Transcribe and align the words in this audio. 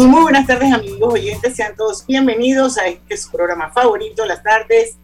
Y 0.00 0.06
muy 0.06 0.22
buenas 0.22 0.46
tardes 0.46 0.72
amigos 0.72 1.12
oyentes, 1.12 1.54
sean 1.54 1.76
todos 1.76 2.06
bienvenidos 2.06 2.78
a 2.78 2.86
este 2.86 3.18
su 3.18 3.30
programa 3.30 3.70
favorito, 3.70 4.24
las 4.24 4.42
tardes, 4.42 4.96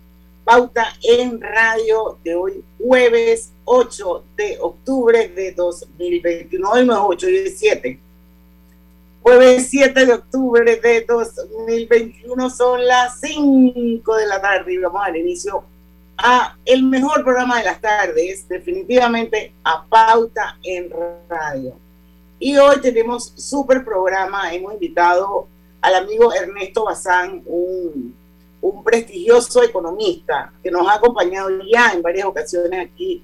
Pauta 0.43 0.87
en 1.03 1.39
Radio 1.39 2.17
de 2.25 2.35
hoy, 2.35 2.65
jueves 2.79 3.53
8 3.67 4.25
de 4.39 4.57
octubre 4.59 5.29
de 5.29 5.53
2021. 5.53 6.71
Hoy 6.71 6.81
es 6.81 6.89
8, 6.89 7.27
hoy 7.27 7.37
es 7.37 7.59
7. 7.59 8.01
Jueves 9.21 9.69
7 9.69 10.07
de 10.07 10.13
octubre 10.15 10.77
de 10.77 11.03
2021 11.03 12.49
son 12.49 12.87
las 12.87 13.21
5 13.21 14.17
de 14.17 14.27
la 14.27 14.41
tarde 14.41 14.73
y 14.73 14.79
vamos 14.79 15.03
al 15.05 15.17
inicio 15.19 15.63
a 16.17 16.57
el 16.65 16.83
mejor 16.85 17.23
programa 17.23 17.59
de 17.59 17.65
las 17.65 17.83
tardes, 17.83 18.49
definitivamente 18.49 19.53
a 19.63 19.85
Pauta 19.85 20.57
en 20.63 20.91
Radio. 21.29 21.86
Y 22.39 22.57
hoy 22.57 22.81
tenemos 22.81 23.33
súper 23.37 23.85
programa, 23.85 24.53
hemos 24.53 24.75
invitado 24.75 25.49
al 25.81 25.95
amigo 25.95 26.33
Ernesto 26.35 26.85
Bazán, 26.85 27.43
un, 27.47 28.15
un 28.61 28.85
prestigioso 28.85 29.63
economista 29.63 30.53
que 30.63 30.71
nos 30.71 30.87
ha 30.89 30.95
acompañado 30.95 31.49
ya 31.73 31.93
en 31.93 32.03
varias 32.03 32.27
ocasiones 32.27 32.89
aquí 32.89 33.23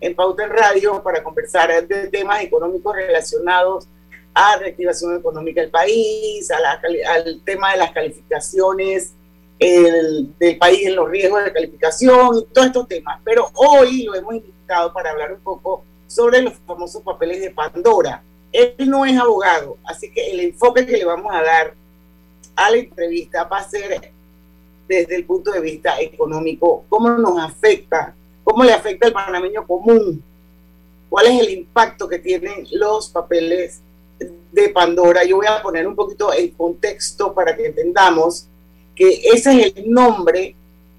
en 0.00 0.14
Pauta 0.14 0.44
en 0.44 0.50
Radio 0.50 1.02
para 1.02 1.22
conversar 1.22 1.86
de 1.86 2.08
temas 2.08 2.42
económicos 2.42 2.96
relacionados 2.96 3.86
a 4.32 4.56
reactivación 4.56 5.16
económica 5.16 5.60
del 5.60 5.70
país, 5.70 6.50
al 6.50 7.42
tema 7.44 7.72
de 7.72 7.78
las 7.78 7.92
calificaciones 7.92 9.12
el, 9.58 10.36
del 10.38 10.56
país 10.56 10.86
en 10.86 10.96
los 10.96 11.08
riesgos 11.08 11.44
de 11.44 11.52
calificación 11.52 12.38
y 12.38 12.44
todos 12.52 12.66
estos 12.68 12.88
temas. 12.88 13.20
Pero 13.24 13.50
hoy 13.54 14.04
lo 14.04 14.14
hemos 14.14 14.34
invitado 14.34 14.92
para 14.92 15.10
hablar 15.10 15.32
un 15.32 15.40
poco 15.40 15.84
sobre 16.06 16.42
los 16.42 16.54
famosos 16.66 17.02
papeles 17.02 17.40
de 17.40 17.50
Pandora. 17.50 18.22
Él 18.52 18.74
no 18.86 19.04
es 19.04 19.16
abogado, 19.16 19.78
así 19.84 20.10
que 20.10 20.30
el 20.30 20.40
enfoque 20.40 20.86
que 20.86 20.96
le 20.96 21.04
vamos 21.04 21.32
a 21.32 21.42
dar 21.42 21.74
a 22.56 22.70
la 22.70 22.76
entrevista 22.76 23.44
va 23.44 23.58
a 23.58 23.68
ser 23.68 24.12
desde 24.88 25.16
el 25.16 25.24
punto 25.24 25.52
de 25.52 25.60
vista 25.60 26.00
económico, 26.00 26.84
cómo 26.88 27.10
nos 27.10 27.38
afecta 27.38 28.14
¿Cómo 28.50 28.64
le 28.64 28.72
afecta 28.72 29.06
al 29.06 29.12
panameño 29.12 29.64
común? 29.64 30.22
¿Cuál 31.08 31.26
es 31.26 31.40
el 31.40 31.50
impacto 31.50 32.08
que 32.08 32.18
tienen 32.18 32.66
los 32.72 33.08
papeles 33.08 33.80
de 34.18 34.68
Pandora? 34.70 35.22
Yo 35.24 35.36
voy 35.36 35.46
a 35.46 35.62
poner 35.62 35.86
un 35.86 35.94
poquito 35.94 36.32
en 36.32 36.50
contexto 36.50 37.32
para 37.32 37.56
que 37.56 37.66
entendamos 37.66 38.48
que 38.94 39.20
ese 39.32 39.60
es 39.60 39.76
el 39.76 39.88
nombre 39.88 40.56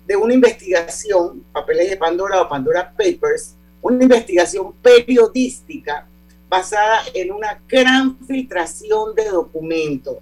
de 0.07 0.15
una 0.15 0.33
investigación, 0.33 1.43
Papeles 1.51 1.89
de 1.89 1.97
Pandora 1.97 2.41
o 2.41 2.47
Pandora 2.47 2.93
Papers, 2.97 3.55
una 3.81 4.01
investigación 4.01 4.71
periodística 4.81 6.07
basada 6.51 6.99
en 7.13 7.31
una 7.31 7.61
gran 7.65 8.19
filtración 8.27 9.15
de 9.15 9.29
documentos 9.29 10.17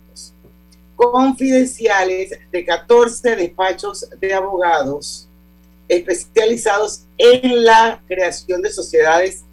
confidenciales 0.95 2.37
de 2.51 2.65
14 2.65 3.35
despachos 3.35 4.07
de 4.19 4.31
abogados 4.31 5.27
especializados 5.87 7.05
en 7.17 7.63
la 7.63 7.99
creación 8.07 8.61
de 8.61 8.69
sociedades 8.69 9.43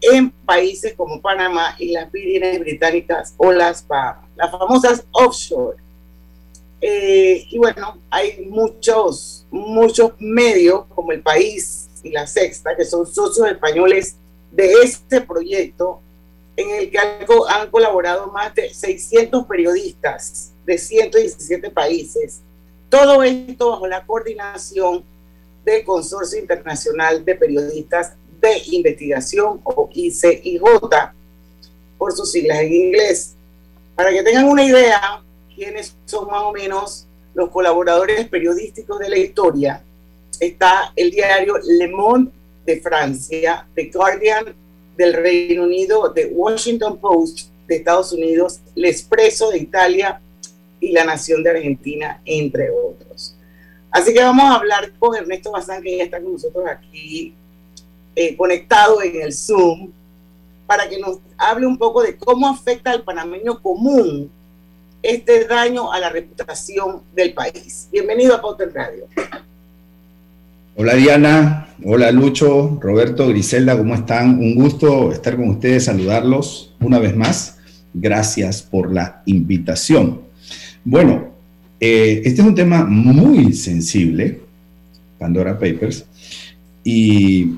en 0.00 0.30
países 0.30 0.94
como 0.94 1.20
Panamá 1.20 1.74
y 1.80 1.90
las 1.90 2.12
Vírgenes 2.12 2.60
Británicas 2.60 3.34
o 3.36 3.50
las 3.50 3.84
Bahamas, 3.84 4.28
las 4.36 4.52
famosas 4.52 5.04
offshore. 5.10 5.78
Eh, 6.80 7.44
y 7.50 7.58
bueno, 7.58 7.98
hay 8.08 8.46
muchos, 8.48 9.46
muchos 9.50 10.12
medios 10.20 10.84
como 10.94 11.10
El 11.10 11.22
País 11.22 11.88
y 12.04 12.10
La 12.10 12.24
Sexta, 12.28 12.76
que 12.76 12.84
son 12.84 13.04
socios 13.04 13.48
españoles 13.48 14.16
de 14.52 14.74
este 14.84 15.20
proyecto, 15.20 16.00
en 16.56 16.70
el 16.70 16.90
que 16.90 16.98
han 16.98 17.70
colaborado 17.70 18.28
más 18.28 18.54
de 18.54 18.72
600 18.72 19.46
periodistas 19.46 20.52
de 20.64 20.78
117 20.78 21.70
países. 21.70 22.40
Todo 22.88 23.22
esto 23.22 23.70
bajo 23.70 23.86
la 23.86 24.04
coordinación 24.06 25.04
del 25.64 25.84
Consorcio 25.84 26.38
Internacional 26.38 27.24
de 27.24 27.34
Periodistas 27.34 28.12
de 28.40 28.62
Investigación 28.66 29.60
o 29.64 29.88
ICIJ, 29.92 30.60
por 31.98 32.12
sus 32.12 32.30
siglas 32.30 32.60
en 32.60 32.72
inglés. 32.72 33.34
Para 33.96 34.10
que 34.10 34.22
tengan 34.22 34.44
una 34.46 34.64
idea, 34.64 35.22
quiénes 35.54 35.96
son 36.04 36.26
más 36.26 36.42
o 36.42 36.52
menos 36.52 37.06
los 37.34 37.48
colaboradores 37.50 38.28
periodísticos 38.28 38.98
de 38.98 39.08
la 39.08 39.18
historia, 39.18 39.82
está 40.38 40.92
el 40.94 41.10
diario 41.10 41.54
Le 41.64 41.88
Monde 41.88 42.30
de 42.64 42.80
Francia, 42.80 43.66
The 43.74 43.90
Guardian 43.92 44.63
del 44.96 45.14
Reino 45.14 45.64
Unido, 45.64 46.12
The 46.12 46.26
Washington 46.26 46.98
Post 46.98 47.48
de 47.66 47.76
Estados 47.76 48.12
Unidos, 48.12 48.60
El 48.76 48.86
Expreso 48.86 49.50
de 49.50 49.58
Italia 49.58 50.20
y 50.80 50.92
La 50.92 51.04
Nación 51.04 51.42
de 51.42 51.50
Argentina, 51.50 52.20
entre 52.24 52.70
otros. 52.70 53.36
Así 53.90 54.12
que 54.12 54.22
vamos 54.22 54.44
a 54.44 54.56
hablar 54.56 54.92
con 54.98 55.16
Ernesto 55.16 55.52
Bazán, 55.52 55.82
que 55.82 55.96
ya 55.96 56.04
está 56.04 56.20
con 56.20 56.32
nosotros 56.32 56.64
aquí 56.68 57.34
eh, 58.16 58.36
conectado 58.36 59.02
en 59.02 59.22
el 59.22 59.32
Zoom, 59.32 59.90
para 60.66 60.88
que 60.88 60.98
nos 60.98 61.18
hable 61.36 61.66
un 61.66 61.78
poco 61.78 62.02
de 62.02 62.16
cómo 62.16 62.48
afecta 62.48 62.90
al 62.90 63.04
panameño 63.04 63.60
común 63.60 64.30
este 65.02 65.44
daño 65.44 65.92
a 65.92 66.00
la 66.00 66.08
reputación 66.08 67.02
del 67.14 67.34
país. 67.34 67.88
Bienvenido 67.92 68.34
a 68.34 68.40
Potter 68.40 68.72
Radio. 68.72 69.06
Hola 70.76 70.96
Diana, 70.96 71.68
hola 71.84 72.10
Lucho, 72.10 72.80
Roberto, 72.82 73.28
Griselda, 73.28 73.78
¿cómo 73.78 73.94
están? 73.94 74.40
Un 74.40 74.56
gusto 74.56 75.12
estar 75.12 75.36
con 75.36 75.50
ustedes, 75.50 75.84
saludarlos 75.84 76.74
una 76.80 76.98
vez 76.98 77.14
más. 77.16 77.58
Gracias 77.94 78.62
por 78.62 78.92
la 78.92 79.22
invitación. 79.24 80.22
Bueno, 80.84 81.28
eh, 81.78 82.22
este 82.24 82.40
es 82.40 82.46
un 82.48 82.56
tema 82.56 82.84
muy 82.86 83.52
sensible, 83.52 84.40
Pandora 85.16 85.56
Papers, 85.56 86.06
y, 86.82 87.52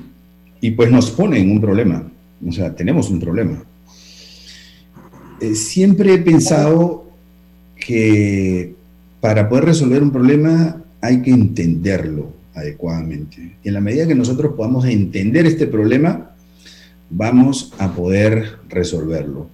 pues 0.75 0.91
nos 0.91 1.09
pone 1.09 1.39
en 1.39 1.49
un 1.49 1.59
problema, 1.59 2.07
o 2.47 2.51
sea, 2.51 2.75
tenemos 2.75 3.09
un 3.09 3.19
problema. 3.19 3.63
Eh, 5.41 5.55
siempre 5.55 6.13
he 6.13 6.19
pensado 6.19 7.09
que 7.83 8.75
para 9.19 9.49
poder 9.49 9.65
resolver 9.65 10.03
un 10.03 10.11
problema 10.11 10.83
hay 11.01 11.23
que 11.23 11.31
entenderlo 11.31 12.36
adecuadamente. 12.57 13.55
Y 13.63 13.67
en 13.67 13.73
la 13.73 13.81
medida 13.81 14.07
que 14.07 14.15
nosotros 14.15 14.53
podamos 14.55 14.85
entender 14.85 15.45
este 15.45 15.67
problema, 15.67 16.31
vamos 17.09 17.73
a 17.77 17.93
poder 17.93 18.57
resolverlo. 18.67 19.47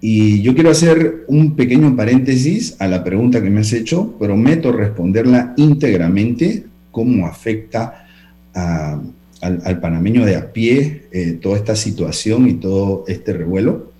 Y 0.00 0.42
yo 0.42 0.54
quiero 0.54 0.70
hacer 0.70 1.24
un 1.26 1.56
pequeño 1.56 1.96
paréntesis 1.96 2.76
a 2.78 2.86
la 2.86 3.02
pregunta 3.02 3.42
que 3.42 3.50
me 3.50 3.60
has 3.60 3.72
hecho. 3.72 4.14
Prometo 4.18 4.70
responderla 4.70 5.54
íntegramente, 5.56 6.64
cómo 6.92 7.26
afecta 7.26 8.06
al, 8.52 9.80
panameño 9.80 10.24
de 10.24 10.36
a 10.36 10.52
pie 10.52 11.06
eh, 11.10 11.38
toda 11.40 11.56
esta 11.56 11.74
situación 11.74 12.48
y 12.48 12.54
todo 12.54 13.04
este 13.08 13.32
revuelo. 13.32 13.92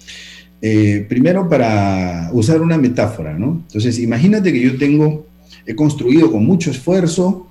Eh, 0.60 1.06
primero 1.08 1.48
para 1.48 2.30
usar 2.32 2.60
una 2.60 2.78
metáfora, 2.78 3.36
¿no? 3.36 3.62
Entonces, 3.66 3.98
imagínate 3.98 4.52
que 4.52 4.60
yo 4.60 4.76
tengo, 4.76 5.26
he 5.66 5.74
construido 5.74 6.30
con 6.30 6.44
mucho 6.44 6.70
esfuerzo 6.70 7.47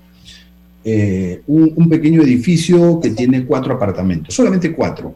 eh, 0.89 1.41
un, 1.47 1.89
pequeño 1.89 2.21
edificio 2.21 3.01
que 3.01 3.09
tiene 3.09 3.43
cuatro 3.43 3.73
apartamentos, 3.73 4.33
solamente 4.33 4.71
cuatro. 4.71 5.13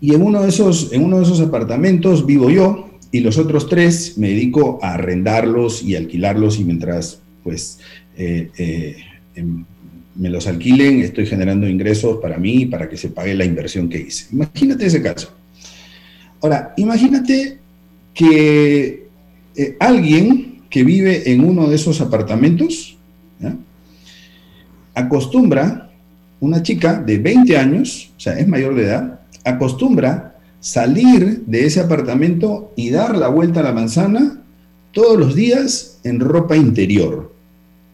Y 0.00 0.14
en 0.14 0.22
uno, 0.22 0.42
de 0.42 0.50
esos, 0.50 0.92
en 0.92 1.02
uno 1.02 1.16
de 1.16 1.24
esos 1.24 1.40
apartamentos 1.40 2.24
vivo 2.24 2.50
yo 2.50 2.88
y 3.10 3.18
los 3.18 3.36
otros 3.36 3.68
tres 3.68 4.16
me 4.16 4.28
dedico 4.28 4.78
a 4.80 4.94
arrendarlos 4.94 5.82
y 5.82 5.96
alquilarlos 5.96 6.60
y 6.60 6.64
mientras 6.66 7.20
pues 7.42 7.80
eh, 8.16 8.48
eh, 8.58 8.96
em, 9.34 9.64
me 10.14 10.30
los 10.30 10.46
alquilen 10.46 11.00
estoy 11.00 11.26
generando 11.26 11.66
ingresos 11.66 12.18
para 12.18 12.38
mí 12.38 12.66
para 12.66 12.88
que 12.88 12.96
se 12.96 13.08
pague 13.08 13.34
la 13.34 13.44
inversión 13.44 13.88
que 13.88 13.98
hice. 13.98 14.26
Imagínate 14.30 14.86
ese 14.86 15.02
caso. 15.02 15.32
Ahora, 16.40 16.74
imagínate 16.76 17.58
que 18.14 19.08
alguien 19.80 20.62
que 20.70 20.84
vive 20.84 21.32
en 21.32 21.42
uno 21.44 21.68
de 21.68 21.74
esos 21.74 22.00
apartamentos 22.00 22.97
acostumbra, 24.94 25.90
una 26.40 26.62
chica 26.62 27.00
de 27.00 27.18
20 27.18 27.56
años, 27.56 28.10
o 28.16 28.20
sea, 28.20 28.38
es 28.38 28.46
mayor 28.46 28.74
de 28.74 28.84
edad, 28.84 29.20
acostumbra 29.44 30.36
salir 30.60 31.44
de 31.46 31.66
ese 31.66 31.80
apartamento 31.80 32.72
y 32.76 32.90
dar 32.90 33.16
la 33.16 33.28
vuelta 33.28 33.60
a 33.60 33.64
la 33.64 33.72
manzana 33.72 34.42
todos 34.92 35.18
los 35.18 35.34
días 35.34 35.98
en 36.04 36.20
ropa 36.20 36.56
interior. 36.56 37.32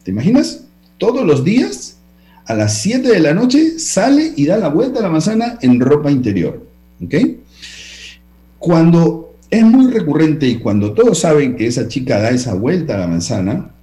¿Te 0.03 0.11
imaginas? 0.11 0.65
Todos 0.99 1.27
los 1.27 1.45
días 1.45 1.99
a 2.47 2.55
las 2.55 2.79
7 2.79 3.09
de 3.09 3.21
la 3.21 3.35
noche 3.35 3.79
sale 3.79 4.33
y 4.37 4.47
da 4.47 4.57
la 4.57 4.69
vuelta 4.69 5.01
a 5.01 5.03
la 5.03 5.11
manzana 5.11 5.59
en 5.61 5.81
ropa 5.81 6.11
interior. 6.11 6.67
¿Ok? 7.03 7.15
Cuando 8.59 9.37
es 9.51 9.65
muy 9.65 9.91
recurrente 9.93 10.47
y 10.47 10.59
cuando 10.59 10.93
todos 10.93 11.19
saben 11.19 11.57
que 11.57 11.67
esa 11.67 11.89
chica 11.89 12.21
da 12.21 12.31
esa 12.31 12.55
vuelta 12.55 12.95
a 12.95 12.99
la 12.99 13.07
manzana, 13.07 13.74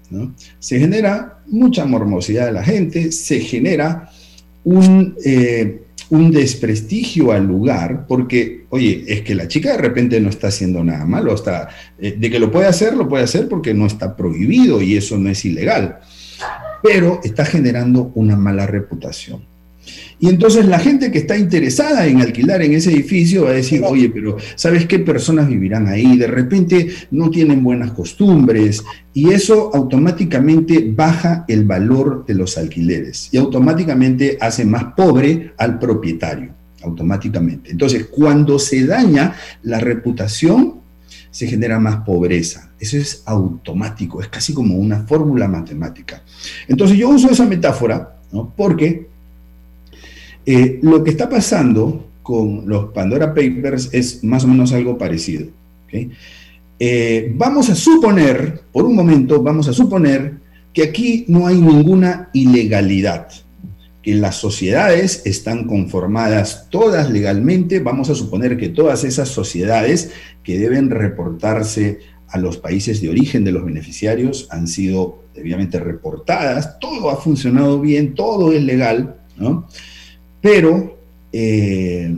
se 0.60 0.80
genera 0.80 1.42
mucha 1.48 1.86
mormosidad 1.86 2.48
de 2.48 2.52
la 2.52 2.64
gente, 2.64 3.12
se 3.12 3.40
genera 3.40 4.10
un, 4.64 5.16
eh, 5.24 5.82
un 6.10 6.32
desprestigio 6.32 7.32
al 7.32 7.48
lugar, 7.48 8.06
porque, 8.08 8.66
oye, 8.70 9.06
es 9.08 9.22
que 9.22 9.34
la 9.34 9.48
chica 9.48 9.72
de 9.72 9.78
repente 9.78 10.20
no 10.20 10.30
está 10.30 10.48
haciendo 10.48 10.84
nada 10.84 11.06
malo, 11.06 11.34
está, 11.34 11.70
eh, 12.00 12.16
de 12.18 12.30
que 12.30 12.40
lo 12.40 12.52
puede 12.52 12.68
hacer, 12.68 12.96
lo 12.96 13.08
puede 13.08 13.24
hacer 13.24 13.48
porque 13.48 13.74
no 13.74 13.86
está 13.86 14.16
prohibido 14.16 14.82
y 14.82 14.98
eso 14.98 15.18
no 15.18 15.30
es 15.30 15.46
ilegal, 15.46 16.00
pero 16.84 17.22
está 17.24 17.46
generando 17.46 18.12
una 18.16 18.36
mala 18.36 18.68
reputación. 18.68 19.51
Y 20.20 20.30
entonces 20.30 20.66
la 20.68 20.80
gente 20.80 21.12
que 21.12 21.18
está 21.18 21.36
interesada 21.38 22.06
en 22.06 22.22
alquilar 22.22 22.62
en 22.62 22.74
ese 22.74 22.92
edificio 22.92 23.46
va 23.46 23.50
a 23.50 23.54
decir, 23.54 23.82
oye, 23.84 24.10
pero 24.10 24.38
¿sabes 24.56 24.86
qué 24.86 25.00
personas 25.00 25.48
vivirán 25.48 25.88
ahí? 25.88 26.18
De 26.18 26.28
repente 26.28 26.90
no 27.10 27.30
tienen 27.30 27.64
buenas 27.64 27.92
costumbres 27.92 28.84
y 29.14 29.32
eso 29.32 29.72
automáticamente 29.74 30.94
baja 30.96 31.46
el 31.48 31.66
valor 31.66 32.26
de 32.28 32.36
los 32.36 32.58
alquileres 32.58 33.30
y 33.32 33.38
automáticamente 33.38 34.38
hace 34.40 34.64
más 34.64 34.94
pobre 34.96 35.54
al 35.58 35.80
propietario, 35.80 36.54
automáticamente. 36.84 37.72
Entonces, 37.72 38.06
cuando 38.06 38.60
se 38.60 38.86
daña 38.86 39.34
la 39.64 39.80
reputación, 39.80 40.82
se 41.32 41.48
genera 41.48 41.80
más 41.80 42.04
pobreza. 42.06 42.72
Eso 42.80 42.98
es 42.98 43.24
automático, 43.26 44.22
es 44.22 44.28
casi 44.28 44.54
como 44.54 44.76
una 44.76 45.04
fórmula 45.04 45.48
matemática. 45.48 46.22
Entonces 46.68 46.98
yo 46.98 47.10
uso 47.10 47.32
esa 47.32 47.46
metáfora 47.46 48.20
¿no? 48.32 48.54
porque 48.56 49.11
eh, 50.46 50.80
lo 50.82 51.04
que 51.04 51.12
está 51.12 51.30
pasando 51.30 52.08
con 52.22 52.68
los 52.68 52.92
Pandora 52.94 53.34
Papers 53.34 53.90
es 53.92 54.24
más 54.24 54.44
o 54.44 54.48
menos 54.48 54.72
algo 54.74 54.98
parecido. 54.98 55.48
Eh, 56.80 57.32
vamos 57.36 57.70
a 57.70 57.76
suponer, 57.76 58.62
por 58.72 58.86
un 58.86 58.96
momento, 58.96 59.42
vamos 59.42 59.68
a 59.68 59.74
suponer 59.74 60.36
que 60.74 60.84
aquí 60.84 61.26
no 61.28 61.48
hay 61.48 61.60
ninguna 61.60 62.30
ilegalidad, 62.34 63.28
que 64.02 64.16
las 64.16 64.38
sociedades 64.38 65.22
están 65.26 65.68
conformadas 65.68 66.68
todas 66.70 67.12
legalmente, 67.12 67.80
vamos 67.80 68.10
a 68.10 68.16
suponer 68.16 68.58
que 68.58 68.70
todas 68.70 69.04
esas 69.04 69.30
sociedades 69.30 70.12
que 70.44 70.58
deben 70.58 70.90
reportarse 70.90 72.00
a 72.30 72.38
los 72.40 72.58
países 72.58 73.02
de 73.02 73.10
origen 73.10 73.44
de 73.44 73.52
los 73.52 73.66
beneficiarios 73.66 74.48
han 74.50 74.68
sido 74.68 75.24
debidamente 75.36 75.80
reportadas, 75.80 76.80
todo 76.80 77.10
ha 77.10 77.18
funcionado 77.18 77.80
bien, 77.80 78.16
todo 78.16 78.54
es 78.54 78.64
legal, 78.64 79.18
¿no? 79.38 79.68
Pero 80.42 80.98
eh, 81.32 82.14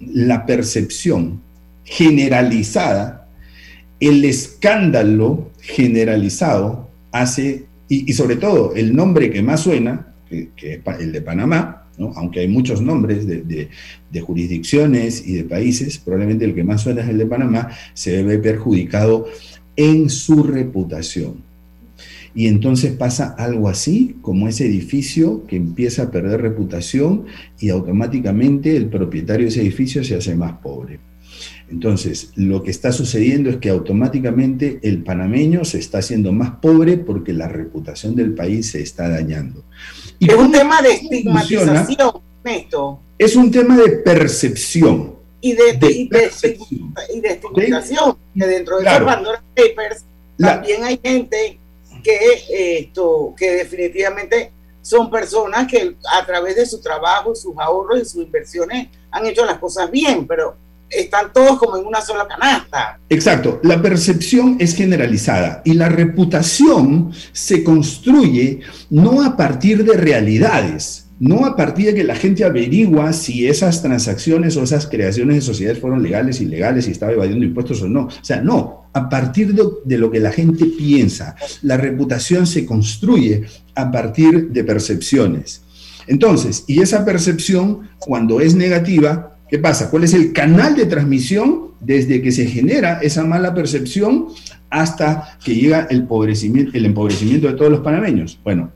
la 0.00 0.46
percepción 0.46 1.40
generalizada, 1.84 3.28
el 4.00 4.24
escándalo 4.24 5.50
generalizado 5.60 6.88
hace, 7.12 7.64
y, 7.88 8.12
sobre 8.12 8.36
todo 8.36 8.74
el 8.74 8.94
nombre 8.94 9.30
que 9.30 9.42
más 9.42 9.60
suena, 9.60 10.14
que, 10.28 10.50
es 10.56 10.80
el 11.00 11.12
de 11.12 11.20
Panamá, 11.20 11.86
aunque 12.16 12.40
hay 12.40 12.48
muchos 12.48 12.80
nombres 12.80 13.26
de, 13.26 13.68
jurisdicciones 14.20 15.26
y 15.26 15.34
de 15.34 15.44
países, 15.44 15.98
probablemente 15.98 16.44
el 16.44 16.54
que 16.54 16.64
más 16.64 16.82
suena 16.82 17.02
es 17.02 17.08
el 17.08 17.18
de 17.18 17.26
Panamá, 17.26 17.70
se 17.92 18.22
ve 18.22 18.38
perjudicado 18.38 19.26
en 19.76 20.08
su 20.10 20.42
reputación. 20.42 21.53
Y 22.34 22.48
entonces 22.48 22.92
pasa 22.92 23.34
algo 23.38 23.68
así, 23.68 24.16
como 24.20 24.48
ese 24.48 24.66
edificio 24.66 25.44
que 25.46 25.56
empieza 25.56 26.04
a 26.04 26.10
perder 26.10 26.42
reputación 26.42 27.26
y 27.60 27.68
automáticamente 27.68 28.76
el 28.76 28.86
propietario 28.86 29.44
de 29.44 29.50
ese 29.50 29.60
edificio 29.60 30.02
se 30.02 30.16
hace 30.16 30.34
más 30.34 30.54
pobre. 30.54 30.98
Entonces, 31.70 32.30
lo 32.34 32.62
que 32.62 32.70
está 32.70 32.92
sucediendo 32.92 33.50
es 33.50 33.56
que 33.56 33.70
automáticamente 33.70 34.78
el 34.82 35.02
panameño 35.02 35.64
se 35.64 35.78
está 35.78 35.98
haciendo 35.98 36.32
más 36.32 36.50
pobre 36.56 36.98
porque 36.98 37.32
la 37.32 37.48
reputación 37.48 38.14
del 38.14 38.34
país 38.34 38.70
se 38.70 38.82
está 38.82 39.08
dañando. 39.08 39.64
Y 40.18 40.30
es 40.30 40.36
un 40.36 40.52
tema 40.52 40.82
de 40.82 40.92
estigmatización, 40.92 42.20
esto. 42.44 43.00
Es 43.18 43.36
un 43.36 43.50
tema 43.50 43.76
de 43.76 43.90
percepción. 43.90 45.14
Y 45.40 45.52
de, 45.52 45.70
estigmatización, 47.30 48.16
que 48.36 48.46
dentro 48.46 48.78
de 48.78 48.84
los 48.84 49.00
Pandora 49.00 49.42
Papers 49.54 50.04
también 50.38 50.84
hay 50.84 50.98
gente 51.02 51.58
que, 52.04 52.78
esto, 52.78 53.34
que 53.36 53.50
definitivamente 53.52 54.52
son 54.80 55.10
personas 55.10 55.66
que 55.66 55.96
a 56.12 56.24
través 56.26 56.56
de 56.56 56.66
su 56.66 56.80
trabajo, 56.80 57.34
sus 57.34 57.54
ahorros 57.58 58.02
y 58.02 58.04
sus 58.04 58.22
inversiones 58.22 58.88
han 59.10 59.26
hecho 59.26 59.44
las 59.44 59.58
cosas 59.58 59.90
bien, 59.90 60.26
pero 60.26 60.56
están 60.90 61.32
todos 61.32 61.58
como 61.58 61.78
en 61.78 61.86
una 61.86 62.00
sola 62.02 62.28
canasta. 62.28 63.00
Exacto, 63.08 63.60
la 63.62 63.80
percepción 63.80 64.56
es 64.60 64.76
generalizada 64.76 65.62
y 65.64 65.74
la 65.74 65.88
reputación 65.88 67.12
se 67.32 67.64
construye 67.64 68.60
no 68.90 69.24
a 69.24 69.36
partir 69.36 69.84
de 69.84 69.96
realidades, 69.96 71.03
no 71.20 71.46
a 71.46 71.56
partir 71.56 71.86
de 71.86 71.94
que 71.94 72.04
la 72.04 72.16
gente 72.16 72.44
averigua 72.44 73.12
si 73.12 73.46
esas 73.46 73.82
transacciones 73.82 74.56
o 74.56 74.62
esas 74.62 74.86
creaciones 74.86 75.36
de 75.36 75.42
sociedades 75.42 75.80
fueron 75.80 76.02
legales, 76.02 76.40
ilegales, 76.40 76.86
si 76.86 76.90
estaba 76.90 77.12
evadiendo 77.12 77.44
impuestos 77.44 77.82
o 77.82 77.88
no. 77.88 78.06
O 78.06 78.24
sea, 78.24 78.40
no, 78.40 78.88
a 78.92 79.08
partir 79.08 79.54
de, 79.54 79.98
lo 79.98 80.10
que 80.10 80.20
la 80.20 80.32
gente 80.32 80.66
piensa. 80.66 81.36
La 81.62 81.76
reputación 81.76 82.46
se 82.46 82.66
construye 82.66 83.44
a 83.74 83.90
partir 83.90 84.50
de 84.50 84.64
percepciones. 84.64 85.62
Entonces, 86.06 86.64
y 86.66 86.80
esa 86.80 87.04
percepción, 87.04 87.88
cuando 87.98 88.40
es 88.40 88.54
negativa, 88.54 89.38
¿qué 89.48 89.58
pasa? 89.58 89.90
¿Cuál 89.90 90.04
es 90.04 90.14
el 90.14 90.32
canal 90.32 90.76
de 90.76 90.86
transmisión 90.86 91.72
desde 91.80 92.22
que 92.22 92.32
se 92.32 92.46
genera 92.46 93.00
esa 93.02 93.24
mala 93.24 93.54
percepción 93.54 94.28
hasta 94.68 95.38
que 95.44 95.54
llega 95.54 95.86
el 95.90 96.06
el 96.72 96.84
empobrecimiento 96.84 97.46
de 97.46 97.54
todos 97.54 97.70
los 97.70 97.80
panameños? 97.80 98.38
Bueno, 98.42 98.70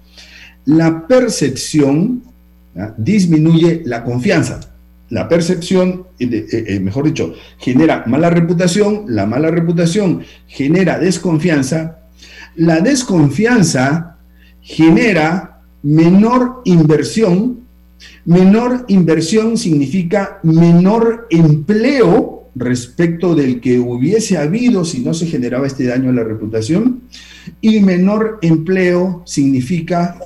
la 0.68 1.06
percepción 1.06 2.22
disminuye 2.98 3.82
la 3.86 4.04
confianza. 4.04 4.60
La 5.08 5.26
percepción, 5.26 6.04
eh, 6.18 6.46
eh, 6.52 6.80
mejor 6.80 7.06
dicho, 7.06 7.32
genera 7.56 8.04
mala 8.06 8.28
reputación, 8.28 9.06
la 9.08 9.24
mala 9.24 9.50
reputación 9.50 10.22
genera 10.46 10.98
desconfianza, 10.98 12.00
la 12.56 12.80
desconfianza 12.80 14.18
genera 14.60 15.62
menor 15.82 16.60
inversión, 16.66 17.60
menor 18.26 18.84
inversión 18.88 19.56
significa 19.56 20.38
menor 20.42 21.28
empleo 21.30 22.50
respecto 22.54 23.34
del 23.34 23.62
que 23.62 23.78
hubiese 23.78 24.36
habido 24.36 24.84
si 24.84 25.00
no 25.00 25.14
se 25.14 25.26
generaba 25.26 25.66
este 25.66 25.86
daño 25.86 26.10
a 26.10 26.12
la 26.12 26.24
reputación, 26.24 27.00
y 27.62 27.80
menor 27.80 28.38
empleo 28.42 29.22
significa 29.24 30.18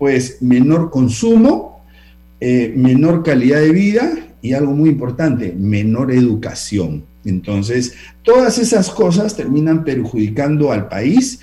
pues 0.00 0.38
menor 0.40 0.90
consumo, 0.90 1.84
eh, 2.40 2.72
menor 2.74 3.22
calidad 3.22 3.60
de 3.60 3.70
vida 3.70 4.10
y 4.40 4.54
algo 4.54 4.72
muy 4.72 4.88
importante, 4.88 5.54
menor 5.54 6.10
educación. 6.10 7.04
Entonces, 7.22 7.92
todas 8.22 8.56
esas 8.56 8.88
cosas 8.88 9.36
terminan 9.36 9.84
perjudicando 9.84 10.72
al 10.72 10.88
país 10.88 11.40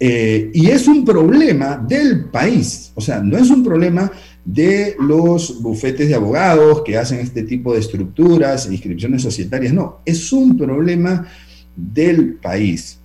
eh, 0.00 0.50
y 0.52 0.66
es 0.66 0.88
un 0.88 1.04
problema 1.04 1.76
del 1.76 2.24
país, 2.24 2.90
o 2.96 3.00
sea, 3.00 3.20
no 3.20 3.38
es 3.38 3.50
un 3.50 3.62
problema 3.62 4.10
de 4.44 4.96
los 4.98 5.62
bufetes 5.62 6.08
de 6.08 6.16
abogados 6.16 6.82
que 6.84 6.98
hacen 6.98 7.20
este 7.20 7.44
tipo 7.44 7.72
de 7.72 7.78
estructuras, 7.78 8.66
inscripciones 8.68 9.22
societarias, 9.22 9.72
no, 9.72 10.00
es 10.04 10.32
un 10.32 10.58
problema 10.58 11.28
del 11.76 12.34
país. 12.34 12.98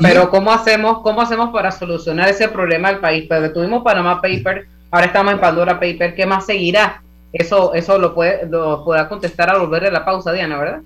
Pero, 0.00 0.30
¿cómo, 0.30 0.52
hacemos, 0.52 1.00
¿cómo 1.02 1.20
hacemos 1.20 1.50
para 1.50 1.70
solucionar 1.70 2.28
ese 2.28 2.48
problema 2.48 2.88
al 2.88 3.00
país? 3.00 3.26
Pero 3.28 3.52
tuvimos 3.52 3.82
Panama 3.82 4.20
Paper, 4.20 4.66
ahora 4.90 5.06
estamos 5.06 5.32
en 5.32 5.40
Pandora 5.40 5.80
Paper, 5.80 6.14
¿qué 6.14 6.26
más 6.26 6.46
seguirá? 6.46 7.02
Eso, 7.32 7.74
eso 7.74 7.98
lo, 7.98 8.14
puede, 8.14 8.46
lo 8.46 8.84
podrá 8.84 9.08
contestar 9.08 9.50
al 9.50 9.60
volver 9.60 9.84
de 9.84 9.90
la 9.90 10.04
pausa, 10.04 10.32
Diana, 10.32 10.58
¿verdad? 10.58 10.80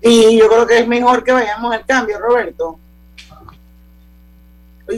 Y 0.00 0.38
yo 0.38 0.48
creo 0.48 0.66
que 0.66 0.78
es 0.78 0.88
mejor 0.88 1.22
que 1.22 1.32
vayamos 1.32 1.72
al 1.72 1.84
cambio, 1.84 2.18
Roberto. 2.18 2.78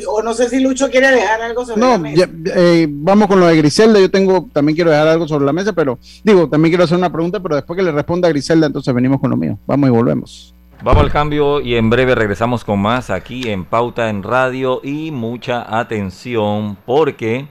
O 0.08 0.22
no 0.22 0.32
sé 0.32 0.48
si 0.48 0.60
Lucho 0.60 0.90
quiere 0.90 1.10
dejar 1.10 1.42
algo 1.42 1.64
sobre 1.64 1.80
la 1.80 1.98
mesa. 1.98 2.28
Eh, 2.56 2.86
vamos 2.90 3.28
con 3.28 3.38
lo 3.38 3.46
de 3.46 3.56
Griselda. 3.56 4.00
Yo 4.00 4.10
tengo, 4.10 4.48
también 4.52 4.74
quiero 4.74 4.90
dejar 4.90 5.08
algo 5.08 5.28
sobre 5.28 5.44
la 5.44 5.52
mesa, 5.52 5.72
pero 5.72 5.98
digo, 6.22 6.48
también 6.48 6.70
quiero 6.70 6.84
hacer 6.84 6.96
una 6.96 7.12
pregunta, 7.12 7.40
pero 7.40 7.54
después 7.54 7.76
que 7.76 7.82
le 7.82 7.92
responda 7.92 8.28
a 8.28 8.30
Griselda, 8.30 8.66
entonces 8.66 8.94
venimos 8.94 9.20
con 9.20 9.30
lo 9.30 9.36
mío. 9.36 9.58
Vamos 9.66 9.88
y 9.88 9.92
volvemos. 9.92 10.53
Vamos 10.84 11.02
al 11.02 11.10
cambio 11.10 11.62
y 11.62 11.76
en 11.76 11.88
breve 11.88 12.14
regresamos 12.14 12.62
con 12.62 12.78
más 12.78 13.08
aquí 13.08 13.48
en 13.48 13.64
Pauta 13.64 14.10
en 14.10 14.22
Radio 14.22 14.82
y 14.84 15.10
mucha 15.12 15.78
atención 15.78 16.76
porque 16.84 17.48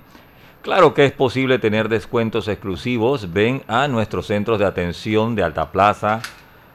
claro 0.62 0.94
que 0.94 1.06
es 1.06 1.13
posible 1.13 1.58
tener 1.58 1.90
descuentos 1.90 2.48
exclusivos. 2.48 3.34
Ven 3.34 3.63
a 3.68 3.88
nuestros 3.88 4.28
centros 4.28 4.60
de 4.60 4.68
atención 4.68 5.34
de 5.34 5.42
Alta 5.42 5.72
Plaza, 5.72 6.22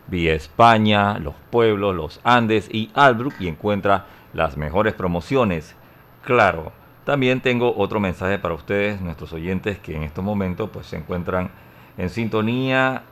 vía 0.09 0.35
España, 0.35 1.21
Los 1.21 1.37
Pueblos, 1.49 1.95
Los 1.95 2.21
Andes 2.25 2.69
y 2.73 2.91
Albrook 2.93 3.35
y 3.39 3.47
encuentra 3.47 4.07
las 4.33 4.57
mejores 4.57 4.95
promociones. 4.95 5.77
Claro, 6.25 6.73
también 7.05 7.41
tengo 7.41 7.73
otro 7.77 8.01
mensaje 8.01 8.37
para 8.41 8.55
ustedes, 8.55 9.01
nuestros 9.01 9.33
oyentes 9.33 9.79
que 9.79 9.95
en 9.95 10.03
estos 10.03 10.25
momentos 10.25 10.71
pues, 10.73 10.87
se 10.87 10.97
encuentran 10.97 11.53
en 11.97 12.11
sintonía 12.11 13.05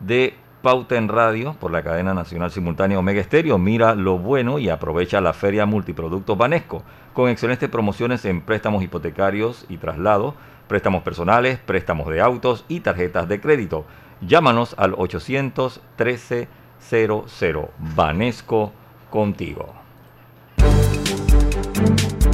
de 0.00 0.45
Pauta 0.62 0.96
en 0.96 1.08
Radio 1.08 1.54
por 1.60 1.70
la 1.70 1.82
cadena 1.82 2.14
nacional 2.14 2.50
simultánea 2.50 2.98
Omega 2.98 3.20
Estéreo. 3.20 3.58
Mira 3.58 3.94
lo 3.94 4.18
bueno 4.18 4.58
y 4.58 4.68
aprovecha 4.68 5.20
la 5.20 5.32
feria 5.32 5.66
Multiproductos 5.66 6.36
Banesco 6.36 6.82
con 7.12 7.28
excelentes 7.28 7.68
promociones 7.68 8.24
en 8.24 8.40
préstamos 8.40 8.82
hipotecarios 8.82 9.64
y 9.68 9.76
traslados, 9.76 10.34
préstamos 10.68 11.02
personales, 11.02 11.58
préstamos 11.58 12.08
de 12.08 12.20
autos 12.20 12.64
y 12.68 12.80
tarjetas 12.80 13.28
de 13.28 13.40
crédito. 13.40 13.84
Llámanos 14.20 14.74
al 14.78 14.94
813 14.94 16.48
00 16.80 17.70
Banesco 17.94 18.72
contigo. 19.10 19.74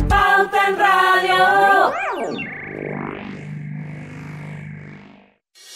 Pauta 0.09 0.69
en 0.69 0.79
Radio. 0.79 2.12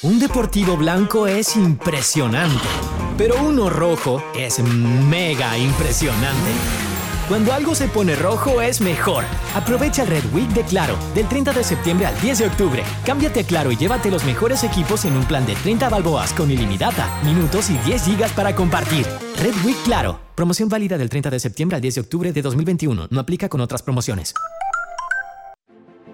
Un 0.06 0.20
deportivo 0.20 0.76
blanco 0.76 1.26
es 1.26 1.56
impresionante, 1.56 2.62
pero 3.18 3.42
uno 3.42 3.68
rojo 3.68 4.22
es 4.36 4.60
mega 4.60 5.58
impresionante. 5.58 6.52
Cuando 7.28 7.52
algo 7.52 7.74
se 7.74 7.88
pone 7.88 8.14
rojo 8.14 8.62
es 8.62 8.80
mejor. 8.80 9.24
Aprovecha 9.56 10.04
el 10.04 10.08
Red 10.10 10.32
Week 10.32 10.48
de 10.50 10.62
Claro, 10.62 10.96
del 11.12 11.26
30 11.26 11.52
de 11.52 11.64
septiembre 11.64 12.06
al 12.06 12.20
10 12.20 12.38
de 12.38 12.46
octubre. 12.46 12.84
Cámbiate 13.04 13.40
a 13.40 13.42
Claro 13.42 13.72
y 13.72 13.76
llévate 13.76 14.12
los 14.12 14.24
mejores 14.24 14.62
equipos 14.62 15.04
en 15.06 15.16
un 15.16 15.24
plan 15.24 15.44
de 15.44 15.56
30 15.56 15.88
balboas 15.88 16.32
con 16.34 16.52
ilimitada, 16.52 17.20
minutos 17.24 17.68
y 17.70 17.76
10 17.78 18.04
gigas 18.04 18.30
para 18.30 18.54
compartir. 18.54 19.04
Red 19.42 19.54
Week 19.64 19.76
Claro. 19.82 20.20
Promoción 20.36 20.68
válida 20.68 20.96
del 20.98 21.10
30 21.10 21.30
de 21.30 21.40
septiembre 21.40 21.74
al 21.74 21.82
10 21.82 21.96
de 21.96 22.00
octubre 22.02 22.32
de 22.32 22.42
2021. 22.42 23.08
No 23.10 23.18
aplica 23.18 23.48
con 23.48 23.60
otras 23.60 23.82
promociones. 23.82 24.34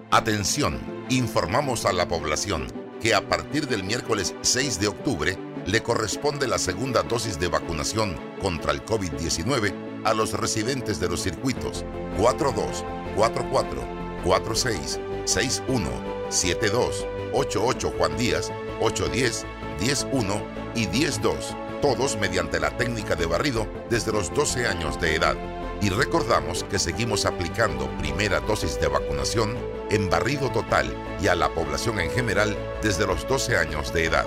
Atención, 0.09 0.79
informamos 1.09 1.85
a 1.85 1.93
la 1.93 2.07
población 2.07 2.82
que 3.03 3.13
a 3.13 3.27
partir 3.27 3.67
del 3.67 3.83
miércoles 3.83 4.33
6 4.43 4.79
de 4.79 4.87
octubre 4.87 5.37
le 5.65 5.83
corresponde 5.83 6.47
la 6.47 6.57
segunda 6.57 7.03
dosis 7.03 7.37
de 7.37 7.49
vacunación 7.49 8.15
contra 8.41 8.71
el 8.71 8.85
COVID-19 8.85 9.73
a 10.05 10.13
los 10.13 10.31
residentes 10.31 11.01
de 11.01 11.09
los 11.09 11.21
circuitos 11.21 11.83
42, 12.17 12.85
44, 13.17 13.81
46, 14.23 15.01
61, 15.25 15.89
72, 16.29 17.05
88 17.33 17.93
Juan 17.97 18.15
Díaz, 18.15 18.53
810, 18.79 19.45
101 19.79 20.47
y 20.73 20.85
102, 20.85 21.57
todos 21.81 22.17
mediante 22.17 22.57
la 22.61 22.77
técnica 22.77 23.17
de 23.17 23.25
barrido 23.25 23.67
desde 23.89 24.13
los 24.13 24.33
12 24.33 24.65
años 24.65 24.97
de 25.01 25.15
edad. 25.15 25.35
Y 25.83 25.89
recordamos 25.89 26.63
que 26.63 26.79
seguimos 26.79 27.25
aplicando 27.25 27.89
primera 27.97 28.39
dosis 28.39 28.79
de 28.79 28.87
vacunación 28.87 29.53
en 29.91 30.09
barrido 30.09 30.49
total 30.49 30.95
y 31.21 31.27
a 31.27 31.35
la 31.35 31.49
población 31.49 31.99
en 31.99 32.09
general 32.09 32.55
desde 32.81 33.05
los 33.05 33.27
12 33.27 33.57
años 33.57 33.93
de 33.93 34.05
edad. 34.05 34.25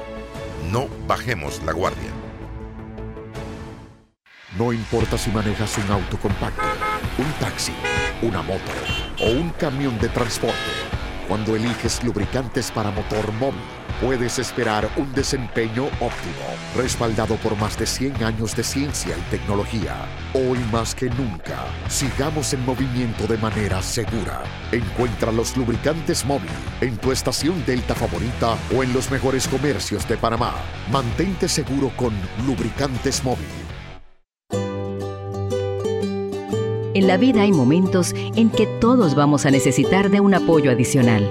No 0.71 0.87
bajemos 1.07 1.63
la 1.63 1.73
guardia. 1.73 2.11
No 4.59 4.71
importa 4.71 5.17
si 5.17 5.31
manejas 5.31 5.79
un 5.79 5.91
auto 5.93 6.19
compacto, 6.19 6.61
un 7.17 7.33
taxi, 7.41 7.73
una 8.21 8.43
moto 8.43 8.61
o 9.23 9.31
un 9.31 9.49
camión 9.49 9.99
de 9.99 10.11
transporte. 10.11 10.57
Cuando 11.27 11.57
eliges 11.57 12.05
lubricantes 12.05 12.71
para 12.71 12.91
motor 12.91 13.33
móvil, 13.33 13.63
puedes 14.01 14.39
esperar 14.39 14.89
un 14.97 15.13
desempeño 15.13 15.87
óptimo, 16.01 16.47
respaldado 16.77 17.37
por 17.37 17.57
más 17.57 17.79
de 17.79 17.87
100 17.87 18.25
años 18.25 18.55
de 18.55 18.63
ciencia 18.63 19.17
y 19.17 19.31
tecnología. 19.31 19.95
Hoy 20.35 20.59
más 20.71 20.95
que 20.95 21.09
nunca, 21.11 21.65
sigamos 21.89 22.53
en 22.53 22.65
movimiento 22.65 23.27
de 23.27 23.39
manera 23.39 23.83
segura. 23.83 24.43
Encuentra 24.73 25.33
los 25.33 25.57
lubricantes 25.57 26.25
móvil 26.25 26.51
en 26.81 26.97
tu 26.97 27.13
estación 27.13 27.65
Delta 27.65 27.95
favorita 27.95 28.57
o 28.77 28.83
en 28.83 28.93
los 28.93 29.11
mejores 29.11 29.49
comercios 29.49 30.07
de 30.09 30.17
Panamá. 30.17 30.55
Mantente 30.91 31.49
seguro 31.49 31.91
con 31.97 32.13
lubricantes 32.47 33.25
móvil. 33.25 33.47
En 36.95 37.07
la 37.07 37.19
vida 37.19 37.43
hay 37.43 37.53
momentos 37.53 38.15
en 38.15 38.49
que 38.49 38.67
todos 38.81 39.15
vamos 39.15 39.45
a 39.45 39.51
necesitar 39.51 40.09
de 40.09 40.21
un 40.21 40.33
apoyo 40.33 40.71
adicional. 40.71 41.31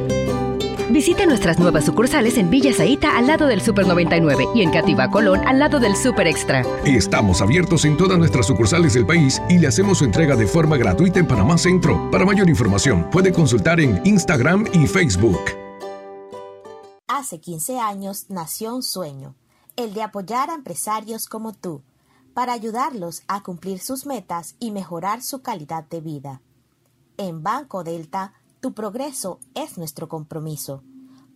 Visite 0.91 1.25
nuestras 1.25 1.57
nuevas 1.57 1.85
sucursales 1.85 2.37
en 2.37 2.49
Villa 2.49 2.73
Zaita 2.73 3.17
al 3.17 3.25
lado 3.25 3.47
del 3.47 3.61
Super 3.61 3.87
99 3.87 4.49
y 4.53 4.61
en 4.61 4.71
Cativa 4.71 5.09
Colón 5.09 5.39
al 5.47 5.57
lado 5.57 5.79
del 5.79 5.95
Super 5.95 6.27
Extra. 6.27 6.65
Estamos 6.83 7.41
abiertos 7.41 7.85
en 7.85 7.95
todas 7.95 8.19
nuestras 8.19 8.47
sucursales 8.47 8.93
del 8.95 9.05
país 9.05 9.41
y 9.47 9.57
le 9.57 9.67
hacemos 9.67 9.99
su 9.99 10.03
entrega 10.03 10.35
de 10.35 10.45
forma 10.45 10.75
gratuita 10.75 11.19
en 11.19 11.27
Panamá 11.29 11.57
Centro. 11.57 12.11
Para 12.11 12.25
mayor 12.25 12.49
información, 12.49 13.09
puede 13.09 13.31
consultar 13.31 13.79
en 13.79 14.01
Instagram 14.05 14.65
y 14.73 14.85
Facebook. 14.85 15.39
Hace 17.07 17.39
15 17.39 17.79
años 17.79 18.25
nació 18.27 18.75
un 18.75 18.83
sueño, 18.83 19.35
el 19.77 19.93
de 19.93 20.03
apoyar 20.03 20.49
a 20.49 20.55
empresarios 20.55 21.27
como 21.27 21.53
tú, 21.53 21.83
para 22.33 22.51
ayudarlos 22.51 23.23
a 23.29 23.43
cumplir 23.43 23.79
sus 23.79 24.05
metas 24.05 24.55
y 24.59 24.71
mejorar 24.71 25.21
su 25.21 25.41
calidad 25.41 25.85
de 25.85 26.01
vida. 26.01 26.41
En 27.15 27.43
Banco 27.43 27.85
Delta, 27.85 28.33
tu 28.61 28.73
progreso 28.73 29.39
es 29.55 29.77
nuestro 29.77 30.07
compromiso. 30.07 30.83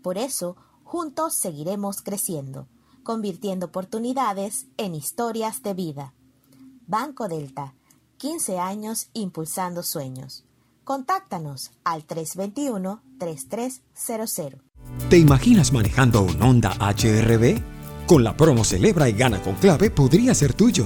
Por 0.01 0.17
eso, 0.17 0.55
juntos 0.83 1.33
seguiremos 1.33 2.01
creciendo, 2.01 2.69
convirtiendo 3.03 3.65
oportunidades 3.65 4.67
en 4.77 4.95
historias 4.95 5.61
de 5.63 5.73
vida. 5.73 6.13
Banco 6.87 7.27
Delta, 7.27 7.73
15 8.17 8.59
años 8.59 9.09
impulsando 9.13 9.83
sueños. 9.83 10.45
Contáctanos 10.83 11.71
al 11.83 12.05
321-3300. 12.05 14.61
¿Te 15.09 15.17
imaginas 15.17 15.73
manejando 15.73 16.21
un 16.21 16.39
Honda 16.41 16.77
HRB? 16.79 17.59
Con 18.05 18.23
la 18.23 18.37
promo 18.37 18.63
Celebra 18.63 19.09
y 19.09 19.13
Gana 19.13 19.41
con 19.41 19.55
Clave 19.55 19.89
podría 19.89 20.35
ser 20.35 20.53
tuyo. 20.53 20.85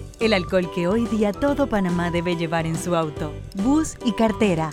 el 0.21 0.33
alcohol 0.33 0.69
que 0.73 0.87
hoy 0.87 1.05
día 1.07 1.33
todo 1.33 1.67
Panamá 1.67 2.11
debe 2.11 2.35
llevar 2.35 2.67
en 2.67 2.77
su 2.77 2.95
auto, 2.95 3.33
bus 3.55 3.95
y 4.05 4.11
cartera. 4.13 4.69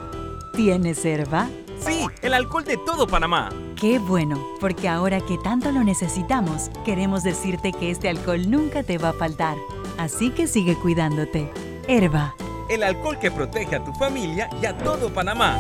¿Tienes 0.55 1.03
herba? 1.07 1.49
Sí, 1.81 2.07
el 2.21 2.35
alcohol 2.35 2.65
de 2.65 2.77
todo 2.77 3.07
Panamá. 3.07 3.49
Qué 3.81 3.99
bueno, 3.99 4.45
porque 4.61 4.89
ahora 4.89 5.21
que 5.21 5.39
tanto 5.39 5.73
lo 5.73 5.83
necesitamos, 5.85 6.71
queremos 6.85 7.23
decirte 7.23 7.73
que 7.73 7.91
este 7.91 8.11
alcohol 8.11 8.51
nunca 8.51 8.83
te 8.83 8.99
va 8.99 9.11
a 9.11 9.15
faltar. 9.15 9.57
Así 9.97 10.31
que 10.31 10.47
sigue 10.47 10.77
cuidándote. 10.77 11.51
Herba. 11.87 12.35
El 12.69 12.83
alcohol 12.83 13.19
que 13.19 13.31
protege 13.31 13.77
a 13.77 13.85
tu 13.85 13.93
familia 13.95 14.51
y 14.61 14.67
a 14.67 14.77
todo 14.77 15.13
Panamá. 15.15 15.57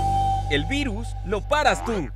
El 0.50 0.66
virus 0.66 1.08
lo 1.24 1.40
paras 1.40 1.82
tú. 1.84 2.08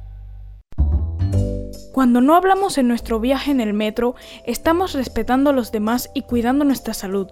Cuando 1.92 2.22
no 2.22 2.34
hablamos 2.36 2.78
en 2.78 2.88
nuestro 2.88 3.20
viaje 3.20 3.50
en 3.50 3.60
el 3.60 3.74
metro, 3.74 4.14
estamos 4.46 4.94
respetando 4.94 5.50
a 5.50 5.52
los 5.52 5.72
demás 5.72 6.10
y 6.14 6.22
cuidando 6.22 6.64
nuestra 6.64 6.94
salud. 6.94 7.28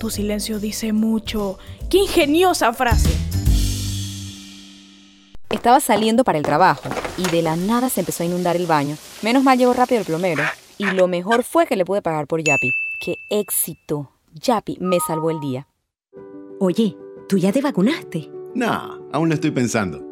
Tu 0.00 0.08
silencio 0.08 0.58
dice 0.58 0.94
mucho. 0.94 1.58
¡Qué 1.90 1.98
ingeniosa 1.98 2.72
frase! 2.72 3.10
Estaba 5.50 5.78
saliendo 5.80 6.24
para 6.24 6.38
el 6.38 6.44
trabajo 6.44 6.88
y 7.18 7.28
de 7.28 7.42
la 7.42 7.54
nada 7.54 7.90
se 7.90 8.00
empezó 8.00 8.22
a 8.22 8.26
inundar 8.26 8.56
el 8.56 8.66
baño. 8.66 8.96
Menos 9.20 9.42
mal 9.42 9.58
llegó 9.58 9.74
rápido 9.74 10.00
el 10.00 10.06
plomero. 10.06 10.42
Y 10.78 10.86
lo 10.86 11.06
mejor 11.06 11.44
fue 11.44 11.66
que 11.66 11.76
le 11.76 11.84
pude 11.84 12.00
pagar 12.00 12.26
por 12.26 12.42
Yapi. 12.42 12.72
¡Qué 13.04 13.16
éxito! 13.28 14.10
Yapi 14.32 14.78
me 14.80 15.00
salvó 15.00 15.30
el 15.30 15.38
día. 15.38 15.68
Oye, 16.60 16.96
¿tú 17.28 17.36
ya 17.36 17.52
te 17.52 17.60
vacunaste? 17.60 18.30
No, 18.54 19.06
aún 19.12 19.28
lo 19.28 19.34
estoy 19.34 19.50
pensando. 19.50 20.02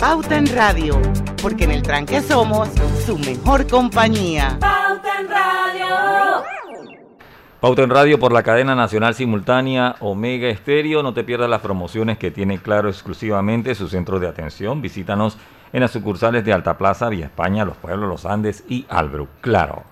Pauta 0.00 0.38
en 0.38 0.46
Radio, 0.46 0.98
porque 1.42 1.64
en 1.64 1.72
el 1.72 1.82
tranque 1.82 2.22
somos 2.22 2.70
su 3.04 3.18
mejor 3.18 3.66
compañía. 3.66 4.56
Pauta 4.58 5.20
en 5.20 5.28
Radio. 5.28 6.44
Pauta 7.60 7.82
en 7.82 7.90
Radio 7.90 8.18
por 8.18 8.32
la 8.32 8.42
cadena 8.42 8.74
nacional 8.74 9.14
simultánea 9.14 9.96
Omega 10.00 10.48
Estéreo. 10.48 11.02
No 11.02 11.12
te 11.12 11.22
pierdas 11.22 11.50
las 11.50 11.60
promociones 11.60 12.16
que 12.16 12.30
tiene 12.30 12.56
Claro 12.56 12.88
exclusivamente 12.88 13.74
su 13.74 13.88
centro 13.88 14.18
de 14.18 14.28
atención. 14.28 14.80
Visítanos 14.80 15.36
en 15.70 15.80
las 15.80 15.90
sucursales 15.90 16.46
de 16.46 16.54
Alta 16.54 16.78
Plaza, 16.78 17.10
Vía 17.10 17.26
España, 17.26 17.66
Los 17.66 17.76
Pueblos, 17.76 18.08
Los 18.08 18.24
Andes 18.24 18.64
y 18.70 18.86
Albrook. 18.88 19.28
Claro. 19.42 19.84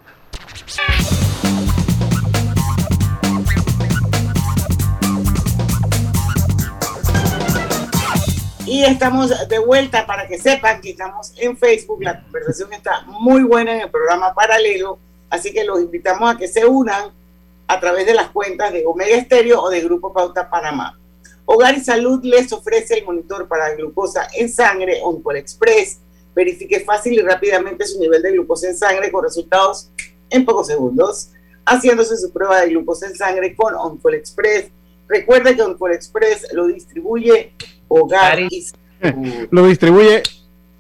Estamos 8.85 9.33
de 9.49 9.59
vuelta 9.59 10.07
para 10.07 10.29
que 10.29 10.39
sepan 10.39 10.81
que 10.81 10.91
estamos 10.91 11.33
en 11.37 11.57
Facebook. 11.57 12.01
La 12.01 12.23
conversación 12.23 12.73
está 12.73 13.03
muy 13.07 13.43
buena 13.43 13.75
en 13.75 13.81
el 13.83 13.91
programa 13.91 14.33
paralelo, 14.35 14.99
así 15.31 15.53
que 15.53 15.65
los 15.65 15.81
invitamos 15.81 16.33
a 16.33 16.39
que 16.39 16.47
se 16.47 16.65
unan 16.65 17.11
a 17.67 17.81
través 17.81 18.07
de 18.07 18.15
las 18.15 18.31
cuentas 18.31 18.73
de 18.73 18.85
Omega 18.87 19.17
Estéreo 19.17 19.61
o 19.61 19.69
de 19.69 19.81
Grupo 19.81 20.13
Pauta 20.13 20.49
Panamá. 20.49 20.99
Hogar 21.45 21.77
y 21.77 21.81
Salud 21.81 22.21
les 22.23 22.53
ofrece 22.53 22.99
el 22.99 23.05
monitor 23.05 23.49
para 23.49 23.75
glucosa 23.75 24.29
en 24.35 24.49
sangre 24.49 25.01
Oncol 25.03 25.37
Express. 25.37 25.99
Verifique 26.35 26.81
fácil 26.81 27.15
y 27.15 27.21
rápidamente 27.21 27.85
su 27.85 27.99
nivel 27.99 28.23
de 28.23 28.31
glucosa 28.31 28.69
en 28.69 28.77
sangre 28.77 29.11
con 29.11 29.25
resultados 29.25 29.91
en 30.31 30.45
pocos 30.45 30.69
segundos, 30.69 31.31
haciéndose 31.67 32.17
su 32.17 32.33
prueba 32.33 32.61
de 32.61 32.69
glucosa 32.69 33.07
en 33.07 33.17
sangre 33.17 33.57
con 33.57 33.75
Oncol 33.75 34.15
Express. 34.15 34.71
Recuerde 35.09 35.57
que 35.57 35.63
Oncol 35.63 35.93
Express 35.93 36.47
lo 36.53 36.69
distribuye 36.69 37.53
Hogar 37.89 38.41
y 38.41 38.63
Salud. 39.01 39.49
Lo 39.51 39.67
distribuye 39.67 40.23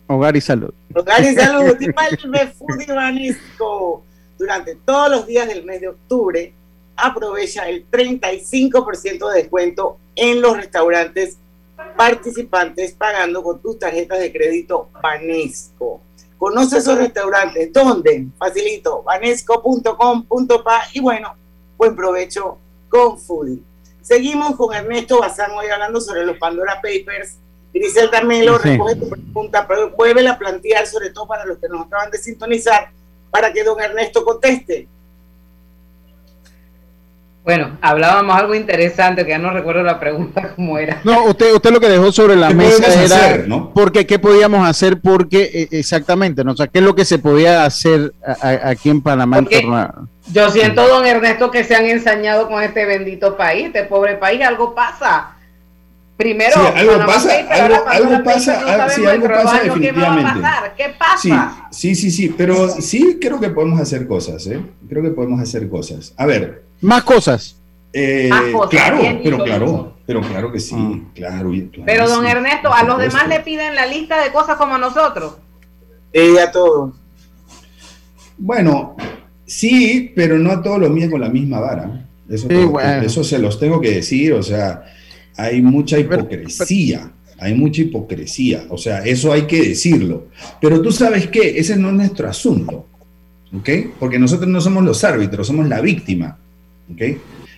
Hogar 0.06 0.36
y 0.36 0.40
Salud. 0.40 0.72
Hogar 0.94 1.22
y 1.22 1.34
Salud, 1.34 1.76
Food 2.56 2.80
y 2.86 2.92
Banisco. 2.92 4.02
Durante 4.38 4.76
todos 4.76 5.10
los 5.10 5.26
días 5.26 5.48
del 5.48 5.64
mes 5.64 5.80
de 5.80 5.88
octubre, 5.88 6.52
aprovecha 6.96 7.68
el 7.68 7.88
35% 7.90 9.30
de 9.30 9.38
descuento 9.40 9.98
en 10.14 10.40
los 10.40 10.56
restaurantes 10.56 11.38
participantes 11.96 12.92
pagando 12.92 13.42
con 13.42 13.60
tus 13.60 13.78
tarjetas 13.78 14.20
de 14.20 14.32
crédito 14.32 14.88
Banesco. 15.02 16.00
Conoce 16.38 16.78
esos 16.78 16.96
restaurantes. 16.96 17.72
¿Dónde? 17.72 18.28
Facilito. 18.38 19.02
Banesco.com.pa 19.02 20.82
y 20.92 21.00
bueno, 21.00 21.34
buen 21.76 21.96
provecho 21.96 22.58
con 22.88 23.18
Foodie. 23.18 23.60
Seguimos 24.08 24.56
con 24.56 24.74
Ernesto 24.74 25.20
Bazán 25.20 25.50
hoy 25.50 25.66
hablando 25.66 26.00
sobre 26.00 26.24
los 26.24 26.38
Pandora 26.38 26.76
Papers. 26.76 27.36
Grisel 27.74 28.08
también 28.10 28.46
lo 28.46 28.58
Sí. 28.58 28.70
recoge 28.70 28.96
tu 28.96 29.06
pregunta, 29.10 29.68
pero 29.68 29.90
vuelve 29.90 30.26
a 30.26 30.38
plantear, 30.38 30.86
sobre 30.86 31.10
todo 31.10 31.26
para 31.26 31.44
los 31.44 31.58
que 31.58 31.68
nos 31.68 31.84
acaban 31.86 32.10
de 32.10 32.16
sintonizar, 32.16 32.90
para 33.30 33.52
que 33.52 33.62
don 33.62 33.78
Ernesto 33.78 34.24
conteste. 34.24 34.88
Bueno, 37.48 37.78
hablábamos 37.80 38.36
algo 38.36 38.54
interesante, 38.54 39.24
que 39.24 39.30
ya 39.30 39.38
no 39.38 39.50
recuerdo 39.50 39.82
la 39.82 39.98
pregunta 39.98 40.52
cómo 40.54 40.76
era. 40.76 41.00
No, 41.02 41.24
usted, 41.24 41.54
usted 41.54 41.70
lo 41.70 41.80
que 41.80 41.88
dejó 41.88 42.12
sobre 42.12 42.36
la 42.36 42.48
¿Qué 42.48 42.54
mesa 42.54 42.84
era 42.92 43.16
hacer, 43.16 43.48
no? 43.48 43.72
porque 43.74 44.06
qué 44.06 44.18
podíamos 44.18 44.68
hacer 44.68 45.00
porque 45.00 45.66
exactamente, 45.70 46.44
¿no? 46.44 46.52
O 46.52 46.56
sea, 46.56 46.66
qué 46.66 46.80
es 46.80 46.84
lo 46.84 46.94
que 46.94 47.06
se 47.06 47.18
podía 47.18 47.64
hacer 47.64 48.12
a- 48.22 48.48
a- 48.48 48.68
aquí 48.68 48.90
en 48.90 49.00
Panamá 49.00 49.38
en 49.38 49.44
Porque- 49.44 49.62
torno 49.62 49.76
a- 49.78 49.94
Yo 50.30 50.50
siento, 50.50 50.86
don 50.86 51.06
Ernesto, 51.06 51.50
que 51.50 51.64
se 51.64 51.74
han 51.74 51.86
ensañado 51.86 52.48
con 52.50 52.62
este 52.62 52.84
bendito 52.84 53.34
país, 53.38 53.68
este 53.68 53.84
pobre 53.84 54.16
país, 54.16 54.42
algo 54.42 54.74
pasa. 54.74 55.37
Primero, 56.18 56.52
Sí, 56.54 56.60
algo 56.74 56.92
Panamá 56.92 57.12
pasa, 57.14 57.30
algo- 57.48 57.88
algo 57.88 58.24
pasa, 58.24 58.60
no 58.60 58.66
algo- 58.68 58.88
sí, 58.90 59.02
sabemos 59.04 59.12
algo 59.12 59.28
pasa 59.28 59.50
años 59.60 59.62
qué 59.62 59.68
va 59.68 59.70
a 59.70 59.70
definitivamente. 60.16 60.40
pasar, 60.42 60.74
¿Qué 60.76 60.84
Sí, 60.84 61.28
pasa? 61.30 61.68
sí, 61.70 61.94
sí, 61.94 62.10
sí, 62.10 62.34
pero 62.36 62.68
sí 62.80 63.18
creo 63.20 63.38
que 63.40 63.50
podemos 63.50 63.80
hacer 63.80 64.06
cosas, 64.08 64.44
¿eh? 64.48 64.60
Creo 64.88 65.02
que 65.04 65.10
podemos 65.10 65.40
hacer 65.40 65.68
cosas. 65.68 66.12
A 66.16 66.26
ver. 66.26 66.64
Más 66.80 67.04
cosas. 67.04 67.54
Eh, 67.92 68.26
Más 68.28 68.42
cosas, 68.52 68.70
claro, 68.70 68.98
bien 68.98 69.20
pero 69.22 69.38
claro, 69.44 69.94
pero 70.06 70.20
claro 70.22 70.50
que 70.52 70.58
sí, 70.60 70.74
claro. 71.14 71.54
y- 71.54 71.68
claro 71.68 71.84
Pero, 71.86 72.08
don 72.08 72.24
sí, 72.24 72.30
Ernesto, 72.32 72.74
a 72.74 72.82
los 72.82 72.98
demás 72.98 73.28
le 73.28 73.38
piden 73.40 73.76
la 73.76 73.86
lista 73.86 74.20
de 74.22 74.32
cosas 74.32 74.56
como 74.56 74.74
a 74.74 74.78
nosotros. 74.78 75.36
Eh, 76.12 76.40
a 76.40 76.50
todos. 76.50 76.94
Bueno, 78.36 78.96
sí, 79.46 80.12
pero 80.14 80.36
no 80.38 80.50
a 80.50 80.62
todos 80.62 80.78
los 80.80 80.90
miden 80.90 81.10
con 81.12 81.20
la 81.20 81.28
misma 81.28 81.60
vara. 81.60 82.04
Eso, 82.28 82.46
Sí, 82.48 82.54
bueno. 82.64 83.02
eso 83.02 83.24
se 83.24 83.38
los 83.38 83.58
tengo 83.58 83.80
que 83.80 83.92
decir, 83.92 84.32
o 84.34 84.42
sea, 84.42 84.82
hay 85.38 85.62
mucha 85.62 85.98
hipocresía, 85.98 87.12
hay 87.38 87.54
mucha 87.54 87.82
hipocresía, 87.82 88.66
o 88.68 88.76
sea, 88.76 88.98
eso 89.04 89.32
hay 89.32 89.42
que 89.42 89.68
decirlo. 89.68 90.26
Pero 90.60 90.82
tú 90.82 90.90
sabes 90.90 91.28
qué, 91.28 91.58
ese 91.58 91.76
no 91.76 91.88
es 91.90 91.94
nuestro 91.94 92.28
asunto, 92.28 92.86
¿ok? 93.56 93.70
Porque 94.00 94.18
nosotros 94.18 94.48
no 94.48 94.60
somos 94.60 94.84
los 94.84 95.04
árbitros, 95.04 95.46
somos 95.46 95.68
la 95.68 95.80
víctima, 95.80 96.36
¿ok? 96.92 97.02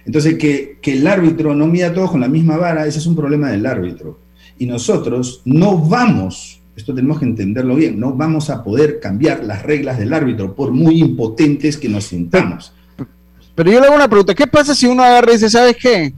Entonces, 0.04 0.36
que, 0.36 0.78
que 0.82 0.92
el 0.92 1.06
árbitro 1.06 1.54
no 1.54 1.66
mida 1.66 1.88
a 1.88 1.94
todos 1.94 2.10
con 2.10 2.20
la 2.20 2.28
misma 2.28 2.58
vara, 2.58 2.86
ese 2.86 2.98
es 2.98 3.06
un 3.06 3.16
problema 3.16 3.50
del 3.50 3.64
árbitro. 3.64 4.18
Y 4.58 4.66
nosotros 4.66 5.40
no 5.46 5.78
vamos, 5.78 6.60
esto 6.76 6.94
tenemos 6.94 7.18
que 7.18 7.24
entenderlo 7.24 7.76
bien, 7.76 7.98
no 7.98 8.12
vamos 8.12 8.50
a 8.50 8.62
poder 8.62 9.00
cambiar 9.00 9.42
las 9.42 9.62
reglas 9.62 9.98
del 9.98 10.12
árbitro 10.12 10.54
por 10.54 10.70
muy 10.70 11.00
impotentes 11.00 11.78
que 11.78 11.88
nos 11.88 12.04
sintamos. 12.04 12.74
Pero 13.54 13.72
yo 13.72 13.80
le 13.80 13.86
hago 13.86 13.96
una 13.96 14.08
pregunta, 14.08 14.34
¿qué 14.34 14.46
pasa 14.46 14.74
si 14.74 14.86
uno 14.86 15.02
agarra 15.02 15.30
y 15.30 15.34
dice, 15.36 15.48
¿sabes 15.48 15.76
qué? 15.80 16.12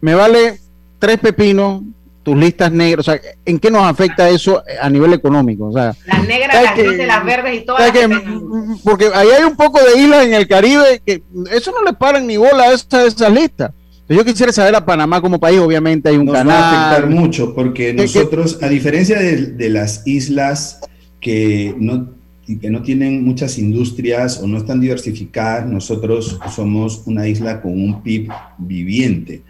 Me 0.00 0.14
vale 0.14 0.63
tres 1.06 1.18
pepinos, 1.18 1.82
tus 2.22 2.36
listas 2.36 2.72
negras, 2.72 3.06
o 3.06 3.10
sea, 3.12 3.20
¿en 3.44 3.58
qué 3.58 3.70
nos 3.70 3.82
afecta 3.82 4.28
eso 4.30 4.62
a 4.80 4.88
nivel 4.88 5.12
económico? 5.12 5.66
O 5.66 5.72
sea, 5.72 5.94
Las 6.06 6.26
negras, 6.26 6.52
¿sabes 6.52 6.64
las 6.70 6.74
qué? 6.74 6.82
grises, 6.84 7.06
las 7.06 7.24
verdes 7.26 7.62
y 7.62 7.66
todas 7.66 7.86
¿sabes 7.86 8.08
las 8.08 8.20
que 8.22 8.38
Porque 8.82 9.10
ahí 9.14 9.28
hay 9.38 9.44
un 9.44 9.56
poco 9.56 9.78
de 9.82 10.00
islas 10.00 10.24
en 10.24 10.32
el 10.34 10.48
Caribe 10.48 11.02
que 11.04 11.22
eso 11.52 11.70
no 11.72 11.82
le 11.84 11.92
paran 11.92 12.26
ni 12.26 12.38
bola 12.38 12.64
a 12.64 12.72
esas, 12.72 13.12
esas 13.14 13.30
listas. 13.32 13.72
Yo 14.08 14.24
quisiera 14.24 14.52
saber 14.52 14.74
a 14.74 14.84
Panamá 14.84 15.20
como 15.20 15.38
país, 15.38 15.58
obviamente 15.60 16.08
hay 16.08 16.16
un 16.16 16.24
Nos 16.26 16.34
va 16.34 16.40
a 16.40 16.44
canal. 16.44 16.62
afectar 16.94 17.10
mucho 17.10 17.54
porque 17.54 17.92
nosotros, 17.92 18.58
a 18.62 18.68
diferencia 18.68 19.18
de, 19.18 19.36
de 19.52 19.68
las 19.70 20.06
islas 20.06 20.80
que 21.20 21.74
no, 21.78 22.08
y 22.46 22.56
que 22.58 22.70
no 22.70 22.82
tienen 22.82 23.22
muchas 23.24 23.58
industrias 23.58 24.40
o 24.42 24.46
no 24.46 24.56
están 24.58 24.80
diversificadas, 24.80 25.66
nosotros 25.66 26.38
somos 26.54 27.02
una 27.06 27.26
isla 27.28 27.60
con 27.62 27.72
un 27.72 28.02
PIB 28.02 28.30
viviente. 28.58 29.42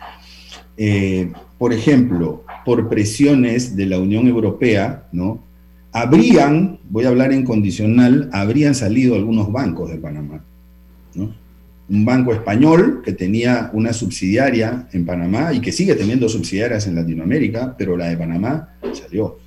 Eh, 0.76 1.30
por 1.64 1.72
ejemplo, 1.72 2.44
por 2.66 2.90
presiones 2.90 3.74
de 3.74 3.86
la 3.86 3.98
Unión 3.98 4.28
Europea, 4.28 5.08
¿no? 5.12 5.42
Habrían, 5.92 6.78
voy 6.90 7.06
a 7.06 7.08
hablar 7.08 7.32
en 7.32 7.42
condicional, 7.42 8.28
habrían 8.34 8.74
salido 8.74 9.14
algunos 9.14 9.50
bancos 9.50 9.88
de 9.88 9.96
Panamá, 9.96 10.44
¿no? 11.14 11.34
Un 11.88 12.04
banco 12.04 12.34
español 12.34 13.00
que 13.02 13.14
tenía 13.14 13.70
una 13.72 13.94
subsidiaria 13.94 14.88
en 14.92 15.06
Panamá 15.06 15.54
y 15.54 15.62
que 15.62 15.72
sigue 15.72 15.94
teniendo 15.94 16.28
subsidiarias 16.28 16.86
en 16.86 16.96
Latinoamérica, 16.96 17.74
pero 17.78 17.96
la 17.96 18.08
de 18.10 18.18
Panamá 18.18 18.74
salió. 18.92 19.38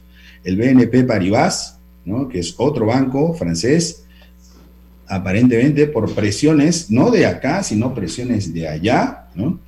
El 0.44 0.58
BNP 0.58 1.04
Paribas, 1.04 1.80
¿no? 2.04 2.28
que 2.28 2.40
es 2.40 2.56
otro 2.58 2.88
banco 2.88 3.36
francés, 3.36 4.08
aparentemente 5.08 5.86
por 5.86 6.12
presiones, 6.16 6.90
no 6.90 7.12
de 7.12 7.28
acá, 7.28 7.62
sino 7.62 7.94
presiones 7.94 8.52
de 8.52 8.68
allá, 8.68 9.28
¿no? 9.36 9.60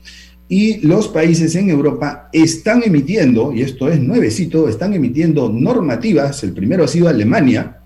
Y 0.51 0.85
los 0.85 1.07
países 1.07 1.55
en 1.55 1.69
Europa 1.69 2.27
están 2.33 2.81
emitiendo, 2.83 3.53
y 3.53 3.61
esto 3.61 3.87
es 3.87 3.99
nuevecito, 4.01 4.67
están 4.67 4.93
emitiendo 4.95 5.47
normativas, 5.47 6.43
el 6.43 6.53
primero 6.53 6.83
ha 6.83 6.87
sido 6.87 7.07
Alemania, 7.07 7.77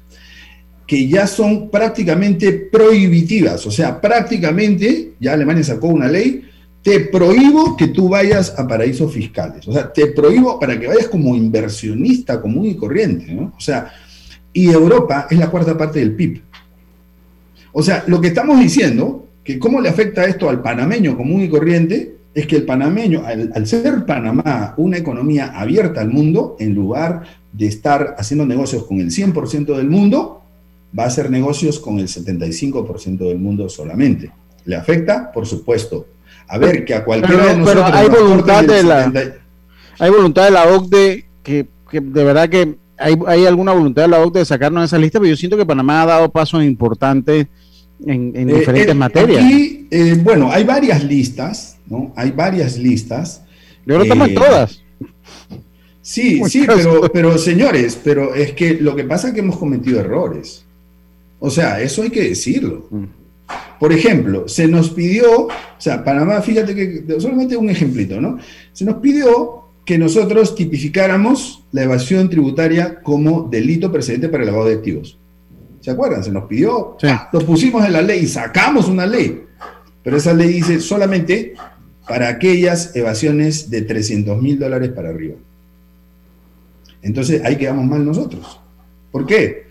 que 0.88 1.08
ya 1.10 1.28
son 1.28 1.70
prácticamente 1.70 2.54
prohibitivas, 2.54 3.68
o 3.68 3.72
sea, 3.72 4.00
prácticamente, 4.00 5.14
ya 5.20 5.34
Alemania 5.34 5.64
sacó 5.64 5.88
una 5.88 6.08
ley, 6.08 6.44
te 6.82 7.02
prohíbo 7.02 7.78
que 7.78 7.88
tú 7.88 8.10
vayas 8.10 8.54
a 8.58 8.68
paraísos 8.68 9.12
fiscales, 9.14 9.68
o 9.68 9.74
sea, 9.74 9.92
te 9.92 10.08
prohíbo 10.08 10.60
para 10.60 10.80
que 10.80 10.88
vayas 10.88 11.08
como 11.08 11.36
inversionista 11.36 12.42
común 12.42 12.68
y 12.68 12.76
corriente. 12.76 13.38
O 13.58 13.60
sea, 13.60 13.92
y 14.52 14.70
Europa 14.70 15.28
es 15.30 15.38
la 15.38 15.50
cuarta 15.50 15.78
parte 15.78 16.00
del 16.00 16.14
PIB. 16.14 16.42
O 17.72 17.82
sea, 17.82 18.04
lo 18.08 18.22
que 18.22 18.28
estamos 18.28 18.60
diciendo, 18.60 19.30
que 19.44 19.58
cómo 19.58 19.82
le 19.82 19.90
afecta 19.90 20.26
esto 20.26 20.50
al 20.50 20.62
panameño 20.62 21.18
común 21.18 21.42
y 21.42 21.50
corriente, 21.50 22.18
es 22.34 22.48
que 22.48 22.56
el 22.56 22.66
panameño, 22.66 23.24
al, 23.26 23.52
al 23.54 23.68
ser 23.68 24.06
Panamá 24.06 24.74
una 24.78 24.98
economía 24.98 25.52
abierta 25.60 26.02
al 26.02 26.10
mundo, 26.10 26.56
en 26.60 26.74
lugar 26.74 27.24
de 27.52 27.68
estar 27.68 28.16
haciendo 28.18 28.46
negocios 28.46 28.84
con 28.84 29.00
el 29.00 29.12
100% 29.12 29.76
del 29.76 29.90
mundo, 29.90 30.42
va 30.98 31.04
a 31.04 31.08
hacer 31.08 31.30
negocios 31.30 31.80
con 31.80 32.00
el 32.00 32.08
75% 32.08 33.18
del 33.18 33.40
mundo 33.40 33.70
solamente. 33.70 34.32
¿Le 34.66 34.76
afecta? 34.76 35.32
Por 35.32 35.46
supuesto. 35.46 36.08
A 36.48 36.58
ver, 36.58 36.86
que 36.86 36.94
a 36.94 37.04
cualquiera 37.04 37.48
de 37.48 37.58
nosotros... 37.58 37.86
Pero 37.86 37.98
hay 37.98 38.10
voluntad 38.10 38.64
de 38.64 38.84
la, 38.84 39.06
70 39.06 39.36
hay 40.00 40.10
voluntad 40.10 40.46
de 40.46 40.52
la 40.52 40.66
OCDE 40.66 41.26
que, 41.44 41.68
que 41.90 42.02
de 42.02 42.24
verdad 42.24 42.50
que 42.50 42.76
hay, 42.98 43.16
hay 43.28 43.46
alguna 43.46 43.74
voluntad 43.74 44.04
de 44.04 44.08
la 44.08 44.20
OCDE 44.22 44.40
de 44.40 44.46
sacarnos 44.46 44.82
de 44.82 44.86
esa 44.86 44.98
lista, 44.98 45.20
pero 45.20 45.30
yo 45.30 45.38
siento 45.38 45.58
que 45.58 45.66
Panamá 45.66 46.04
ha 46.04 46.06
dado 46.06 46.32
pasos 46.32 46.64
importantes 46.64 47.48
en, 48.06 48.32
en 48.36 48.50
Eh, 48.50 48.54
diferentes 48.60 48.92
eh, 48.92 48.94
materias. 48.94 49.46
Eh, 49.46 50.20
bueno, 50.22 50.52
hay 50.52 50.64
varias 50.64 51.04
listas, 51.04 51.73
¿no? 51.88 52.14
Hay 52.16 52.32
varias 52.32 52.78
listas. 52.78 53.44
Yo 53.86 54.02
en 54.02 54.22
Eh, 54.22 54.34
todas. 54.34 54.82
Sí, 56.02 56.42
sí, 56.50 56.66
pero, 56.68 57.12
pero 57.12 57.38
señores, 57.38 58.00
pero 58.04 58.34
es 58.34 58.54
que 58.54 58.76
lo 58.76 58.96
que 58.96 59.04
pasa 59.04 59.30
es 59.30 59.34
que 59.34 59.40
hemos 59.40 59.58
cometido 59.58 60.00
errores. 60.00 60.66
O 61.40 61.50
sea, 61.50 61.82
eso 61.82 62.04
hay 62.04 62.10
que 62.10 62.30
decirlo. 62.30 62.88
Mm. 62.90 63.04
Por 63.80 63.92
ejemplo, 63.92 64.48
se 64.48 64.68
nos 64.68 64.90
pidió, 64.92 65.48
o 65.48 65.50
sea, 65.78 66.04
Panamá, 66.04 66.42
fíjate 66.42 66.74
que 66.74 67.20
solamente 67.20 67.58
un 67.58 67.70
ejemplito, 67.70 68.22
¿no? 68.22 68.38
Se 68.72 68.86
nos 68.86 68.96
pidió 68.96 69.64
que 69.86 69.98
nosotros 69.98 70.56
tipificáramos 70.56 71.66
la 71.74 71.84
evasión 71.84 72.30
tributaria 72.30 73.02
como 73.02 73.50
delito 73.50 73.92
precedente 73.92 74.30
para 74.30 74.44
el 74.44 74.50
lavado 74.52 74.70
de 74.70 74.76
activos. 74.76 75.20
¿Se 75.82 75.92
acuerdan? 75.92 76.24
Se 76.24 76.32
nos 76.32 76.46
pidió, 76.46 76.96
ah, 77.04 77.30
lo 77.34 77.42
pusimos 77.42 77.86
en 77.86 77.92
la 77.92 78.02
ley 78.02 78.22
y 78.24 78.28
sacamos 78.28 78.88
una 78.88 79.06
ley. 79.06 79.44
Pero 80.02 80.16
esa 80.16 80.34
ley 80.34 80.54
dice 80.54 80.80
solamente 80.80 81.54
para 82.08 82.28
aquellas 82.28 82.96
evasiones 82.96 83.70
de 83.70 83.82
300 83.82 84.42
mil 84.42 84.60
dólares 84.60 84.90
para 84.90 85.10
arriba. 85.10 85.36
Entonces 87.02 87.44
ahí 87.44 87.58
quedamos 87.58 87.86
mal 87.86 88.06
nosotros. 88.06 88.60
¿Por 89.12 89.26
qué? 89.26 89.64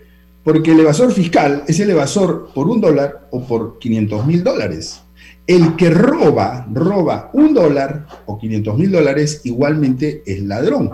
Porque 0.43 0.71
el 0.71 0.79
evasor 0.79 1.11
fiscal 1.11 1.63
es 1.67 1.79
el 1.79 1.89
evasor 1.89 2.49
por 2.53 2.67
un 2.69 2.81
dólar 2.81 3.27
o 3.31 3.43
por 3.45 3.79
500 3.79 4.25
mil 4.25 4.43
dólares. 4.43 5.01
El 5.45 5.75
que 5.75 5.89
roba, 5.89 6.65
roba 6.71 7.29
un 7.33 7.53
dólar 7.53 8.07
o 8.25 8.37
500 8.37 8.77
mil 8.77 8.91
dólares, 8.91 9.41
igualmente 9.43 10.23
es 10.25 10.41
ladrón. 10.41 10.89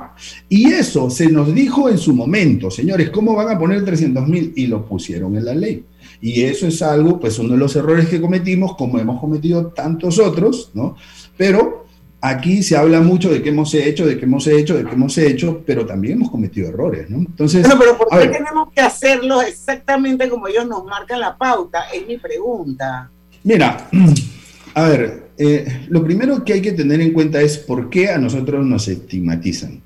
Y 0.48 0.72
eso 0.72 1.10
se 1.12 1.30
nos 1.30 1.54
dijo 1.54 1.88
en 1.88 2.00
su 2.00 2.14
momento, 2.16 2.72
señores, 2.72 3.12
¿cómo 3.12 3.36
van 3.36 3.50
a 3.50 3.60
poner 3.60 3.86
300 3.86 4.28
mil? 4.28 4.54
Y 4.56 4.66
lo 4.66 4.86
pusieron 4.86 5.36
en 5.36 5.46
la 5.46 5.54
ley. 5.54 5.84
Y 6.20 6.42
eso 6.42 6.66
es 6.66 6.82
algo, 6.82 7.20
pues 7.20 7.38
uno 7.38 7.54
de 7.54 7.60
los 7.60 7.76
errores 7.76 8.08
que 8.08 8.20
cometimos, 8.20 8.76
como 8.76 8.98
hemos 8.98 9.20
cometido 9.22 9.68
tantos 9.68 10.18
otros, 10.18 10.72
¿no? 10.74 10.96
Pero 11.40 11.86
aquí 12.20 12.64
se 12.64 12.76
habla 12.76 13.00
mucho 13.00 13.32
de 13.32 13.42
qué 13.42 13.48
hemos 13.48 13.74
hecho, 13.74 14.06
de 14.06 14.18
qué 14.18 14.26
hemos 14.26 14.46
hecho, 14.46 14.78
de 14.78 14.84
qué 14.84 14.92
hemos 14.92 15.18
hecho, 15.18 15.64
pero 15.66 15.86
también 15.86 16.16
hemos 16.16 16.30
cometido 16.30 16.68
errores, 16.68 17.10
¿no? 17.10 17.20
Entonces, 17.20 17.62
Bueno, 17.62 17.80
pero 17.80 17.98
¿por 17.98 18.20
qué 18.20 18.28
tenemos 18.28 18.74
que 18.74 18.82
hacerlo 18.82 19.42
exactamente 19.42 20.28
como 20.28 20.50
ellos 20.50 20.68
nos 20.68 20.84
marcan 20.84 21.22
la 21.22 21.38
pauta? 21.38 21.84
Es 21.94 22.06
mi 22.06 22.18
pregunta. 22.18 23.10
Mira, 23.46 23.90
a 24.74 24.84
ver, 24.84 25.30
eh, 25.38 25.86
lo 25.88 26.04
primero 26.04 26.44
que 26.44 26.52
hay 26.52 26.62
que 26.62 26.74
tener 26.74 27.00
en 27.00 27.14
cuenta 27.14 27.40
es 27.40 27.58
por 27.58 27.90
qué 27.90 28.10
a 28.10 28.18
nosotros 28.18 28.66
nos 28.66 28.90
estigmatizan. 28.90 29.82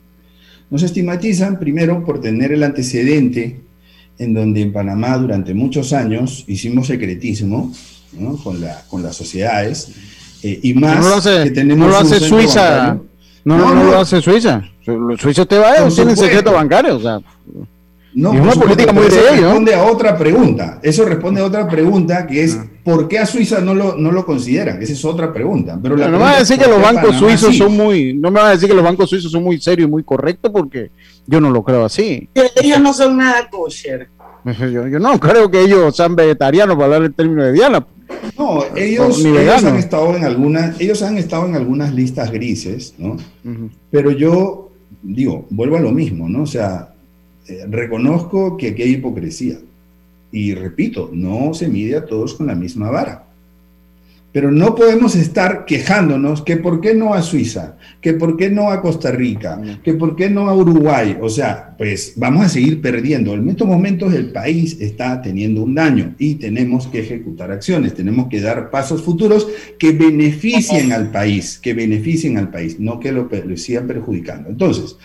Nos 0.72 0.82
estigmatizan 0.82 1.60
primero 1.60 2.04
por 2.04 2.20
tener 2.20 2.52
el 2.52 2.64
antecedente 2.64 3.62
en 4.18 4.34
donde 4.34 4.62
en 4.62 4.74
Panamá 4.74 5.20
durante 5.20 5.54
muchos 5.54 5.94
años 5.94 6.46
hicimos 6.48 6.88
secretismo 6.88 7.72
¿no? 8.14 8.38
con, 8.38 8.60
la, 8.60 8.84
con 8.90 9.04
las 9.04 9.16
sociedades 9.16 9.94
eh, 10.44 10.60
y 10.62 10.74
más 10.74 11.00
no 11.00 11.10
lo 11.10 11.16
hace, 11.16 11.44
que 11.46 11.52
tenemos 11.52 11.88
no 11.88 11.94
lo 11.94 12.00
un 12.00 12.06
hace 12.06 12.20
centro 12.20 12.38
Suiza. 12.38 12.62
bancario. 12.78 13.06
No, 13.46 13.58
no, 13.58 13.76
no 13.76 13.84
lo 13.86 13.98
hace 14.00 14.22
Suiza. 14.22 14.62
Su- 14.86 15.16
Suiza 15.20 15.42
usted 15.44 15.62
va, 15.62 15.76
ellos 15.76 15.96
tienen 15.96 16.16
supuesto. 16.16 16.24
secreto 16.26 16.54
bancario. 16.54 16.96
O 16.96 17.00
sea, 17.00 17.20
No, 18.16 18.34
es 18.34 18.40
una 18.42 18.54
política 18.54 18.94
muy 18.94 19.04
de 19.04 19.10
eso 19.10 19.22
responde 19.32 19.74
a 19.76 19.84
otra 19.84 20.18
pregunta. 20.18 20.80
Eso 20.84 21.04
responde 21.06 21.42
a 21.42 21.46
otra 21.46 21.68
pregunta 21.68 22.28
que 22.28 22.44
es 22.44 22.56
Ah. 22.60 22.66
¿por 22.84 23.08
qué 23.08 23.18
a 23.20 23.26
Suiza 23.26 23.60
no 23.60 23.74
lo, 23.74 23.96
no 23.98 24.12
lo 24.12 24.26
consideran? 24.26 24.82
Esa 24.82 24.94
es 24.94 25.04
otra 25.06 25.34
pregunta. 25.34 25.80
Pero 25.82 25.96
la 25.98 26.08
no 26.08 26.18
me 26.18 26.24
vas 26.24 26.36
a 26.36 26.40
decir 26.40 26.58
es 26.58 26.64
que 26.64 26.70
¿por 26.70 26.80
los 26.80 26.88
a 26.88 26.92
bancos 26.94 27.10
Panamá 27.16 27.28
suizos 27.30 27.52
sí? 27.52 27.58
son 27.58 27.76
muy, 27.76 28.14
no 28.14 28.30
me 28.30 28.40
vas 28.40 28.50
a 28.50 28.52
decir 28.52 28.70
que 28.70 28.76
los 28.76 28.84
bancos 28.84 29.10
suizos 29.10 29.32
son 29.32 29.44
muy 29.44 29.60
serios 29.60 29.88
y 29.88 29.92
muy 29.92 30.04
correctos 30.04 30.52
porque 30.54 30.92
yo 31.26 31.42
no 31.42 31.50
lo 31.50 31.64
creo 31.64 31.86
así. 31.86 32.30
Ellos 32.62 32.80
no 32.82 32.94
son 32.94 33.18
nada 33.18 33.50
kosher. 33.50 34.10
Yo, 34.46 34.86
yo 34.88 35.00
no 35.00 35.18
creo 35.22 35.50
que 35.50 35.62
ellos 35.62 35.96
sean 35.96 36.18
vegetarianos 36.18 36.76
para 36.76 36.86
hablar 36.88 37.04
en 37.06 37.14
términos 37.14 37.46
de 37.46 37.54
Diana. 37.54 37.86
No, 38.38 38.64
ellos, 38.76 39.24
ellos 39.24 39.64
han 39.64 39.76
estado 39.76 40.16
en 40.16 40.24
algunas, 40.24 40.80
ellos 40.80 41.02
han 41.02 41.18
estado 41.18 41.46
en 41.46 41.56
algunas 41.56 41.94
listas 41.94 42.32
grises, 42.32 42.96
¿no? 42.98 43.18
Pero 43.92 44.12
yo 44.12 44.72
digo, 45.04 45.46
vuelvo 45.50 45.78
a 45.78 45.82
lo 45.82 45.92
mismo, 45.92 46.30
¿no? 46.30 46.44
O 46.44 46.48
sea, 46.48 46.94
eh, 47.48 47.66
reconozco 47.70 48.58
que 48.58 48.70
aquí 48.70 48.82
hay 48.82 48.92
hipocresía. 48.94 49.58
Y 50.32 50.56
repito, 50.56 51.10
no 51.14 51.54
se 51.54 51.68
mide 51.68 51.98
a 51.98 52.06
todos 52.06 52.34
con 52.34 52.48
la 52.48 52.56
misma 52.56 52.90
vara. 52.90 53.23
Pero 54.34 54.52
no 54.52 54.74
podemos 54.74 55.16
estar 55.16 55.64
quejándonos 55.66 56.42
que 56.42 56.58
por 56.58 56.82
qué 56.82 56.96
no 56.96 57.14
a 57.14 57.22
Suiza, 57.22 57.78
que 58.02 58.14
por 58.14 58.36
qué 58.36 58.50
no 58.50 58.72
a 58.72 58.82
Costa 58.82 59.12
Rica, 59.12 59.62
que 59.84 59.94
por 59.94 60.16
qué 60.16 60.28
no 60.28 60.50
a 60.50 60.56
Uruguay. 60.56 61.18
O 61.22 61.30
sea, 61.30 61.76
pues 61.78 62.14
vamos 62.16 62.44
a 62.48 62.50
seguir 62.50 62.82
perdiendo. 62.82 63.36
En 63.36 63.48
estos 63.48 63.68
momentos 63.68 64.12
el 64.12 64.32
país 64.32 64.78
está 64.82 65.22
teniendo 65.22 65.62
un 65.62 65.76
daño 65.76 66.16
y 66.18 66.34
tenemos 66.36 66.88
que 66.88 67.02
ejecutar 67.02 67.52
acciones, 67.52 67.94
tenemos 67.94 68.28
que 68.28 68.42
dar 68.42 68.72
pasos 68.72 69.04
futuros 69.04 69.48
que 69.78 69.92
beneficien 69.92 70.92
al 70.94 71.12
país, 71.12 71.60
que 71.62 71.76
beneficien 71.76 72.38
al 72.40 72.50
país, 72.50 72.80
no 72.80 73.00
que 73.00 73.12
lo, 73.12 73.30
lo 73.46 73.56
sigan 73.56 73.86
perjudicando. 73.86 74.50
Entonces, 74.50 74.98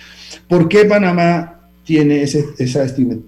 ¿por 0.49 0.71
qué 0.71 0.87
Panamá 0.87 1.69
tiene 1.85 2.23
ese- 2.23 2.47
esa 2.59 2.83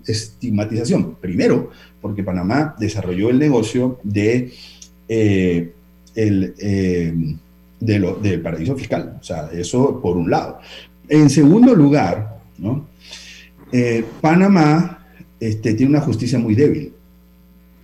estigmatización? 0.07 1.17
Primero, 1.21 1.71
porque 2.01 2.23
Panamá 2.23 2.75
desarrolló 2.79 3.29
el 3.31 3.39
negocio 3.39 3.99
de 4.03 4.51
eh, 5.09 5.73
el, 6.14 6.55
eh, 6.59 7.14
de 7.81 7.99
lo- 7.99 8.16
del 8.16 8.40
paraíso 8.40 8.77
fiscal. 8.77 9.18
O 9.20 9.25
sea, 9.25 9.49
eso 9.53 10.01
por 10.01 10.16
un 10.16 10.31
lado. 10.31 10.59
En 11.09 11.31
segundo 11.31 11.75
lugar, 11.75 12.40
¿no? 12.59 12.87
Eh, 13.73 14.05
Panamá 14.20 15.07
este, 15.38 15.75
tiene 15.75 15.90
una 15.90 16.01
justicia 16.01 16.38
muy 16.38 16.55
débil. 16.55 16.92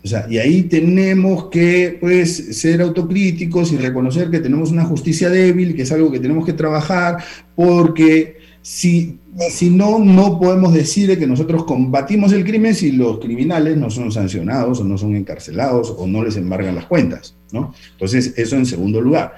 O 0.04 0.08
sea, 0.08 0.26
y 0.30 0.38
ahí 0.38 0.62
tenemos 0.64 1.46
que 1.46 1.96
pues, 2.00 2.56
ser 2.60 2.80
autocríticos 2.80 3.72
y 3.72 3.76
reconocer 3.76 4.30
que 4.30 4.38
tenemos 4.38 4.70
una 4.70 4.84
justicia 4.84 5.28
débil, 5.30 5.74
que 5.74 5.82
es 5.82 5.90
algo 5.90 6.12
que 6.12 6.20
tenemos 6.20 6.46
que 6.46 6.52
trabajar, 6.52 7.16
porque 7.56 8.35
si, 8.66 9.20
si 9.48 9.70
no, 9.70 10.00
no 10.00 10.40
podemos 10.40 10.74
decir 10.74 11.16
que 11.16 11.26
nosotros 11.28 11.62
combatimos 11.62 12.32
el 12.32 12.44
crimen 12.44 12.74
si 12.74 12.90
los 12.90 13.20
criminales 13.20 13.76
no 13.76 13.90
son 13.90 14.10
sancionados 14.10 14.80
o 14.80 14.84
no 14.84 14.98
son 14.98 15.14
encarcelados 15.14 15.94
o 15.96 16.04
no 16.04 16.24
les 16.24 16.36
embargan 16.36 16.74
las 16.74 16.86
cuentas. 16.86 17.36
¿no? 17.52 17.72
Entonces, 17.92 18.34
eso 18.36 18.56
en 18.56 18.66
segundo 18.66 19.00
lugar. 19.00 19.34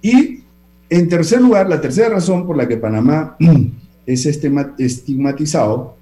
Y 0.00 0.42
en 0.88 1.08
tercer 1.08 1.40
lugar, 1.40 1.68
la 1.68 1.80
tercera 1.80 2.10
razón 2.10 2.46
por 2.46 2.56
la 2.56 2.68
que 2.68 2.76
Panamá 2.76 3.36
es 4.06 4.26
estigmatizado 4.26 5.96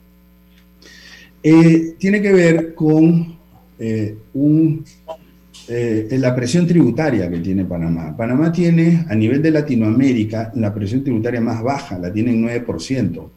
eh, 1.42 1.94
tiene 1.98 2.20
que 2.20 2.32
ver 2.34 2.74
con 2.74 3.38
eh, 3.78 4.18
un, 4.34 4.84
eh, 5.72 6.18
la 6.18 6.34
presión 6.34 6.66
tributaria 6.66 7.30
que 7.30 7.38
tiene 7.38 7.64
Panamá. 7.64 8.16
Panamá 8.16 8.50
tiene, 8.50 9.06
a 9.08 9.14
nivel 9.14 9.40
de 9.40 9.52
Latinoamérica, 9.52 10.50
la 10.56 10.74
presión 10.74 11.04
tributaria 11.04 11.40
más 11.40 11.62
baja, 11.62 11.96
la 11.96 12.12
tiene 12.12 12.32
en 12.32 12.42
9%. 12.44 13.30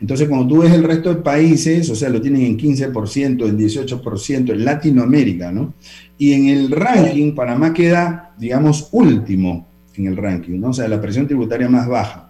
Entonces, 0.00 0.28
cuando 0.28 0.46
tú 0.46 0.62
ves 0.62 0.72
el 0.72 0.84
resto 0.84 1.12
de 1.12 1.20
países, 1.20 1.90
o 1.90 1.96
sea, 1.96 2.08
lo 2.10 2.20
tienen 2.20 2.42
en 2.42 2.56
15%, 2.56 3.48
en 3.48 3.58
18%, 3.58 4.52
en 4.52 4.64
Latinoamérica, 4.64 5.50
¿no? 5.50 5.74
Y 6.16 6.32
en 6.32 6.46
el 6.46 6.70
ranking, 6.70 7.34
Panamá 7.34 7.74
queda, 7.74 8.34
digamos, 8.38 8.88
último 8.92 9.66
en 9.96 10.06
el 10.06 10.16
ranking, 10.16 10.60
¿no? 10.60 10.68
O 10.68 10.72
sea, 10.72 10.86
la 10.86 11.00
presión 11.00 11.26
tributaria 11.26 11.68
más 11.68 11.88
baja. 11.88 12.28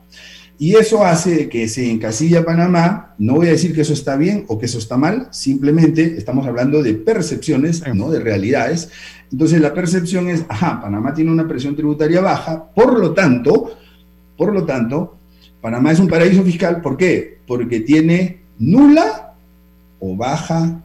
Y 0.61 0.75
eso 0.75 1.05
hace 1.05 1.49
que 1.49 1.69
se 1.69 1.89
encasilla 1.89 2.45
Panamá. 2.45 3.15
No 3.19 3.35
voy 3.35 3.47
a 3.47 3.51
decir 3.51 3.73
que 3.73 3.83
eso 3.83 3.93
está 3.93 4.17
bien 4.17 4.45
o 4.49 4.59
que 4.59 4.67
eso 4.67 4.79
está 4.79 4.97
mal, 4.97 5.29
simplemente 5.31 6.17
estamos 6.19 6.47
hablando 6.49 6.83
de 6.83 6.95
percepciones, 6.95 7.85
no 7.95 8.11
de 8.11 8.19
realidades. 8.19 8.91
Entonces 9.31 9.61
la 9.61 9.75
percepción 9.75 10.29
es, 10.29 10.45
ajá, 10.49 10.81
Panamá 10.81 11.13
tiene 11.13 11.31
una 11.31 11.47
presión 11.47 11.77
tributaria 11.77 12.21
baja, 12.21 12.71
por 12.75 12.99
lo 12.99 13.13
tanto, 13.13 13.77
por 14.37 14.53
lo 14.53 14.65
tanto, 14.65 15.17
Panamá 15.61 15.93
es 15.93 16.01
un 16.01 16.09
paraíso 16.09 16.43
fiscal. 16.43 16.81
¿Por 16.81 16.97
qué? 16.97 17.39
Porque 17.47 17.81
tiene 17.81 18.41
nula 18.59 19.35
o 20.01 20.17
baja 20.17 20.83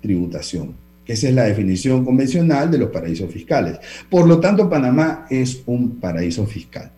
tributación, 0.00 0.74
esa 1.10 1.28
es 1.28 1.34
la 1.34 1.42
definición 1.42 2.04
convencional 2.04 2.70
de 2.70 2.78
los 2.78 2.90
paraísos 2.90 3.32
fiscales. 3.32 3.78
Por 4.08 4.28
lo 4.28 4.38
tanto, 4.38 4.70
Panamá 4.70 5.26
es 5.28 5.60
un 5.66 5.98
paraíso 5.98 6.46
fiscal. 6.46 6.92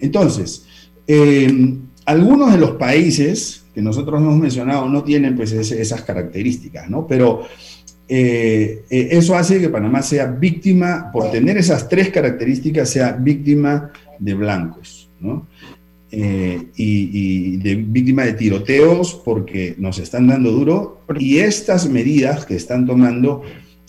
Entonces, 0.00 0.64
eh, 1.08 1.76
algunos 2.04 2.52
de 2.52 2.58
los 2.58 2.72
países 2.72 3.64
que 3.74 3.82
nosotros 3.82 4.20
hemos 4.20 4.38
mencionado 4.38 4.88
no 4.88 5.02
tienen 5.02 5.34
pues 5.34 5.50
esas 5.50 6.02
características, 6.02 6.88
¿no? 6.88 7.04
Pero 7.08 7.48
eh, 8.08 8.84
eh, 8.90 9.08
eso 9.12 9.36
hace 9.36 9.60
que 9.60 9.68
Panamá 9.68 10.02
sea 10.02 10.26
víctima, 10.26 11.10
por 11.12 11.30
tener 11.30 11.56
esas 11.58 11.88
tres 11.88 12.10
características, 12.10 12.88
sea 12.88 13.12
víctima 13.12 13.90
de 14.18 14.34
blancos, 14.34 15.10
¿no? 15.20 15.46
eh, 16.10 16.68
y, 16.76 17.10
y 17.12 17.56
de 17.58 17.74
víctimas 17.76 18.26
de 18.26 18.32
tiroteos 18.34 19.14
porque 19.24 19.74
nos 19.78 19.98
están 19.98 20.26
dando 20.26 20.50
duro 20.50 21.02
y 21.18 21.38
estas 21.38 21.88
medidas 21.88 22.46
que 22.46 22.56
están 22.56 22.86
tomando 22.86 23.42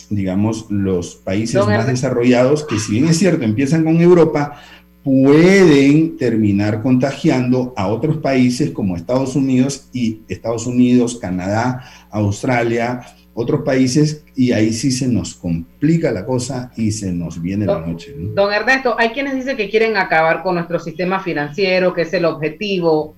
digamos, 0.09 0.65
los 0.69 1.15
países 1.15 1.63
más 1.67 1.85
desarrollados, 1.85 2.65
que 2.65 2.79
si 2.79 2.93
bien 2.93 3.07
es 3.07 3.19
cierto, 3.19 3.45
empiezan 3.45 3.83
con 3.83 4.01
Europa, 4.01 4.59
pueden 5.03 6.17
terminar 6.17 6.81
contagiando 6.81 7.73
a 7.77 7.87
otros 7.87 8.17
países 8.17 8.71
como 8.71 8.95
Estados 8.95 9.35
Unidos 9.35 9.87
y 9.93 10.21
Estados 10.27 10.65
Unidos, 10.65 11.19
Canadá, 11.21 11.83
Australia, 12.09 13.01
otros 13.39 13.61
países, 13.61 14.23
y 14.35 14.51
ahí 14.51 14.73
sí 14.73 14.91
se 14.91 15.07
nos 15.07 15.33
complica 15.33 16.11
la 16.11 16.25
cosa 16.25 16.71
y 16.75 16.91
se 16.91 17.13
nos 17.13 17.41
viene 17.41 17.65
la 17.65 17.79
noche. 17.79 18.13
Don 18.35 18.51
Ernesto, 18.51 18.95
hay 18.97 19.09
quienes 19.09 19.33
dicen 19.33 19.55
que 19.55 19.69
quieren 19.69 19.95
acabar 19.95 20.43
con 20.43 20.55
nuestro 20.55 20.77
sistema 20.77 21.21
financiero, 21.21 21.93
que 21.93 22.01
es 22.01 22.13
el 22.13 22.25
objetivo. 22.25 23.15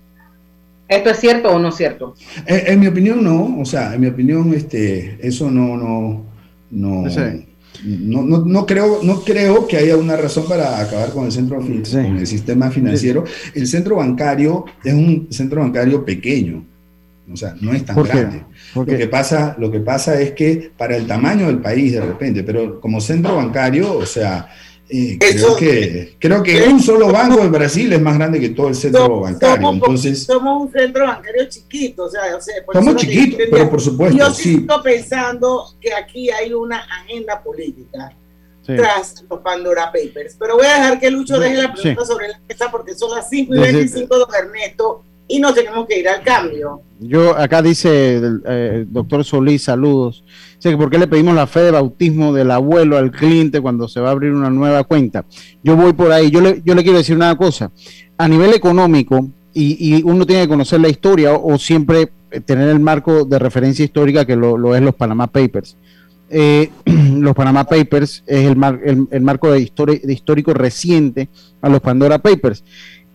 ¿Esto 0.87 1.09
es 1.09 1.19
cierto 1.19 1.49
o 1.49 1.57
no 1.57 1.69
es 1.69 1.75
cierto? 1.75 2.13
En, 2.45 2.73
en 2.73 2.79
mi 2.79 2.87
opinión, 2.87 3.23
no. 3.23 3.59
O 3.59 3.65
sea, 3.65 3.95
en 3.95 4.01
mi 4.01 4.07
opinión, 4.07 4.53
este, 4.53 5.17
eso 5.21 5.49
no, 5.49 5.75
no, 5.75 6.23
no, 6.69 7.05
no, 7.83 8.21
no, 8.23 8.45
no, 8.45 8.65
creo, 8.67 8.99
no 9.01 9.21
creo 9.21 9.67
que 9.67 9.77
haya 9.77 9.97
una 9.97 10.15
razón 10.17 10.45
para 10.47 10.79
acabar 10.79 11.11
con 11.11 11.25
el 11.25 11.31
centro 11.31 11.57
con 11.57 11.83
el 12.17 12.27
sistema 12.27 12.69
financiero. 12.69 13.23
El 13.55 13.65
centro 13.65 13.95
bancario 13.95 14.65
es 14.83 14.93
un 14.93 15.27
centro 15.31 15.61
bancario 15.61 16.05
pequeño, 16.05 16.63
o 17.31 17.37
sea, 17.37 17.55
no 17.61 17.73
es 17.73 17.85
tan 17.85 18.01
grande. 18.03 18.43
Lo 18.75 18.85
que, 18.85 19.07
pasa, 19.07 19.55
lo 19.57 19.71
que 19.71 19.79
pasa 19.79 20.19
es 20.19 20.31
que 20.31 20.71
para 20.77 20.95
el 20.95 21.07
tamaño 21.07 21.47
del 21.47 21.59
país 21.59 21.93
de 21.93 22.01
repente, 22.01 22.43
pero 22.43 22.79
como 22.79 23.01
centro 23.01 23.35
bancario, 23.35 23.97
o 23.97 24.05
sea, 24.05 24.49
creo, 25.19 25.55
que, 25.55 26.15
creo 26.19 26.43
que 26.43 26.63
un 26.63 26.81
solo 26.81 27.11
banco 27.11 27.41
de 27.41 27.49
Brasil 27.49 27.91
es 27.93 28.01
más 28.01 28.17
grande 28.17 28.39
que 28.39 28.49
todo 28.49 28.67
el 28.67 28.75
centro 28.75 29.21
bancario. 29.21 29.55
Somos, 29.55 29.73
entonces, 29.75 30.23
somos 30.23 30.63
un 30.63 30.71
centro 30.71 31.05
bancario 31.05 31.47
chiquito. 31.47 32.03
O 32.03 32.09
sea, 32.09 32.21
somos 32.73 32.95
chiquitos, 32.97 33.39
pero 33.49 33.69
por 33.69 33.81
supuesto. 33.81 34.17
Yo 34.17 34.31
sí 34.31 34.55
estoy 34.55 34.83
pensando 34.83 35.75
que 35.79 35.93
aquí 35.93 36.29
hay 36.29 36.53
una 36.53 36.79
agenda 36.79 37.41
política 37.41 38.15
tras 38.65 39.23
los 39.29 39.39
Pandora 39.39 39.85
Papers. 39.91 40.35
Pero 40.37 40.55
voy 40.55 40.65
a 40.65 40.75
dejar 40.75 40.99
que 40.99 41.09
Lucho 41.09 41.39
deje 41.39 41.61
la 41.61 41.73
pregunta 41.73 42.05
sobre 42.05 42.29
la 42.29 42.39
mesa 42.47 42.69
porque 42.69 42.93
son 42.95 43.11
las 43.11 43.29
5 43.29 43.55
y 43.55 43.59
25 43.59 44.17
de 44.17 44.37
Ernesto 44.37 45.03
y 45.31 45.39
no 45.39 45.53
tenemos 45.53 45.87
que 45.87 45.99
ir 45.99 46.09
al 46.09 46.21
cambio. 46.23 46.81
Yo, 46.99 47.35
acá 47.35 47.61
dice 47.61 48.17
el 48.17 48.41
eh, 48.45 48.85
doctor 48.87 49.23
Solís, 49.23 49.63
saludos. 49.63 50.25
Dice 50.55 50.71
que 50.71 50.77
por 50.77 50.89
qué 50.89 50.97
le 50.97 51.07
pedimos 51.07 51.33
la 51.33 51.47
fe 51.47 51.61
de 51.61 51.71
bautismo 51.71 52.33
del 52.33 52.51
abuelo 52.51 52.97
al 52.97 53.11
cliente 53.11 53.61
cuando 53.61 53.87
se 53.87 54.01
va 54.01 54.09
a 54.09 54.11
abrir 54.11 54.33
una 54.33 54.49
nueva 54.49 54.83
cuenta. 54.83 55.25
Yo 55.63 55.77
voy 55.77 55.93
por 55.93 56.11
ahí. 56.11 56.29
Yo 56.29 56.41
le, 56.41 56.61
yo 56.65 56.75
le 56.75 56.83
quiero 56.83 56.97
decir 56.97 57.15
una 57.15 57.35
cosa. 57.37 57.71
A 58.17 58.27
nivel 58.27 58.53
económico, 58.53 59.29
y, 59.53 60.03
uno 60.03 60.25
tiene 60.25 60.43
que 60.43 60.49
conocer 60.49 60.81
la 60.81 60.89
historia 60.89 61.33
o, 61.33 61.57
siempre 61.57 62.11
tener 62.45 62.69
el 62.69 62.79
marco 62.79 63.23
de 63.25 63.39
referencia 63.39 63.85
histórica 63.85 64.25
que 64.25 64.35
lo, 64.35 64.75
es 64.75 64.81
los 64.81 64.95
Panama 64.95 65.27
Papers. 65.27 65.77
Eh, 66.29 66.69
los 66.85 67.33
Panama 67.33 67.63
Papers 67.63 68.23
es 68.27 68.47
el, 68.47 69.07
el, 69.11 69.21
marco 69.21 69.49
de, 69.51 69.59
de 69.59 70.13
histórico 70.13 70.53
reciente 70.53 71.29
a 71.61 71.69
los 71.69 71.79
Pandora 71.79 72.19
Papers 72.19 72.63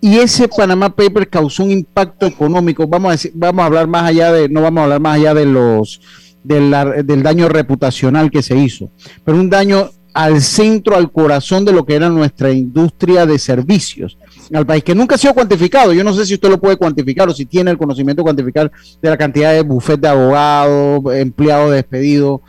y 0.06 0.18
ese 0.18 0.46
Panama 0.46 0.94
Paper 0.94 1.28
causó 1.28 1.64
un 1.64 1.72
impacto 1.72 2.26
económico. 2.26 2.86
Vamos 2.86 3.08
a 3.08 3.12
decir, 3.12 3.32
vamos 3.34 3.64
a 3.64 3.66
hablar 3.66 3.88
más 3.88 4.04
allá 4.04 4.30
de, 4.30 4.48
no 4.48 4.62
vamos 4.62 4.78
a 4.78 4.84
hablar 4.84 5.00
más 5.00 5.16
allá 5.16 5.34
de 5.34 5.46
los 5.46 6.00
del, 6.44 6.72
del 7.04 7.24
daño 7.24 7.48
reputacional 7.48 8.30
que 8.30 8.40
se 8.40 8.56
hizo, 8.56 8.88
pero 9.24 9.36
un 9.36 9.50
daño 9.50 9.90
al 10.14 10.42
centro, 10.42 10.94
al 10.94 11.10
corazón 11.10 11.64
de 11.64 11.72
lo 11.72 11.84
que 11.84 11.96
era 11.96 12.08
nuestra 12.08 12.52
industria 12.52 13.26
de 13.26 13.36
servicios 13.40 14.16
al 14.54 14.64
país, 14.64 14.84
que 14.84 14.94
nunca 14.94 15.16
ha 15.16 15.18
sido 15.18 15.34
cuantificado. 15.34 15.92
Yo 15.92 16.04
no 16.04 16.12
sé 16.12 16.24
si 16.24 16.34
usted 16.34 16.50
lo 16.50 16.60
puede 16.60 16.76
cuantificar 16.76 17.28
o 17.28 17.34
si 17.34 17.44
tiene 17.44 17.72
el 17.72 17.76
conocimiento 17.76 18.22
de 18.22 18.26
cuantificar 18.26 18.70
de 19.02 19.10
la 19.10 19.16
cantidad 19.16 19.52
de 19.54 19.62
bufetes 19.62 20.02
de 20.02 20.08
abogados, 20.08 21.02
empleados 21.16 21.72
despedidos. 21.72 22.42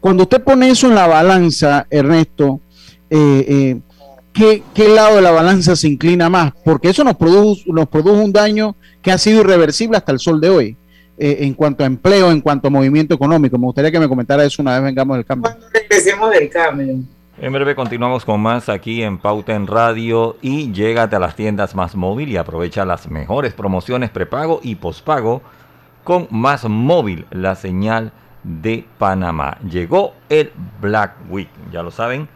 Cuando 0.00 0.24
usted 0.24 0.42
pone 0.42 0.68
eso 0.68 0.88
en 0.88 0.96
la 0.96 1.06
balanza, 1.06 1.86
Ernesto, 1.88 2.60
eh, 3.08 3.46
eh, 3.48 3.80
¿qué, 4.34 4.88
lado 4.88 5.16
de 5.16 5.22
la 5.22 5.30
balanza 5.30 5.76
se 5.76 5.88
inclina 5.88 6.28
más, 6.28 6.52
porque 6.64 6.90
eso 6.90 7.04
nos 7.04 7.16
produjo, 7.16 7.60
nos 7.66 7.88
produjo 7.88 8.20
un 8.20 8.32
daño 8.32 8.76
que 9.00 9.12
ha 9.12 9.18
sido 9.18 9.40
irreversible 9.40 9.96
hasta 9.96 10.12
el 10.12 10.18
sol 10.18 10.40
de 10.40 10.50
hoy. 10.50 10.76
Eh, 11.16 11.38
en 11.42 11.54
cuanto 11.54 11.84
a 11.84 11.86
empleo, 11.86 12.32
en 12.32 12.40
cuanto 12.40 12.66
a 12.66 12.70
movimiento 12.72 13.14
económico. 13.14 13.56
Me 13.56 13.66
gustaría 13.66 13.92
que 13.92 14.00
me 14.00 14.08
comentara 14.08 14.44
eso 14.44 14.60
una 14.60 14.72
vez 14.72 14.82
vengamos 14.82 15.16
del 15.16 15.24
cambio. 15.24 15.48
Cuando 15.48 15.68
regresemos 15.72 16.30
del 16.32 16.50
cambio. 16.50 16.96
En 17.40 17.52
breve 17.52 17.76
continuamos 17.76 18.24
con 18.24 18.40
más 18.40 18.68
aquí 18.68 19.00
en 19.00 19.18
Pauta 19.18 19.54
en 19.54 19.68
Radio 19.68 20.36
y 20.42 20.72
llégate 20.72 21.14
a 21.14 21.20
las 21.20 21.36
tiendas 21.36 21.76
Más 21.76 21.94
Móvil 21.94 22.30
y 22.30 22.36
aprovecha 22.36 22.84
las 22.84 23.08
mejores 23.08 23.52
promociones 23.52 24.10
prepago 24.10 24.58
y 24.64 24.74
pospago 24.74 25.42
con 26.02 26.26
Más 26.30 26.64
Móvil, 26.68 27.26
la 27.30 27.54
señal 27.54 28.10
de 28.42 28.84
Panamá. 28.98 29.58
Llegó 29.70 30.14
el 30.28 30.50
Black 30.80 31.14
Week, 31.30 31.48
ya 31.72 31.84
lo 31.84 31.92
saben 31.92 32.28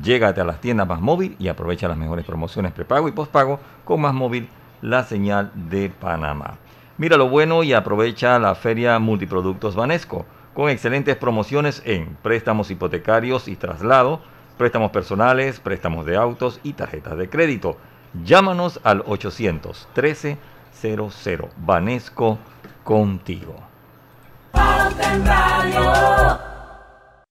Llégate 0.00 0.40
a 0.40 0.44
las 0.44 0.60
tiendas 0.60 0.86
Más 0.86 1.00
Móvil 1.00 1.36
y 1.38 1.48
aprovecha 1.48 1.88
las 1.88 1.98
mejores 1.98 2.24
promociones 2.24 2.72
prepago 2.72 3.08
y 3.08 3.12
postpago 3.12 3.60
con 3.84 4.00
Más 4.00 4.14
Móvil, 4.14 4.48
la 4.80 5.04
señal 5.04 5.50
de 5.54 5.90
Panamá. 5.90 6.58
Mira 6.98 7.16
lo 7.16 7.28
bueno 7.28 7.62
y 7.62 7.72
aprovecha 7.72 8.38
la 8.38 8.54
feria 8.54 8.98
Multiproductos 8.98 9.74
Banesco 9.74 10.24
con 10.54 10.68
excelentes 10.68 11.16
promociones 11.16 11.82
en 11.84 12.16
préstamos 12.22 12.70
hipotecarios 12.70 13.48
y 13.48 13.56
traslado, 13.56 14.20
préstamos 14.58 14.90
personales, 14.90 15.60
préstamos 15.60 16.06
de 16.06 16.16
autos 16.16 16.60
y 16.62 16.74
tarjetas 16.74 17.16
de 17.16 17.28
crédito. 17.28 17.76
Llámanos 18.24 18.80
al 18.84 19.02
813 19.06 20.38
00 20.72 21.48
Banesco 21.58 22.38
contigo. 22.84 23.56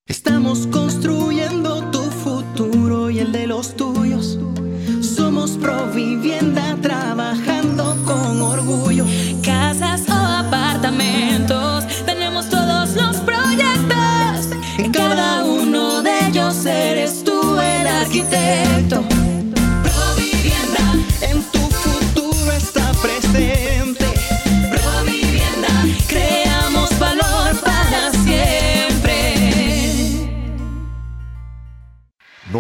Estamos 0.08 0.68
construyendo 0.68 1.81
y 3.62 4.01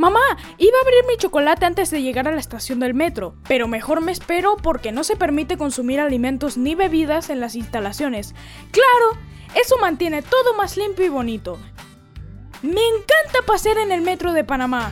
Mamá, 0.00 0.18
iba 0.56 0.78
a 0.78 0.80
abrir 0.80 1.04
mi 1.06 1.18
chocolate 1.18 1.66
antes 1.66 1.90
de 1.90 2.00
llegar 2.00 2.26
a 2.26 2.30
la 2.30 2.40
estación 2.40 2.80
del 2.80 2.94
metro, 2.94 3.34
pero 3.46 3.68
mejor 3.68 4.00
me 4.00 4.12
espero 4.12 4.56
porque 4.56 4.92
no 4.92 5.04
se 5.04 5.14
permite 5.14 5.58
consumir 5.58 6.00
alimentos 6.00 6.56
ni 6.56 6.74
bebidas 6.74 7.28
en 7.28 7.38
las 7.38 7.54
instalaciones. 7.54 8.34
Claro, 8.70 9.20
eso 9.54 9.76
mantiene 9.76 10.22
todo 10.22 10.54
más 10.56 10.78
limpio 10.78 11.04
y 11.04 11.10
bonito. 11.10 11.58
Me 12.62 12.80
encanta 12.80 13.46
pasear 13.46 13.76
en 13.76 13.92
el 13.92 14.00
metro 14.00 14.32
de 14.32 14.42
Panamá. 14.42 14.90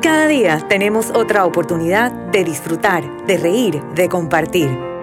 Cada 0.00 0.26
día 0.26 0.66
tenemos 0.70 1.10
otra 1.10 1.44
oportunidad 1.44 2.12
de 2.12 2.44
disfrutar, 2.44 3.26
de 3.26 3.36
reír, 3.36 3.82
de 3.94 4.08
compartir. 4.08 4.91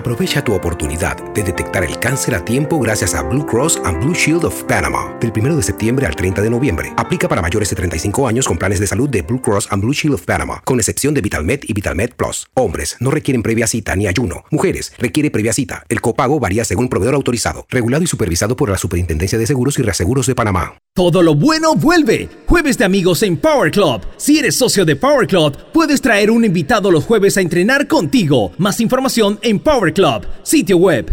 Aprovecha 0.00 0.42
tu 0.42 0.54
oportunidad 0.54 1.18
de 1.34 1.42
detectar 1.42 1.84
el 1.84 1.98
cáncer 1.98 2.34
a 2.34 2.42
tiempo 2.42 2.80
gracias 2.80 3.14
a 3.14 3.20
Blue 3.20 3.44
Cross 3.44 3.82
and 3.84 4.02
Blue 4.02 4.14
Shield 4.14 4.46
of 4.46 4.64
Panama. 4.64 5.14
Del 5.20 5.30
1 5.30 5.56
de 5.56 5.62
septiembre 5.62 6.06
al 6.06 6.16
30 6.16 6.40
de 6.40 6.48
noviembre. 6.48 6.94
Aplica 6.96 7.28
para 7.28 7.42
mayores 7.42 7.68
de 7.68 7.76
35 7.76 8.26
años 8.26 8.48
con 8.48 8.56
planes 8.56 8.80
de 8.80 8.86
salud 8.86 9.10
de 9.10 9.20
Blue 9.20 9.42
Cross 9.42 9.68
and 9.70 9.82
Blue 9.82 9.92
Shield 9.92 10.14
of 10.14 10.22
Panama, 10.22 10.62
con 10.64 10.78
excepción 10.78 11.12
de 11.12 11.20
VitalMed 11.20 11.60
y 11.64 11.74
VitalMed 11.74 12.14
Plus. 12.16 12.46
Hombres 12.54 12.96
no 12.98 13.10
requieren 13.10 13.42
previa 13.42 13.66
cita 13.66 13.94
ni 13.94 14.06
ayuno. 14.06 14.44
Mujeres 14.50 14.94
requiere 14.96 15.30
previa 15.30 15.52
cita. 15.52 15.84
El 15.90 16.00
copago 16.00 16.40
varía 16.40 16.64
según 16.64 16.88
proveedor 16.88 17.14
autorizado, 17.14 17.66
regulado 17.68 18.02
y 18.02 18.06
supervisado 18.06 18.56
por 18.56 18.70
la 18.70 18.78
Superintendencia 18.78 19.38
de 19.38 19.46
Seguros 19.46 19.78
y 19.78 19.82
Reaseguros 19.82 20.26
de 20.26 20.34
Panamá. 20.34 20.76
Todo 20.94 21.22
lo 21.22 21.34
bueno 21.34 21.76
vuelve. 21.76 22.28
Jueves 22.46 22.76
de 22.76 22.84
amigos 22.84 23.22
en 23.22 23.36
Power 23.36 23.70
Club. 23.70 24.00
Si 24.16 24.38
eres 24.38 24.56
socio 24.56 24.84
de 24.84 24.96
Power 24.96 25.26
Club, 25.28 25.56
puedes 25.72 26.00
traer 26.00 26.30
un 26.32 26.44
invitado 26.44 26.90
los 26.90 27.04
jueves 27.04 27.36
a 27.36 27.42
entrenar 27.42 27.86
contigo. 27.86 28.50
Más 28.58 28.80
información 28.80 29.38
en 29.42 29.60
Power 29.60 29.89
Club, 29.92 30.26
sitio 30.42 30.76
web. 30.76 31.12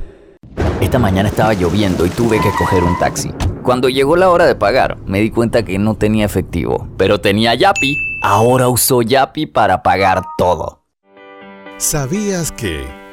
Esta 0.81 0.99
mañana 0.99 1.29
estaba 1.29 1.53
lloviendo 1.53 2.05
y 2.05 2.09
tuve 2.09 2.39
que 2.39 2.51
coger 2.57 2.83
un 2.83 2.97
taxi. 2.99 3.31
Cuando 3.63 3.89
llegó 3.89 4.15
la 4.15 4.29
hora 4.29 4.45
de 4.45 4.55
pagar, 4.55 4.97
me 5.05 5.19
di 5.19 5.29
cuenta 5.29 5.63
que 5.63 5.77
no 5.77 5.95
tenía 5.95 6.25
efectivo, 6.25 6.87
pero 6.97 7.19
tenía 7.19 7.53
Yapi. 7.55 7.97
Ahora 8.23 8.69
uso 8.69 9.01
Yapi 9.01 9.45
para 9.47 9.83
pagar 9.83 10.23
todo. 10.37 10.83
¿Sabías 11.77 12.51
que... 12.51 12.96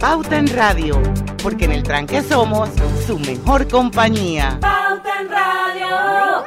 Pauta 0.00 0.36
en 0.38 0.48
Radio, 0.48 1.00
porque 1.42 1.64
en 1.64 1.72
el 1.72 1.82
tranque 1.82 2.22
somos 2.22 2.68
su 3.06 3.18
mejor 3.18 3.68
compañía. 3.68 4.58
Pauta 4.60 5.20
en 5.20 5.28
Radio. 5.28 6.44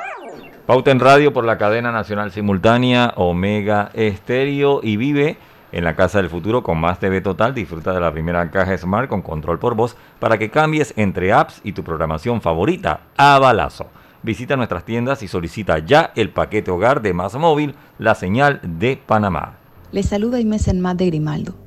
Pauta 0.65 0.91
en 0.91 0.99
Radio 0.99 1.33
por 1.33 1.45
la 1.45 1.57
cadena 1.57 1.91
nacional 1.91 2.31
simultánea 2.31 3.13
Omega 3.15 3.89
Estéreo 3.93 4.81
y 4.83 4.97
vive 4.97 5.37
en 5.71 5.83
la 5.83 5.95
Casa 5.95 6.19
del 6.19 6.29
Futuro 6.29 6.61
con 6.61 6.79
más 6.79 6.99
TV 6.99 7.21
Total. 7.21 7.53
Disfruta 7.53 7.93
de 7.93 8.01
la 8.01 8.11
primera 8.11 8.51
caja 8.51 8.77
Smart 8.77 9.09
con 9.09 9.21
control 9.21 9.59
por 9.59 9.75
voz 9.75 9.95
para 10.19 10.37
que 10.37 10.51
cambies 10.51 10.93
entre 10.97 11.31
apps 11.33 11.61
y 11.63 11.71
tu 11.71 11.83
programación 11.83 12.41
favorita 12.41 13.01
a 13.15 13.39
balazo. 13.39 13.87
Visita 14.23 14.57
nuestras 14.57 14.83
tiendas 14.83 15.23
y 15.23 15.27
solicita 15.27 15.79
ya 15.79 16.11
el 16.15 16.31
paquete 16.31 16.69
hogar 16.69 17.01
de 17.01 17.13
Más 17.13 17.35
Móvil, 17.35 17.75
la 17.97 18.13
señal 18.13 18.59
de 18.63 18.97
Panamá. 18.97 19.57
Les 19.91 20.07
saluda 20.07 20.39
Inés 20.39 20.67
Enmat 20.67 20.97
de 20.97 21.05
Grimaldo 21.05 21.66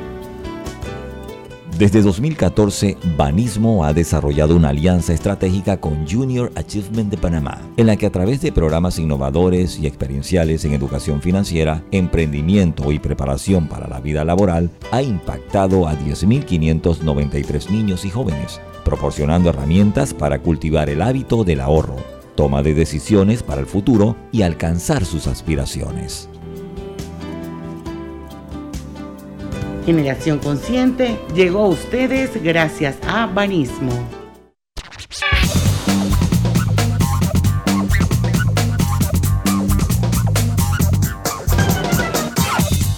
Desde 1.81 2.03
2014, 2.03 2.95
Banismo 3.17 3.83
ha 3.83 3.91
desarrollado 3.91 4.55
una 4.55 4.69
alianza 4.69 5.13
estratégica 5.13 5.77
con 5.77 6.07
Junior 6.07 6.51
Achievement 6.53 7.09
de 7.09 7.17
Panamá, 7.17 7.59
en 7.75 7.87
la 7.87 7.97
que 7.97 8.05
a 8.05 8.11
través 8.11 8.39
de 8.39 8.51
programas 8.51 8.99
innovadores 8.99 9.79
y 9.79 9.87
experienciales 9.87 10.63
en 10.63 10.73
educación 10.73 11.23
financiera, 11.23 11.83
emprendimiento 11.89 12.91
y 12.91 12.99
preparación 12.99 13.67
para 13.67 13.87
la 13.87 13.99
vida 13.99 14.23
laboral, 14.23 14.69
ha 14.91 15.01
impactado 15.01 15.87
a 15.87 15.97
10.593 15.97 17.71
niños 17.71 18.05
y 18.05 18.11
jóvenes, 18.11 18.61
proporcionando 18.85 19.49
herramientas 19.49 20.13
para 20.13 20.37
cultivar 20.37 20.87
el 20.87 21.01
hábito 21.01 21.43
del 21.43 21.61
ahorro, 21.61 21.95
toma 22.35 22.61
de 22.61 22.75
decisiones 22.75 23.41
para 23.41 23.59
el 23.59 23.65
futuro 23.65 24.15
y 24.31 24.43
alcanzar 24.43 25.03
sus 25.03 25.25
aspiraciones. 25.25 26.29
Generación 29.85 30.39
Consciente 30.39 31.19
llegó 31.33 31.65
a 31.65 31.69
ustedes 31.69 32.41
gracias 32.43 32.97
a 33.07 33.25
Banismo. 33.25 33.91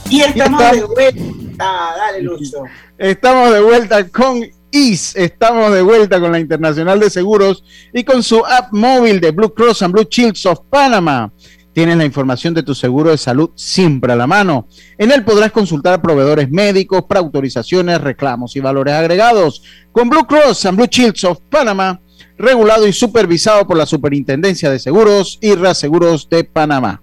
Y 0.10 0.22
estamos 0.22 0.72
de 0.72 0.84
vuelta, 0.84 1.96
dale 1.98 2.22
Lucho. 2.22 2.64
Estamos 2.98 3.52
de 3.52 3.62
vuelta 3.62 4.08
con 4.10 4.44
IS, 4.70 5.16
estamos 5.16 5.72
de 5.74 5.82
vuelta 5.82 6.20
con 6.20 6.32
la 6.32 6.40
Internacional 6.40 7.00
de 7.00 7.10
Seguros 7.10 7.64
y 7.94 8.04
con 8.04 8.22
su 8.22 8.46
app 8.46 8.74
móvil 8.74 9.20
de 9.20 9.32
Blue 9.32 9.54
Cross 9.54 9.84
and 9.84 9.94
Blue 9.94 10.08
Shields 10.10 10.46
of 10.46 10.60
Panama. 10.70 11.32
Tienes 11.74 11.98
la 11.98 12.06
información 12.06 12.54
de 12.54 12.62
tu 12.62 12.76
seguro 12.76 13.10
de 13.10 13.18
salud 13.18 13.50
siempre 13.56 14.14
a 14.14 14.16
la 14.16 14.28
mano. 14.28 14.68
En 14.98 15.12
él 15.12 15.26
podrás 15.26 15.52
consultar 15.52 16.04
proveedores 16.04 16.50
médicos, 16.52 17.06
preautorizaciones, 17.10 18.00
reclamos 18.00 18.56
y 18.56 18.60
valores 18.60 18.94
agregados. 18.94 19.64
Con 19.92 20.08
Blue 20.08 20.28
Cross 20.28 20.68
and 20.68 20.78
Blue 20.78 20.88
Shields 20.88 21.24
of 21.24 21.40
Panama, 21.50 22.00
regulado 22.38 22.86
y 22.86 22.94
supervisado 22.94 23.66
por 23.66 23.76
la 23.76 23.88
Superintendencia 23.88 24.70
de 24.70 24.78
Seguros 24.78 25.40
y 25.42 25.56
Reaseguros 25.56 26.30
de 26.30 26.44
Panamá. 26.44 27.02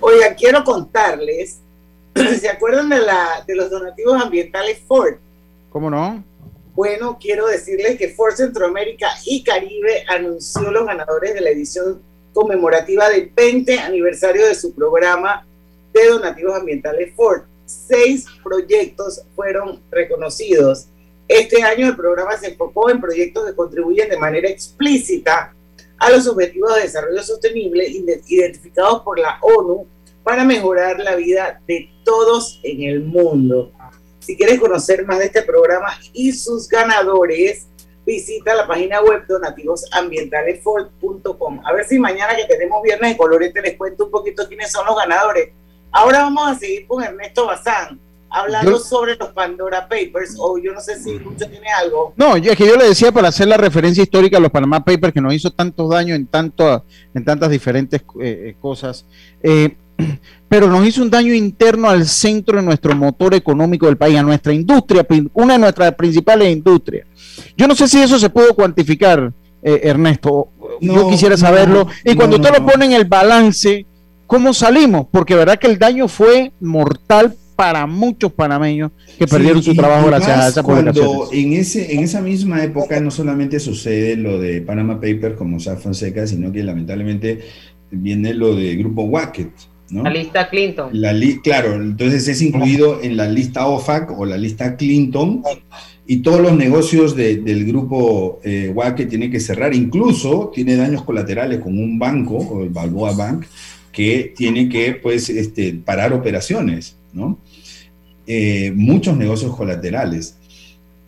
Oiga, 0.00 0.34
quiero 0.34 0.64
contarles, 0.64 1.58
¿se 2.40 2.48
acuerdan 2.48 2.88
de, 2.88 3.00
la, 3.00 3.44
de 3.46 3.54
los 3.54 3.70
donativos 3.70 4.20
ambientales 4.22 4.80
Ford? 4.86 5.16
¿Cómo 5.68 5.90
no? 5.90 6.24
Bueno, 6.74 7.18
quiero 7.20 7.48
decirles 7.48 7.98
que 7.98 8.10
Ford 8.10 8.34
Centroamérica 8.34 9.08
y 9.26 9.42
Caribe 9.42 10.04
anunció 10.08 10.70
los 10.70 10.86
ganadores 10.86 11.34
de 11.34 11.40
la 11.40 11.50
edición 11.50 12.00
conmemorativa 12.38 13.08
del 13.08 13.32
20 13.34 13.80
aniversario 13.80 14.46
de 14.46 14.54
su 14.54 14.72
programa 14.72 15.44
de 15.92 16.06
donativos 16.06 16.54
ambientales 16.54 17.12
Ford. 17.16 17.42
Seis 17.66 18.26
proyectos 18.44 19.22
fueron 19.34 19.80
reconocidos. 19.90 20.86
Este 21.26 21.64
año 21.64 21.88
el 21.88 21.96
programa 21.96 22.36
se 22.36 22.50
enfocó 22.50 22.90
en 22.90 23.00
proyectos 23.00 23.44
que 23.44 23.56
contribuyen 23.56 24.08
de 24.08 24.16
manera 24.16 24.48
explícita 24.48 25.52
a 25.98 26.10
los 26.10 26.28
objetivos 26.28 26.76
de 26.76 26.82
desarrollo 26.82 27.24
sostenible 27.24 27.88
identificados 27.88 29.02
por 29.02 29.18
la 29.18 29.40
ONU 29.42 29.88
para 30.22 30.44
mejorar 30.44 31.00
la 31.00 31.16
vida 31.16 31.60
de 31.66 31.90
todos 32.04 32.60
en 32.62 32.82
el 32.84 33.00
mundo. 33.00 33.72
Si 34.20 34.36
quieres 34.36 34.60
conocer 34.60 35.04
más 35.04 35.18
de 35.18 35.24
este 35.24 35.42
programa 35.42 35.88
y 36.12 36.32
sus 36.32 36.68
ganadores, 36.68 37.66
visita 38.08 38.54
la 38.54 38.66
página 38.66 39.02
web 39.02 39.26
donativosambientalesford.com. 39.28 41.60
A 41.62 41.74
ver 41.74 41.84
si 41.84 41.98
mañana 41.98 42.34
que 42.34 42.46
tenemos 42.46 42.82
viernes 42.82 43.10
de 43.10 43.18
colorete 43.18 43.60
les 43.60 43.76
cuento 43.76 44.06
un 44.06 44.10
poquito 44.10 44.48
quiénes 44.48 44.72
son 44.72 44.86
los 44.86 44.96
ganadores. 44.96 45.50
Ahora 45.92 46.20
vamos 46.20 46.48
a 46.48 46.54
seguir 46.54 46.86
con 46.86 47.04
Ernesto 47.04 47.44
Bazán, 47.44 48.00
hablando 48.30 48.78
sobre 48.78 49.16
los 49.16 49.28
Pandora 49.28 49.86
Papers, 49.86 50.36
o 50.38 50.56
yo 50.56 50.72
no 50.72 50.80
sé 50.80 50.98
si 50.98 51.18
Lucho 51.18 51.50
tiene 51.50 51.68
algo. 51.68 52.14
No, 52.16 52.36
es 52.36 52.56
que 52.56 52.66
yo 52.66 52.76
le 52.76 52.88
decía 52.88 53.12
para 53.12 53.28
hacer 53.28 53.46
la 53.46 53.58
referencia 53.58 54.02
histórica 54.02 54.38
a 54.38 54.40
los 54.40 54.50
Panama 54.50 54.82
Papers, 54.82 55.12
que 55.12 55.20
nos 55.20 55.34
hizo 55.34 55.50
tantos 55.50 55.90
daños 55.90 56.16
en, 56.16 56.26
tanto, 56.26 56.86
en 57.12 57.26
tantas 57.26 57.50
diferentes 57.50 58.02
eh, 58.22 58.56
cosas. 58.58 59.04
Eh, 59.42 59.76
pero 60.48 60.68
nos 60.68 60.86
hizo 60.86 61.02
un 61.02 61.10
daño 61.10 61.34
interno 61.34 61.88
al 61.88 62.06
centro 62.06 62.56
de 62.56 62.62
nuestro 62.62 62.94
motor 62.94 63.34
económico 63.34 63.86
del 63.86 63.96
país, 63.96 64.16
a 64.16 64.22
nuestra 64.22 64.52
industria, 64.52 65.06
una 65.34 65.54
de 65.54 65.58
nuestras 65.58 65.94
principales 65.94 66.50
industrias. 66.50 67.06
Yo 67.56 67.66
no 67.66 67.74
sé 67.74 67.88
si 67.88 68.00
eso 68.00 68.18
se 68.18 68.30
pudo 68.30 68.54
cuantificar, 68.54 69.32
eh, 69.62 69.80
Ernesto. 69.82 70.48
Yo 70.80 71.08
quisiera 71.08 71.36
saberlo. 71.36 71.88
y 72.04 72.14
cuando 72.14 72.36
usted 72.36 72.50
lo 72.56 72.64
pone 72.64 72.86
en 72.86 72.92
el 72.92 73.04
balance, 73.04 73.86
¿cómo 74.26 74.54
salimos? 74.54 75.06
Porque 75.10 75.34
verdad 75.34 75.58
que 75.58 75.66
el 75.66 75.78
daño 75.78 76.08
fue 76.08 76.52
mortal 76.60 77.34
para 77.56 77.88
muchos 77.88 78.32
panameños 78.32 78.92
que 79.18 79.26
perdieron 79.26 79.60
su 79.60 79.74
trabajo 79.74 80.06
gracias 80.06 80.38
a 80.38 80.48
esa 80.48 80.62
cuando 80.62 81.28
en 81.32 81.54
ese 81.54 81.92
en 81.92 82.04
esa 82.04 82.20
misma 82.20 82.62
época 82.62 83.00
no 83.00 83.10
solamente 83.10 83.58
sucede 83.58 84.14
lo 84.14 84.38
de 84.38 84.60
Panama 84.60 85.00
Papers 85.00 85.34
como 85.36 85.58
Sa 85.58 85.74
Fonseca, 85.74 86.24
sino 86.28 86.52
que 86.52 86.62
lamentablemente 86.62 87.40
viene 87.90 88.32
lo 88.32 88.54
de 88.54 88.76
Grupo 88.76 89.08
La 89.90 90.10
lista 90.10 90.48
Clinton. 90.50 90.90
La 90.92 91.14
claro, 91.42 91.76
entonces 91.76 92.28
es 92.28 92.42
incluido 92.42 93.02
en 93.02 93.16
la 93.16 93.28
lista 93.28 93.66
OFAC 93.66 94.18
o 94.18 94.26
la 94.26 94.36
lista 94.36 94.76
Clinton 94.76 95.42
y 96.06 96.18
todos 96.18 96.40
los 96.40 96.56
negocios 96.56 97.14
del 97.14 97.66
grupo 97.66 98.40
eh, 98.42 98.70
Waque 98.74 99.06
tienen 99.06 99.30
que 99.30 99.40
cerrar, 99.40 99.74
incluso 99.74 100.50
tiene 100.54 100.76
daños 100.76 101.04
colaterales 101.04 101.60
con 101.60 101.78
un 101.78 101.98
banco, 101.98 102.62
el 102.62 102.70
Balboa 102.70 103.12
Bank, 103.12 103.44
que 103.92 104.32
tiene 104.36 104.68
que 104.68 104.94
pues, 104.94 105.28
este, 105.28 105.74
parar 105.74 106.12
operaciones, 106.12 106.96
¿no? 107.12 107.38
Eh, 108.26 108.72
muchos 108.74 109.16
negocios 109.16 109.54
colaterales. 109.56 110.36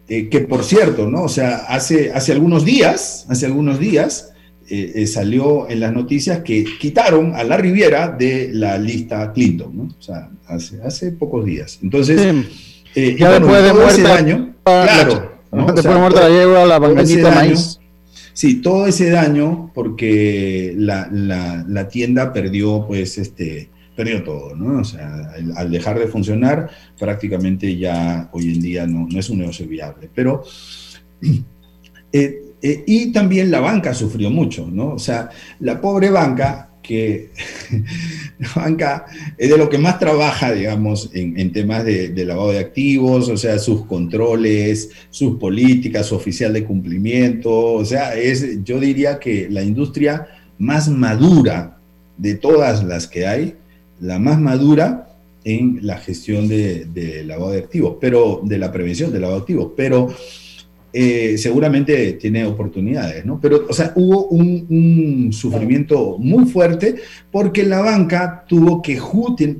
Eh, 0.08 0.28
que 0.28 0.40
por 0.40 0.64
cierto, 0.64 1.08
¿no? 1.08 1.22
O 1.22 1.28
sea, 1.28 1.66
hace, 1.68 2.10
hace 2.12 2.32
algunos 2.32 2.64
días, 2.64 3.26
hace 3.28 3.46
algunos 3.46 3.78
días, 3.78 4.32
eh, 4.70 5.06
salió 5.06 5.68
en 5.68 5.80
las 5.80 5.92
noticias 5.92 6.40
que 6.40 6.64
quitaron 6.78 7.34
a 7.34 7.44
la 7.44 7.56
Riviera 7.56 8.08
de 8.08 8.50
la 8.52 8.78
lista 8.78 9.32
Clinton, 9.32 9.76
¿no? 9.76 9.82
O 9.98 10.02
sea, 10.02 10.30
hace, 10.46 10.80
hace 10.82 11.12
pocos 11.12 11.44
días. 11.44 11.78
Entonces, 11.82 12.16
ya 12.94 13.32
después 13.32 13.64
de 13.64 13.72
muerte, 13.72 14.02
daño, 14.02 14.54
claro, 14.64 15.32
después 15.50 15.84
de 15.84 16.00
muerte 16.00 16.20
la 16.20 16.78
la 16.78 17.34
maíz. 17.34 17.80
Sí, 18.32 18.62
todo 18.62 18.86
ese 18.86 19.10
daño 19.10 19.70
porque 19.74 20.72
la, 20.76 21.08
la, 21.10 21.88
tienda 21.88 22.32
perdió, 22.32 22.86
pues, 22.86 23.18
este, 23.18 23.68
perdió 23.94 24.22
todo, 24.22 24.54
¿no? 24.54 24.80
O 24.80 24.84
sea, 24.84 25.32
al 25.56 25.70
dejar 25.70 25.98
de 25.98 26.06
funcionar, 26.06 26.70
prácticamente 26.98 27.76
ya 27.76 28.30
hoy 28.32 28.52
en 28.52 28.62
día 28.62 28.86
no, 28.86 29.06
no 29.10 29.20
es 29.20 29.28
un 29.28 29.40
negocio 29.40 29.66
viable. 29.66 30.08
Pero, 30.14 30.42
eh, 32.12 32.42
eh, 32.62 32.84
y 32.86 33.12
también 33.12 33.50
la 33.50 33.61
banca 33.61 33.94
sufrió 33.94 34.30
mucho, 34.30 34.68
¿no? 34.70 34.94
O 34.94 34.98
sea, 34.98 35.30
la 35.61 35.80
pobre 35.80 36.11
banca 36.11 36.70
que 36.82 37.30
la 38.38 38.48
banca 38.54 39.06
es 39.38 39.50
de 39.50 39.58
lo 39.58 39.68
que 39.68 39.78
más 39.78 39.98
trabaja, 39.98 40.52
digamos, 40.52 41.11
en, 41.12 41.52
temas 41.52 41.84
de, 41.84 42.12
lavado 42.24 42.52
de 42.52 42.58
activos, 42.58 43.28
o 43.28 43.36
sea, 43.36 43.58
sus 43.58 43.86
controles, 43.86 44.90
sus 45.11 45.38
políticas, 45.38 46.06
su 46.06 46.16
oficial 46.16 46.52
de 46.52 46.64
cumplimiento, 46.64 47.74
o 47.74 47.84
sea, 47.84 48.14
es, 48.14 48.64
yo 48.64 48.80
diría 48.80 49.18
que 49.18 49.48
la 49.50 49.62
industria 49.62 50.26
más 50.58 50.88
madura 50.88 51.78
de 52.16 52.34
todas 52.34 52.84
las 52.84 53.06
que 53.06 53.26
hay, 53.26 53.54
la 54.00 54.18
más 54.18 54.40
madura 54.40 55.06
en 55.44 55.80
la 55.82 55.98
gestión 55.98 56.48
de, 56.48 56.86
de 56.86 57.24
lavado 57.24 57.52
de 57.52 57.61
activos, 57.61 57.96
pero 58.00 58.40
de 58.44 58.58
la 58.58 58.70
prevención 58.72 59.12
de 59.12 59.20
lavado 59.20 59.38
de 59.38 59.42
activos, 59.42 59.72
pero 59.76 60.08
eh, 60.93 61.38
seguramente 61.38 62.14
tiene 62.14 62.45
oportunidades, 62.45 63.24
¿no? 63.24 63.38
Pero, 63.41 63.66
o 63.68 63.72
sea, 63.72 63.93
hubo 63.95 64.26
un, 64.26 65.30
sufrimiento 65.32 66.16
muy 66.18 66.47
fuerte 66.47 66.97
porque 67.30 67.64
la 67.64 67.80
banca 67.80 68.45
tuvo 68.49 68.82
que, 68.82 69.01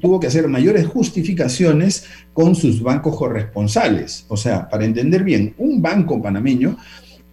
tuvo 0.01 0.19
que 0.19 0.27
hacer 0.27 0.49
mayores 0.49 0.87
justificaciones 0.87 2.05
con 2.33 2.57
sus 2.57 2.83
bancos 2.83 3.17
corresponsales. 3.17 4.25
O 4.29 4.37
sea, 4.37 4.69
para 4.69 4.85
entender 4.85 5.23
bien, 5.23 5.55
un 5.59 5.81
banco 5.81 6.21
panameño 6.21 6.77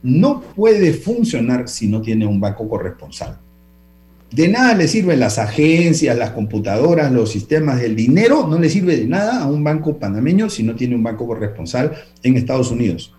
no 0.04 0.42
puede 0.42 0.94
funcionar 0.94 1.68
si 1.68 1.88
no 1.88 2.02
tiene 2.02 2.28
un 2.28 2.40
banco 2.40 2.70
corresponsal. 2.70 3.40
De 4.32 4.48
nada 4.48 4.76
le 4.76 4.88
sirven 4.88 5.20
las 5.20 5.40
agencias, 5.40 6.18
las 6.18 6.32
computadoras, 6.32 7.12
los 7.12 7.32
sistemas 7.32 7.80
del 7.80 7.96
dinero, 7.96 8.46
no 8.48 8.60
le 8.60 8.70
sirve 8.70 8.98
de 8.98 9.08
nada 9.08 9.42
a 9.42 9.48
un 9.48 9.64
banco 9.64 9.98
panameño 9.98 10.50
si 10.50 10.64
no 10.64 10.76
tiene 10.76 10.96
un 10.96 11.04
banco 11.04 11.26
corresponsal 11.26 11.94
en 12.24 12.36
Estados 12.36 12.70
Unidos. 12.70 13.17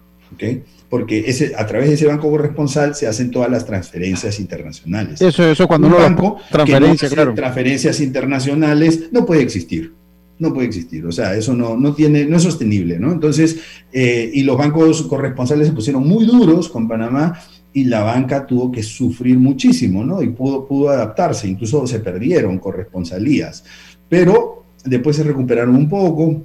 Porque 0.89 1.25
ese, 1.27 1.53
a 1.57 1.67
través 1.67 1.89
de 1.89 1.95
ese 1.95 2.07
banco 2.07 2.31
corresponsal 2.31 2.95
se 2.95 3.07
hacen 3.07 3.31
todas 3.31 3.51
las 3.51 3.67
transferencias 3.67 4.41
internacionales. 4.41 5.21
Eso, 5.21 5.45
eso 5.45 5.69
cuando 5.69 5.87
un 5.87 5.95
uno 5.95 6.03
banco 6.03 6.37
transferencia, 6.51 7.09
claro. 7.11 7.35
transferencias 7.35 8.01
internacionales 8.01 9.09
no 9.13 9.27
puede 9.27 9.43
existir. 9.43 9.93
No 10.39 10.55
puede 10.55 10.69
existir, 10.69 11.05
o 11.05 11.11
sea, 11.11 11.35
eso 11.35 11.53
no, 11.53 11.77
no, 11.77 11.95
tiene, 11.95 12.25
no 12.25 12.37
es 12.37 12.45
sostenible, 12.45 12.97
¿no? 12.97 13.11
Entonces, 13.11 13.59
eh, 13.93 14.31
y 14.33 14.45
los 14.45 14.57
bancos 14.57 15.03
corresponsales 15.03 15.67
se 15.67 15.73
pusieron 15.73 16.07
muy 16.07 16.27
duros 16.27 16.69
con 16.69 16.87
Panamá 16.87 17.41
y 17.73 17.85
la 17.85 18.03
banca 18.03 18.47
tuvo 18.47 18.71
que 18.71 18.85
sufrir 18.85 19.37
muchísimo, 19.37 20.05
¿no? 20.05 20.23
Y 20.23 20.29
pudo, 20.29 20.65
pudo 20.65 20.91
adaptarse, 20.91 21.49
incluso 21.49 21.85
se 21.89 21.99
perdieron 21.99 22.59
corresponsalías, 22.59 23.65
pero 24.09 24.65
después 24.85 25.17
se 25.17 25.25
recuperaron 25.25 25.75
un 25.75 25.89
poco 25.89 26.41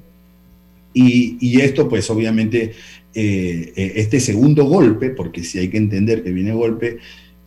y, 0.92 1.38
y 1.40 1.62
esto 1.62 1.88
pues 1.88 2.10
obviamente 2.10 2.74
eh, 3.16 3.74
eh, 3.76 3.93
este 3.97 4.20
segundo 4.20 4.66
golpe, 4.66 5.11
porque 5.11 5.43
si 5.43 5.59
hay 5.59 5.70
que 5.70 5.78
entender 5.78 6.24
que 6.24 6.32
viene 6.32 6.51
golpe, 6.51 6.97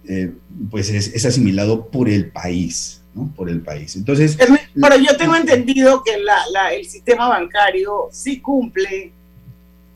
eh, 0.08 0.32
pues 0.70 0.90
es, 0.90 1.24
asimilado 1.26 1.86
por 1.86 2.08
el 2.08 2.30
país, 2.30 3.02
¿no? 3.14 3.32
Por 3.34 3.50
el 3.50 3.60
país. 3.60 3.96
Entonces... 3.96 4.36
Pero 4.36 4.96
yo 4.96 5.16
tengo 5.16 5.34
entendido 5.34 6.04
que 6.04 6.14
el 6.14 6.86
sistema 6.86 7.28
bancario 7.28 8.08
sí 8.12 8.40
cumple, 8.40 9.10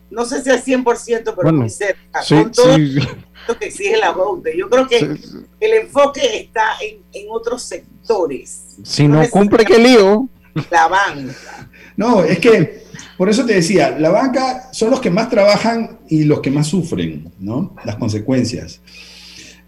no 0.09 0.25
sé 0.25 0.43
si 0.43 0.49
al 0.49 0.61
100%, 0.61 1.33
pero 1.37 1.53
muy 1.53 1.69
cerca, 1.69 2.21
con 2.27 2.51
todo 2.51 2.77
lo 2.77 3.57
que 3.57 3.65
exige 3.67 3.97
la 3.97 4.11
BOTE. 4.11 4.57
Yo 4.57 4.69
creo 4.69 4.87
que 4.89 4.97
el 4.97 5.73
enfoque 5.73 6.37
está 6.37 6.65
en, 6.81 7.27
otros 7.29 7.63
sectores. 7.63 8.75
Si 8.83 9.07
no, 9.07 9.27
cumple, 9.29 9.63
¿qué 9.63 9.79
lío? 9.79 10.27
La 10.69 10.89
banca. 10.89 11.69
No, 11.95 12.23
es 12.23 12.39
que 12.39 12.83
por 13.21 13.29
eso 13.29 13.45
te 13.45 13.53
decía, 13.53 13.99
la 13.99 14.09
banca 14.09 14.69
son 14.71 14.89
los 14.89 14.99
que 14.99 15.11
más 15.11 15.29
trabajan 15.29 15.99
y 16.09 16.23
los 16.23 16.39
que 16.39 16.49
más 16.49 16.65
sufren, 16.65 17.31
¿no? 17.39 17.75
Las 17.85 17.97
consecuencias. 17.97 18.81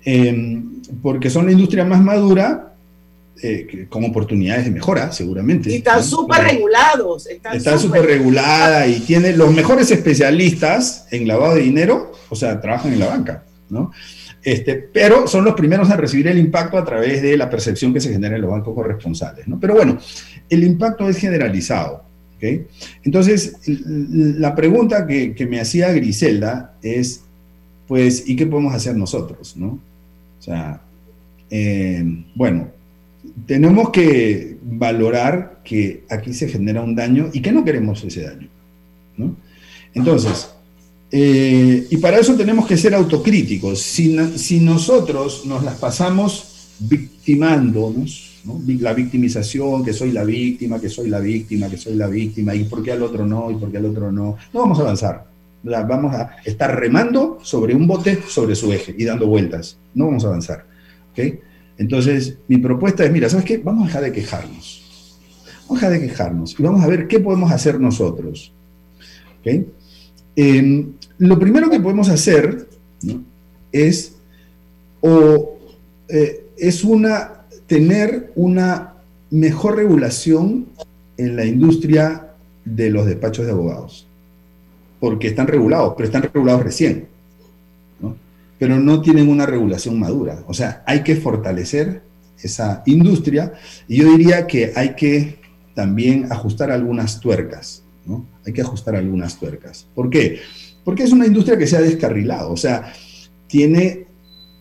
Em, 0.04 0.82
porque 1.04 1.30
son 1.30 1.46
la 1.46 1.52
industria 1.52 1.86
más 1.86 2.02
madura, 2.02 2.74
eh, 3.44 3.86
con 3.92 4.06
oportunidades 4.06 4.66
de 4.66 4.72
mejora, 4.72 5.12
seguramente. 5.12 5.70
Y 5.70 5.76
están 5.76 6.04
súper 6.04 6.46
regulados. 6.46 7.28
Están 7.28 7.78
súper 7.78 8.08
regulada 8.08 8.88
y 8.88 9.02
tiene 9.02 9.34
los 9.34 9.54
mejores 9.54 9.92
especialistas 9.92 11.06
en 11.12 11.28
lavado 11.28 11.54
de 11.54 11.62
dinero, 11.62 12.12
o 12.30 12.36
sea, 12.36 12.60
trabajan 12.60 12.94
en 12.94 13.00
la 13.02 13.10
banca, 13.10 13.44
¿no? 13.70 13.92
Este, 14.42 14.78
pero 14.78 15.28
son 15.28 15.46
los 15.46 15.54
primeros 15.54 15.92
a 15.92 15.96
recibir 15.96 16.28
el 16.28 16.40
impacto 16.40 16.76
a 16.80 16.84
través 16.84 17.22
de 17.22 17.38
la 17.38 17.52
percepción 17.52 17.94
que 17.94 18.02
se 18.02 18.12
genera 18.12 18.36
en 18.36 18.42
los 18.42 18.50
bancos 18.50 18.74
corresponsales. 18.74 19.48
¿no? 19.48 19.60
Pero 19.60 19.76
bueno, 19.76 20.00
el 20.50 20.64
impacto 20.64 21.08
es 21.08 21.18
generalizado. 21.18 22.13
Entonces, 23.04 23.58
la 23.66 24.56
pregunta 24.56 25.08
que, 25.08 25.48
me 25.50 25.60
hacía 25.60 25.92
Griselda 25.92 26.76
es, 26.82 27.22
pues, 27.88 28.28
¿y 28.28 28.36
qué 28.36 28.46
podemos 28.46 28.74
hacer 28.74 28.96
nosotros? 28.96 29.56
¿no? 29.58 29.80
O 30.40 30.42
sea, 30.42 30.82
eh, 31.50 32.04
bueno, 32.36 32.68
tenemos 33.46 33.90
que 33.90 34.58
valorar 34.64 35.62
que 35.64 36.04
aquí 36.10 36.34
se 36.34 36.48
genera 36.48 36.82
un 36.82 36.96
daño 36.96 37.30
y 37.34 37.42
que 37.42 37.52
no 37.52 37.64
queremos 37.64 38.04
ese 38.04 38.24
daño. 38.24 38.50
Entonces, 39.94 40.50
eh, 41.12 41.88
y 41.90 41.98
para 41.98 42.18
eso 42.18 42.36
tenemos 42.36 42.68
que 42.68 42.78
ser 42.78 42.96
autocríticos. 42.96 43.80
Si 43.82 44.60
nosotros 44.60 45.46
nos 45.46 45.64
las 45.64 45.76
pasamos 45.76 46.70
victimándonos, 46.80 48.33
la 48.80 48.94
victimización, 48.94 49.86
que 49.86 49.94
soy 49.94 50.12
la 50.12 50.24
víctima, 50.24 50.80
que 50.80 50.90
soy 50.90 51.10
la 51.10 51.20
víctima, 51.20 51.70
que 51.70 51.78
soy 51.78 51.96
la 51.96 52.08
víctima, 52.08 52.54
y 52.54 52.66
por 52.66 52.84
qué 52.84 52.92
al 52.92 53.04
otro 53.04 53.26
no, 53.26 53.50
y 53.52 53.56
por 53.56 53.72
qué 53.72 53.78
al 53.78 53.86
otro 53.86 54.12
no. 54.12 54.38
No 54.54 54.60
vamos 54.60 54.80
a 54.80 54.82
avanzar. 54.82 55.26
Vamos 55.64 56.14
a 56.14 56.36
estar 56.44 56.78
remando 56.78 57.40
sobre 57.42 57.74
un 57.74 57.88
bote 57.88 58.20
sobre 58.28 58.54
su 58.56 58.72
eje 58.74 58.94
y 58.98 59.06
dando 59.06 59.28
vueltas. 59.28 59.78
No 59.94 60.08
vamos 60.08 60.26
a 60.26 60.28
avanzar. 60.28 60.66
Entonces, 61.78 62.38
mi 62.48 62.58
propuesta 62.58 63.06
es, 63.06 63.12
mira, 63.12 63.30
¿sabes 63.30 63.46
qué? 63.46 63.58
Vamos 63.60 63.84
a 63.84 63.88
dejar 63.88 64.04
de 64.04 64.12
quejarnos. 64.12 64.84
Vamos 65.68 65.84
a 65.84 65.90
dejar 65.90 66.02
de 66.02 66.08
quejarnos 66.08 66.60
y 66.60 66.64
vamos 66.64 66.84
a 66.84 66.88
ver 66.88 67.08
qué 67.08 67.20
podemos 67.20 67.52
hacer 67.52 67.80
nosotros. 67.80 68.52
Em, 70.36 70.94
lo 71.18 71.40
primero 71.40 71.70
que 71.70 71.80
podemos 71.80 72.10
hacer 72.10 72.68
es, 73.72 74.16
o, 75.02 75.58
eh, 76.10 76.46
es 76.58 76.84
una 76.84 77.33
tener 77.68 78.32
una 78.36 78.94
mejor 79.30 79.78
regulación 79.78 80.68
en 81.18 81.36
la 81.36 81.46
industria 81.46 82.28
de 82.66 82.90
los 82.90 83.06
despachos 83.06 83.46
de 83.46 83.52
abogados, 83.52 84.08
porque 85.00 85.28
están 85.28 85.48
regulados, 85.48 85.94
pero 85.96 86.08
están 86.08 86.24
regulados 86.24 86.64
recién, 86.64 87.08
pero 88.60 88.80
no 88.80 89.02
tienen 89.02 89.28
una 89.28 89.46
regulación 89.46 90.00
madura. 90.00 90.44
O 90.48 90.54
sea, 90.54 90.84
hay 90.86 91.04
que 91.04 91.16
fortalecer 91.16 92.02
esa 92.42 92.84
industria 92.86 93.54
y 93.88 93.98
yo 93.98 94.12
diría 94.12 94.48
que 94.48 94.72
hay 94.76 94.96
que 94.96 95.40
también 95.74 96.32
ajustar 96.32 96.72
algunas 96.72 97.20
tuercas, 97.20 97.84
¿no? 98.06 98.26
Hay 98.46 98.54
que 98.54 98.62
ajustar 98.62 98.96
algunas 98.96 99.38
tuercas. 99.40 99.88
¿Por 99.96 100.10
qué? 100.10 100.40
Porque 100.84 101.04
es 101.04 101.12
una 101.12 101.26
industria 101.26 101.58
que 101.58 101.68
se 101.68 101.78
ha 101.78 101.82
descarrilado, 101.82 102.52
o 102.52 102.58
sea, 102.58 102.94
tiene... 103.48 104.06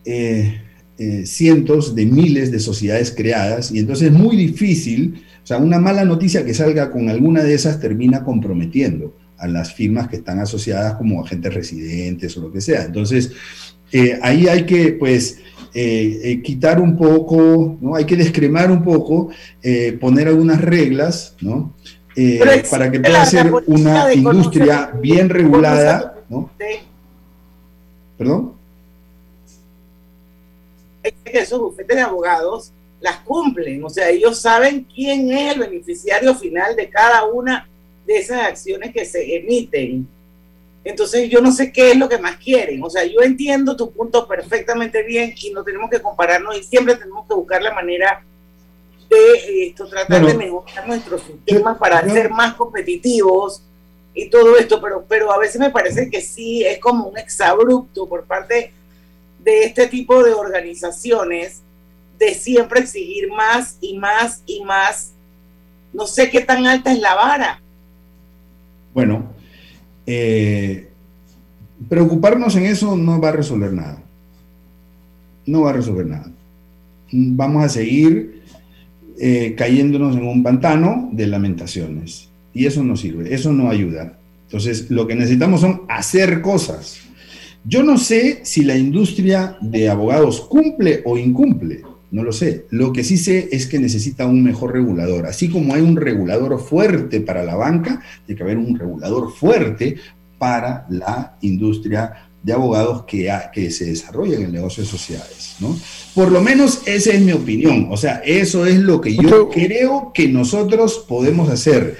Eh, 0.04 0.60
eh, 0.98 1.26
cientos 1.26 1.94
de 1.94 2.06
miles 2.06 2.50
de 2.50 2.60
sociedades 2.60 3.12
creadas 3.16 3.72
y 3.72 3.78
entonces 3.78 4.08
es 4.08 4.12
muy 4.12 4.36
difícil, 4.36 5.24
o 5.42 5.46
sea, 5.46 5.58
una 5.58 5.78
mala 5.78 6.04
noticia 6.04 6.44
que 6.44 6.54
salga 6.54 6.90
con 6.90 7.08
alguna 7.08 7.42
de 7.42 7.54
esas 7.54 7.80
termina 7.80 8.22
comprometiendo 8.22 9.14
a 9.38 9.48
las 9.48 9.74
firmas 9.74 10.08
que 10.08 10.16
están 10.16 10.38
asociadas 10.38 10.94
como 10.94 11.24
agentes 11.24 11.52
residentes 11.52 12.36
o 12.36 12.42
lo 12.42 12.52
que 12.52 12.60
sea. 12.60 12.84
Entonces, 12.84 13.32
eh, 13.90 14.18
ahí 14.22 14.46
hay 14.46 14.64
que, 14.64 14.92
pues, 14.92 15.38
eh, 15.74 16.40
quitar 16.44 16.80
un 16.80 16.96
poco, 16.96 17.78
¿no? 17.80 17.96
Hay 17.96 18.04
que 18.04 18.16
descremar 18.16 18.70
un 18.70 18.84
poco, 18.84 19.30
poner 20.00 20.28
algunas 20.28 20.60
reglas, 20.60 21.34
¿no? 21.40 21.74
para 22.70 22.90
que 22.90 23.00
pueda 23.00 23.24
ser 23.24 23.50
una 23.66 24.12
industria 24.12 24.92
bien 25.00 25.30
regulada 25.30 26.12
¿no? 26.32 26.50
¿Perdón? 28.16 28.52
Que 31.32 31.40
esos 31.40 31.58
bufetes 31.58 31.96
de 31.96 32.02
abogados 32.02 32.72
las 33.00 33.16
cumplen, 33.18 33.84
o 33.84 33.90
sea, 33.90 34.08
ellos 34.10 34.40
saben 34.40 34.86
quién 34.94 35.32
es 35.32 35.54
el 35.54 35.58
beneficiario 35.58 36.36
final 36.36 36.76
de 36.76 36.88
cada 36.88 37.24
una 37.24 37.68
de 38.06 38.18
esas 38.18 38.42
acciones 38.42 38.92
que 38.92 39.04
se 39.04 39.36
emiten. 39.36 40.06
Entonces 40.84 41.28
yo 41.28 41.40
no 41.40 41.52
sé 41.52 41.72
qué 41.72 41.92
es 41.92 41.96
lo 41.96 42.08
que 42.08 42.18
más 42.18 42.36
quieren. 42.36 42.82
O 42.82 42.90
sea, 42.90 43.04
yo 43.04 43.20
entiendo 43.22 43.76
tu 43.76 43.90
punto 43.92 44.26
perfectamente 44.26 45.02
bien 45.02 45.34
y 45.36 45.50
no 45.50 45.62
tenemos 45.64 45.90
que 45.90 46.00
compararnos 46.00 46.56
y 46.56 46.62
siempre 46.62 46.96
tenemos 46.96 47.26
que 47.26 47.34
buscar 47.34 47.62
la 47.62 47.72
manera 47.72 48.24
de 49.08 49.66
esto, 49.66 49.86
tratar 49.88 50.24
de 50.24 50.34
mejorar 50.34 50.86
nuestros 50.86 51.22
sistemas 51.22 51.76
para 51.78 52.02
ser 52.08 52.30
más 52.30 52.54
competitivos 52.54 53.62
y 54.14 54.28
todo 54.28 54.56
esto, 54.56 54.80
pero, 54.80 55.04
pero 55.08 55.32
a 55.32 55.38
veces 55.38 55.60
me 55.60 55.70
parece 55.70 56.10
que 56.10 56.20
sí 56.20 56.64
es 56.64 56.78
como 56.78 57.08
un 57.08 57.18
exabrupto 57.18 58.08
por 58.08 58.24
parte 58.24 58.72
de 59.44 59.64
este 59.64 59.86
tipo 59.88 60.22
de 60.22 60.32
organizaciones 60.32 61.62
de 62.18 62.34
siempre 62.34 62.80
exigir 62.80 63.28
más 63.30 63.78
y 63.80 63.98
más 63.98 64.42
y 64.46 64.62
más. 64.64 65.12
No 65.92 66.06
sé 66.06 66.30
qué 66.30 66.40
tan 66.40 66.66
alta 66.66 66.92
es 66.92 67.00
la 67.00 67.14
vara. 67.14 67.60
Bueno, 68.94 69.32
eh, 70.06 70.88
preocuparnos 71.88 72.54
en 72.56 72.66
eso 72.66 72.96
no 72.96 73.20
va 73.20 73.30
a 73.30 73.32
resolver 73.32 73.72
nada. 73.72 74.02
No 75.46 75.62
va 75.62 75.70
a 75.70 75.74
resolver 75.74 76.06
nada. 76.06 76.30
Vamos 77.10 77.64
a 77.64 77.68
seguir 77.68 78.42
eh, 79.18 79.54
cayéndonos 79.56 80.16
en 80.16 80.26
un 80.26 80.42
pantano 80.42 81.10
de 81.12 81.26
lamentaciones. 81.26 82.28
Y 82.54 82.66
eso 82.66 82.82
no 82.84 82.96
sirve, 82.96 83.34
eso 83.34 83.52
no 83.52 83.70
ayuda. 83.70 84.18
Entonces, 84.46 84.90
lo 84.90 85.06
que 85.06 85.14
necesitamos 85.14 85.62
son 85.62 85.82
hacer 85.88 86.42
cosas. 86.42 87.00
Yo 87.64 87.82
no 87.82 87.96
sé 87.96 88.40
si 88.44 88.64
la 88.64 88.76
industria 88.76 89.56
de 89.60 89.88
abogados 89.88 90.40
cumple 90.40 91.02
o 91.04 91.16
incumple. 91.16 91.82
No 92.10 92.22
lo 92.24 92.32
sé. 92.32 92.66
Lo 92.70 92.92
que 92.92 93.04
sí 93.04 93.16
sé 93.16 93.48
es 93.52 93.66
que 93.66 93.78
necesita 93.78 94.26
un 94.26 94.42
mejor 94.42 94.72
regulador. 94.72 95.26
Así 95.26 95.48
como 95.48 95.74
hay 95.74 95.80
un 95.80 95.96
regulador 95.96 96.60
fuerte 96.60 97.20
para 97.20 97.44
la 97.44 97.54
banca, 97.54 98.02
tiene 98.26 98.36
que 98.36 98.42
haber 98.42 98.58
un 98.58 98.78
regulador 98.78 99.32
fuerte 99.32 99.96
para 100.38 100.86
la 100.90 101.36
industria 101.40 102.30
de 102.42 102.52
abogados 102.52 103.04
que, 103.04 103.32
que 103.54 103.70
se 103.70 103.86
desarrolla 103.86 104.36
en 104.36 104.42
el 104.42 104.52
negocio 104.52 104.82
de 104.82 104.90
sociedades. 104.90 105.56
¿no? 105.60 105.78
Por 106.14 106.32
lo 106.32 106.42
menos 106.42 106.82
esa 106.86 107.12
es 107.12 107.20
mi 107.20 107.32
opinión. 107.32 107.88
O 107.90 107.96
sea, 107.96 108.20
eso 108.24 108.66
es 108.66 108.78
lo 108.78 109.00
que 109.00 109.14
yo 109.14 109.48
creo 109.48 110.10
que 110.12 110.28
nosotros 110.28 111.04
podemos 111.08 111.48
hacer 111.48 111.96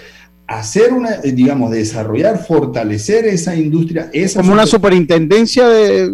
hacer 0.59 0.93
una, 0.93 1.19
digamos, 1.19 1.71
desarrollar, 1.71 2.45
fortalecer 2.45 3.27
esa 3.27 3.57
industria. 3.57 4.11
Esa 4.13 4.41
Como 4.41 4.53
una 4.53 4.67
superintendencia 4.67 5.69
de 5.69 6.11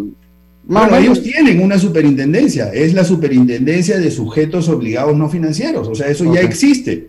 bueno, 0.68 0.96
ellos 0.98 1.22
tienen 1.22 1.62
una 1.62 1.78
superintendencia, 1.78 2.70
es 2.74 2.92
la 2.92 3.02
superintendencia 3.02 3.98
de 3.98 4.10
sujetos 4.10 4.68
obligados 4.68 5.16
no 5.16 5.30
financieros, 5.30 5.88
o 5.88 5.94
sea, 5.94 6.08
eso 6.08 6.30
ya 6.30 6.42
existe, 6.42 7.08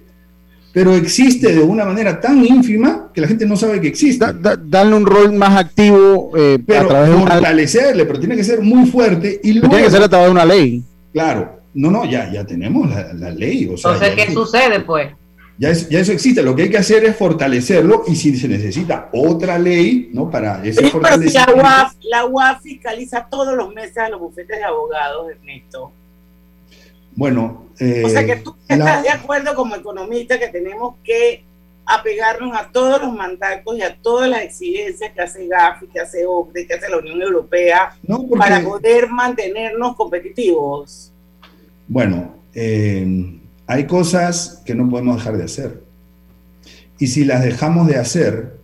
pero 0.71 0.95
existe 0.95 1.53
de 1.53 1.59
una 1.59 1.83
manera 1.83 2.21
tan 2.21 2.45
ínfima 2.45 3.11
que 3.13 3.19
la 3.19 3.27
gente 3.27 3.45
no 3.45 3.57
sabe 3.57 3.81
que 3.81 3.89
existe. 3.89 4.25
darle 4.63 4.95
un 4.95 5.05
rol 5.05 5.33
más 5.33 5.57
activo, 5.57 6.31
eh, 6.37 6.57
pero 6.65 6.87
fortalecerle, 6.87 8.05
pero 8.05 8.17
tiene 8.17 8.37
que 8.37 8.45
ser 8.45 8.61
muy 8.61 8.89
fuerte 8.89 9.41
y 9.43 9.51
luego, 9.51 9.67
tiene 9.67 9.83
que 9.83 9.91
ser 9.91 10.03
a 10.03 10.09
través 10.09 10.27
de 10.27 10.31
una 10.31 10.45
ley. 10.45 10.81
Claro, 11.11 11.59
no, 11.73 11.91
no, 11.91 12.05
ya, 12.05 12.31
ya 12.31 12.45
tenemos 12.45 12.89
la, 12.89 13.29
ley. 13.31 13.69
O 13.73 13.75
sea, 13.75 13.91
Entonces, 13.91 14.15
¿qué 14.15 14.33
sucede 14.33 14.79
pues? 14.79 15.09
Ya, 15.59 15.71
eso 15.71 16.13
existe, 16.13 16.41
lo 16.41 16.55
que 16.55 16.63
hay 16.63 16.69
que 16.69 16.77
hacer 16.77 17.03
es 17.03 17.17
fortalecerlo 17.17 18.03
y 18.07 18.15
si 18.15 18.33
se 18.37 18.47
necesita 18.47 19.09
otra 19.11 19.59
ley, 19.59 20.09
¿no? 20.13 20.31
Para 20.31 20.63
ese 20.63 20.87
fortalecimiento. 20.87 21.53
la, 22.03 22.25
UAF, 22.25 22.61
fiscaliza 22.61 23.27
todos 23.29 23.57
los 23.57 23.73
meses 23.73 23.97
a 23.97 24.07
los 24.07 24.21
bufetes 24.21 24.57
de 24.57 24.63
abogados, 24.63 25.29
Ernesto. 25.29 25.91
Bueno, 27.13 27.65
o 27.73 28.09
sea 28.09 28.25
que 28.25 28.37
tú 28.37 28.55
estás 28.69 29.03
de 29.03 29.09
acuerdo 29.09 29.53
como 29.53 29.75
economista 29.75 30.39
que 30.39 30.47
tenemos 30.47 30.95
que 31.03 31.43
apegarnos 31.85 32.55
a 32.55 32.69
todos 32.71 33.01
los 33.01 33.13
mandatos 33.13 33.77
y 33.77 33.81
a 33.81 33.97
todas 33.97 34.29
las 34.29 34.43
exigencias 34.43 35.11
que 35.11 35.21
hace 35.21 35.45
GAFI, 35.45 35.87
que 35.87 35.99
hace 35.99 36.25
OCDE, 36.25 36.67
que 36.67 36.75
hace 36.75 36.87
la 36.87 36.99
Unión 36.99 37.21
Europea, 37.21 37.97
para 38.37 38.63
poder 38.63 39.09
mantenernos 39.09 39.97
competitivos. 39.97 41.11
Bueno, 41.85 42.35
eh, 42.53 43.39
hay 43.69 43.85
cosas 43.85 44.63
que 44.65 44.73
no 44.73 44.89
podemos 44.89 45.17
dejar 45.17 45.37
de 45.37 45.43
hacer. 45.43 45.83
Y 46.97 47.05
si 47.05 47.23
las 47.23 47.43
dejamos 47.43 47.87
de 47.87 47.97
hacer, 47.97 48.57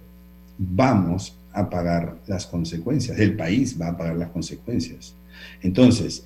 vamos 0.58 1.38
a 1.54 1.70
pagar 1.70 2.18
las 2.26 2.48
consecuencias. 2.48 3.20
El 3.20 3.36
país 3.36 3.80
va 3.80 3.90
a 3.90 3.98
pagar 3.98 4.16
las 4.16 4.30
consecuencias. 4.30 5.14
Entonces, 5.62 6.26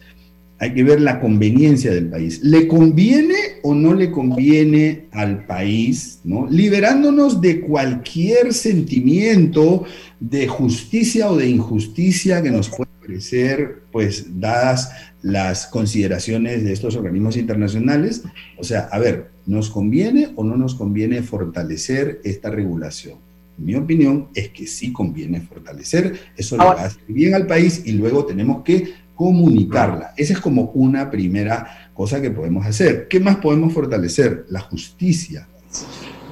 hay 0.59 0.73
que 0.73 0.84
ver 0.84 1.01
la 1.01 1.19
conveniencia 1.19 1.91
del 1.91 2.07
país. 2.07 2.39
¿Le 2.41 2.69
conviene 2.69 3.36
o 3.63 3.75
no 3.75 3.93
le 3.93 4.11
conviene 4.11 5.07
al 5.11 5.45
país, 5.45 6.21
¿no? 6.23 6.47
liberándonos 6.49 7.41
de 7.41 7.59
cualquier 7.59 8.53
sentimiento 8.53 9.84
de 10.21 10.47
justicia 10.47 11.30
o 11.30 11.36
de 11.36 11.49
injusticia 11.49 12.41
que 12.41 12.51
nos 12.51 12.69
pueda 12.69 12.89
parecer, 13.10 13.82
pues, 13.91 14.39
dadas 14.39 14.91
las 15.22 15.66
consideraciones 15.66 16.64
de 16.64 16.72
estos 16.72 16.95
organismos 16.95 17.38
internacionales. 17.38 18.24
O 18.57 18.64
sea, 18.64 18.88
a 18.91 18.99
ver, 18.99 19.32
¿nos 19.47 19.70
conviene 19.70 20.30
o 20.36 20.43
no 20.43 20.55
nos 20.55 20.76
conviene 20.76 21.24
fortalecer 21.24 22.22
esta 22.24 22.49
regulación? 22.49 23.18
Mi 23.57 23.76
opinión 23.76 24.30
es 24.36 24.49
que 24.49 24.68
sí 24.68 24.93
conviene 24.93 25.41
fortalecer, 25.41 26.18
eso 26.38 26.55
le 26.55 26.64
va 26.64 26.74
a 26.74 26.86
hacer 26.86 27.01
bien 27.07 27.34
al 27.34 27.47
país 27.47 27.82
y 27.84 27.93
luego 27.93 28.26
tenemos 28.26 28.64
que 28.64 28.93
comunicarla. 29.16 30.14
Esa 30.16 30.34
es 30.34 30.39
como 30.39 30.72
una 30.76 31.10
primera 31.10 31.89
cosa 31.93 32.22
que 32.22 32.32
podemos 32.32 32.66
hacer. 32.66 33.07
¿Qué 33.10 33.20
más 33.20 33.38
podemos 33.38 33.74
fortalecer? 33.74 34.45
La 34.49 34.62
justicia. 34.62 35.47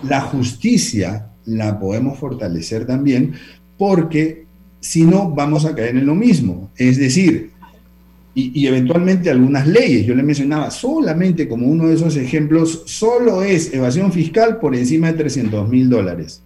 La 0.04 0.22
justicia 0.22 1.32
la 1.46 1.80
podemos 1.80 2.18
fortalecer 2.18 2.86
también 2.86 3.34
porque 3.78 4.47
si 4.80 5.04
no 5.04 5.30
vamos 5.30 5.66
a 5.66 5.76
caer 5.76 5.98
en 5.98 6.06
lo 6.06 6.16
mismo. 6.16 6.72
Es 6.76 6.98
decir, 6.98 7.52
y, 8.40 8.68
eventualmente 8.68 9.32
algunas 9.32 9.66
leyes. 9.66 10.06
Yo 10.06 10.14
le 10.14 10.22
mencionaba 10.22 10.70
solamente 10.70 11.48
como 11.48 11.66
uno 11.66 11.88
de 11.88 11.96
esos 11.96 12.16
ejemplos, 12.18 12.84
solo 12.86 13.42
es 13.42 13.74
evasión 13.74 14.12
fiscal 14.12 14.60
por 14.60 14.76
encima 14.76 15.12
de 15.12 15.18
300 15.18 15.68
mil 15.68 15.90
dólares. 15.90 16.44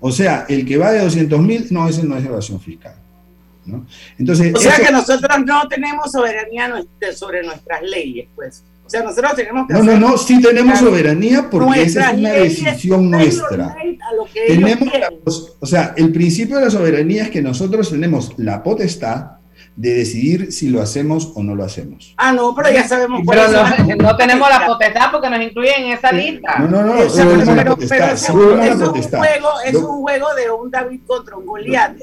O 0.00 0.10
sea, 0.10 0.46
el 0.48 0.64
que 0.64 0.78
va 0.78 0.92
de 0.92 1.00
200 1.00 1.40
mil, 1.42 1.66
no, 1.70 1.86
ese 1.86 2.02
no 2.04 2.16
es 2.16 2.24
evasión 2.24 2.58
fiscal. 2.60 2.94
Entonces, 4.18 4.54
o 4.54 4.58
sea 4.58 4.78
que 4.78 4.90
nosotros 4.90 5.44
no 5.44 5.68
tenemos 5.68 6.10
soberanía 6.10 6.82
sobre 7.14 7.42
nuestras 7.42 7.82
leyes, 7.82 8.28
pues. 8.34 8.64
O 8.90 8.92
sea, 8.92 9.04
nosotros 9.04 9.34
tenemos 9.36 9.68
que... 9.68 9.74
No, 9.74 9.84
no, 9.84 9.96
no, 10.00 10.18
sí 10.18 10.42
tenemos 10.42 10.80
soberanía 10.80 11.48
porque 11.48 11.82
esa 11.82 12.10
es 12.10 12.18
una 12.18 12.32
decisión 12.32 13.08
nuestra. 13.08 13.76
Tenemos 14.48 15.56
o 15.60 15.66
sea, 15.66 15.94
el 15.96 16.10
principio 16.10 16.56
de 16.56 16.64
la 16.64 16.70
soberanía 16.72 17.22
es 17.22 17.30
que 17.30 17.40
nosotros 17.40 17.88
tenemos 17.88 18.32
la 18.36 18.64
potestad 18.64 19.26
de 19.76 19.94
decidir 19.94 20.50
si 20.50 20.70
lo 20.70 20.82
hacemos 20.82 21.30
o 21.36 21.42
no 21.44 21.54
lo 21.54 21.62
hacemos. 21.62 22.14
Ah, 22.16 22.32
no, 22.32 22.52
pero 22.52 22.72
ya 22.72 22.88
sabemos. 22.88 23.22
Pero 23.24 23.42
no, 23.96 24.16
tenemos 24.16 24.50
la 24.50 24.66
potestad 24.66 25.12
porque 25.12 25.30
nos 25.30 25.40
incluyen 25.40 25.84
en 25.84 25.92
esa 25.92 26.10
lista. 26.10 26.58
No, 26.58 26.66
no, 26.66 26.82
no, 26.82 26.94
pero, 26.96 27.76
es, 27.78 28.28
un 28.28 28.36
juego, 29.20 29.52
es 29.64 29.74
un 29.76 30.00
juego 30.00 30.34
de 30.34 30.50
un 30.50 30.68
David 30.68 31.02
contra 31.06 31.36
un 31.36 31.46
Goliat, 31.46 31.94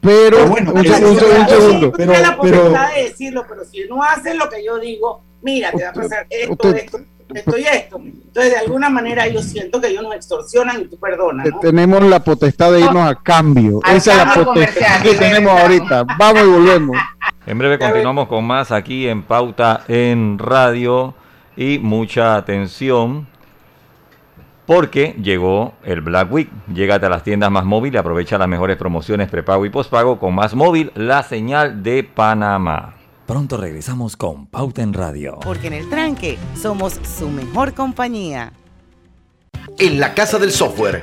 Pero, 0.00 0.46
bueno, 0.48 0.72
un, 0.72 0.86
segundo, 0.86 1.92
pero, 1.94 2.14
la 2.14 2.34
potestad 2.34 2.94
de 2.94 3.02
decirlo, 3.02 3.44
pero 3.46 3.62
si 3.66 3.84
no 3.90 4.02
hacen 4.02 4.38
lo 4.38 4.48
que 4.48 4.64
yo 4.64 4.78
digo, 4.78 5.22
mira, 5.42 5.70
te 5.72 5.84
va 5.84 5.90
a 5.90 5.92
pasar 5.92 6.26
esto, 6.30 6.74
esto, 6.74 7.00
esto 7.34 7.58
y 7.58 7.62
esto. 7.62 7.96
Entonces, 7.96 8.52
de 8.52 8.58
alguna 8.58 8.88
manera, 8.88 9.26
yo 9.28 9.42
siento 9.42 9.80
que 9.80 9.88
ellos 9.88 10.02
nos 10.02 10.14
extorsionan 10.14 10.80
y 10.82 10.84
tú 10.86 10.98
perdonas. 10.98 11.48
Tenemos 11.60 12.02
la 12.02 12.20
potestad 12.20 12.72
de 12.72 12.80
irnos 12.80 13.10
a 13.10 13.14
cambio. 13.16 13.80
Esa 13.84 14.12
es 14.12 14.16
la 14.18 14.44
potestad 14.44 15.02
que 15.02 15.14
tenemos 15.14 15.60
ahorita. 15.60 16.04
Vamos 16.18 16.42
y 16.42 16.46
volvemos. 16.46 16.96
En 17.44 17.58
breve 17.58 17.76
continuamos 17.76 18.28
con 18.28 18.44
más 18.44 18.70
aquí 18.70 19.08
en 19.08 19.24
Pauta 19.24 19.82
en 19.88 20.38
Radio 20.38 21.12
y 21.56 21.80
mucha 21.80 22.36
atención 22.36 23.26
porque 24.66 25.16
llegó 25.20 25.74
el 25.82 26.02
Black 26.02 26.32
Week. 26.32 26.48
Llégate 26.72 27.06
a 27.06 27.08
las 27.08 27.24
tiendas 27.24 27.50
Más 27.50 27.64
Móvil 27.64 27.94
y 27.94 27.96
aprovecha 27.96 28.38
las 28.38 28.48
mejores 28.48 28.76
promociones 28.76 29.28
prepago 29.28 29.66
y 29.66 29.70
pospago 29.70 30.18
con 30.18 30.34
Más 30.34 30.54
Móvil, 30.54 30.92
la 30.94 31.22
señal 31.24 31.82
de 31.82 32.04
Panamá. 32.04 32.94
Pronto 33.26 33.56
regresamos 33.56 34.16
con 34.16 34.46
Pauta 34.46 34.82
en 34.82 34.92
Radio. 34.92 35.38
Porque 35.42 35.68
en 35.68 35.74
el 35.74 35.88
tranque 35.88 36.38
somos 36.60 36.98
su 37.18 37.28
mejor 37.28 37.72
compañía. 37.72 38.52
En 39.78 40.00
la 40.00 40.14
Casa 40.14 40.38
del 40.38 40.50
Software 40.50 41.02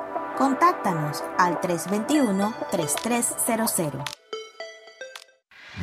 Contáctanos 0.41 1.21
al 1.37 1.61
321-3300. 1.61 4.03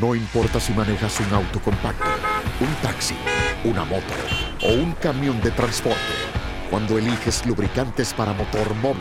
No 0.00 0.16
importa 0.16 0.58
si 0.58 0.72
manejas 0.72 1.20
un 1.20 1.32
auto 1.32 1.60
compacto, 1.60 2.08
un 2.58 2.74
taxi, 2.82 3.14
una 3.62 3.84
moto 3.84 4.02
o 4.64 4.72
un 4.72 4.94
camión 4.94 5.40
de 5.42 5.52
transporte, 5.52 5.96
cuando 6.70 6.98
eliges 6.98 7.46
lubricantes 7.46 8.12
para 8.12 8.32
motor 8.32 8.74
móvil, 8.82 9.00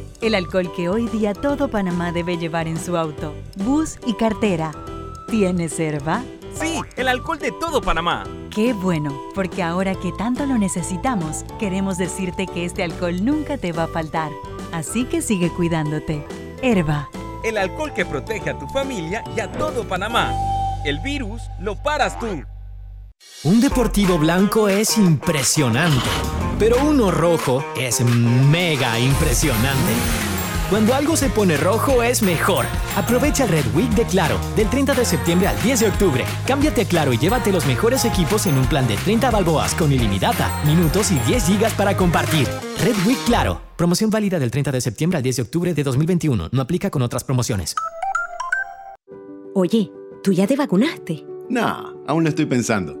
el 0.21 0.35
alcohol 0.35 0.71
que 0.75 0.87
hoy 0.87 1.07
día 1.07 1.33
todo 1.33 1.67
Panamá 1.67 2.11
debe 2.11 2.37
llevar 2.37 2.67
en 2.67 2.79
su 2.79 2.95
auto, 2.95 3.33
bus 3.55 3.97
y 4.05 4.13
cartera. 4.13 4.71
¿Tienes 5.29 5.79
herba? 5.79 6.23
Sí, 6.53 6.79
el 6.95 7.07
alcohol 7.07 7.39
de 7.39 7.51
todo 7.51 7.81
Panamá. 7.81 8.25
Qué 8.53 8.73
bueno, 8.73 9.17
porque 9.33 9.63
ahora 9.63 9.95
que 9.95 10.11
tanto 10.11 10.45
lo 10.45 10.57
necesitamos, 10.57 11.43
queremos 11.59 11.97
decirte 11.97 12.45
que 12.45 12.65
este 12.65 12.83
alcohol 12.83 13.23
nunca 13.23 13.57
te 13.57 13.71
va 13.71 13.83
a 13.83 13.87
faltar. 13.87 14.31
Así 14.71 15.05
que 15.05 15.21
sigue 15.21 15.49
cuidándote. 15.49 16.25
Herba. 16.61 17.09
El 17.43 17.57
alcohol 17.57 17.93
que 17.93 18.05
protege 18.05 18.51
a 18.51 18.59
tu 18.59 18.67
familia 18.67 19.23
y 19.35 19.39
a 19.39 19.51
todo 19.51 19.87
Panamá. 19.87 20.31
El 20.85 20.99
virus 20.99 21.41
lo 21.59 21.75
paras 21.81 22.19
tú. 22.19 22.43
Un 23.43 23.61
deportivo 23.61 24.17
blanco 24.17 24.67
es 24.67 24.97
impresionante, 24.97 26.09
pero 26.61 26.77
uno 26.87 27.09
rojo 27.09 27.65
es 27.75 28.05
mega 28.05 28.99
impresionante. 28.99 29.93
Cuando 30.69 30.93
algo 30.93 31.17
se 31.17 31.27
pone 31.27 31.57
rojo 31.57 32.03
es 32.03 32.21
mejor. 32.21 32.67
Aprovecha 32.95 33.45
el 33.45 33.49
Red 33.49 33.65
Week 33.73 33.89
de 33.95 34.05
Claro, 34.05 34.37
del 34.55 34.69
30 34.69 34.93
de 34.93 35.03
septiembre 35.03 35.47
al 35.47 35.59
10 35.63 35.79
de 35.79 35.87
octubre. 35.87 36.23
Cámbiate 36.45 36.81
a 36.81 36.85
Claro 36.85 37.13
y 37.13 37.17
llévate 37.17 37.51
los 37.51 37.65
mejores 37.65 38.05
equipos 38.05 38.45
en 38.45 38.59
un 38.59 38.67
plan 38.67 38.87
de 38.87 38.95
30 38.95 39.31
balboas 39.31 39.73
con 39.73 39.91
ilimitada, 39.91 40.61
minutos 40.63 41.11
y 41.11 41.17
10 41.21 41.47
gigas 41.47 41.73
para 41.73 41.97
compartir. 41.97 42.47
Red 42.83 43.07
Week 43.07 43.17
Claro. 43.25 43.59
Promoción 43.75 44.11
válida 44.11 44.37
del 44.37 44.51
30 44.51 44.71
de 44.71 44.81
septiembre 44.81 45.17
al 45.17 45.23
10 45.23 45.37
de 45.37 45.41
octubre 45.41 45.73
de 45.73 45.83
2021. 45.83 46.49
No 46.51 46.61
aplica 46.61 46.91
con 46.91 47.01
otras 47.01 47.23
promociones. 47.23 47.73
Oye, 49.55 49.91
¿tú 50.21 50.31
ya 50.31 50.45
te 50.45 50.55
vacunaste? 50.55 51.25
No, 51.49 52.03
aún 52.05 52.21
lo 52.21 52.29
estoy 52.29 52.45
pensando. 52.45 53.00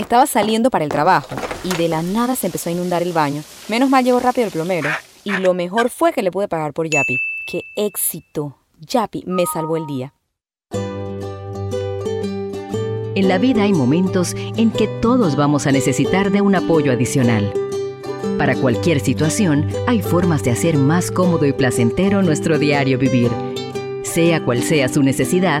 Estaba 0.00 0.26
saliendo 0.26 0.70
para 0.70 0.82
el 0.82 0.90
trabajo 0.90 1.36
y 1.62 1.76
de 1.76 1.86
la 1.86 2.00
nada 2.02 2.34
se 2.34 2.46
empezó 2.46 2.70
a 2.70 2.72
inundar 2.72 3.02
el 3.02 3.12
baño. 3.12 3.42
Menos 3.68 3.90
mal 3.90 4.02
llegó 4.02 4.18
rápido 4.18 4.46
el 4.46 4.52
plomero. 4.52 4.88
Y 5.24 5.32
lo 5.32 5.52
mejor 5.52 5.90
fue 5.90 6.14
que 6.14 6.22
le 6.22 6.30
pude 6.30 6.48
pagar 6.48 6.72
por 6.72 6.88
Yapi. 6.88 7.18
¡Qué 7.46 7.64
éxito! 7.76 8.56
Yapi 8.80 9.24
me 9.26 9.44
salvó 9.44 9.76
el 9.76 9.86
día. 9.86 10.14
En 13.14 13.28
la 13.28 13.36
vida 13.36 13.64
hay 13.64 13.74
momentos 13.74 14.34
en 14.56 14.70
que 14.70 14.88
todos 15.02 15.36
vamos 15.36 15.66
a 15.66 15.72
necesitar 15.72 16.30
de 16.30 16.40
un 16.40 16.54
apoyo 16.54 16.92
adicional. 16.92 17.52
Para 18.38 18.56
cualquier 18.56 19.00
situación, 19.00 19.68
hay 19.86 20.00
formas 20.00 20.42
de 20.42 20.52
hacer 20.52 20.78
más 20.78 21.10
cómodo 21.10 21.44
y 21.44 21.52
placentero 21.52 22.22
nuestro 22.22 22.58
diario 22.58 22.96
vivir. 22.96 23.30
Sea 24.02 24.42
cual 24.46 24.62
sea 24.62 24.88
su 24.88 25.02
necesidad, 25.02 25.60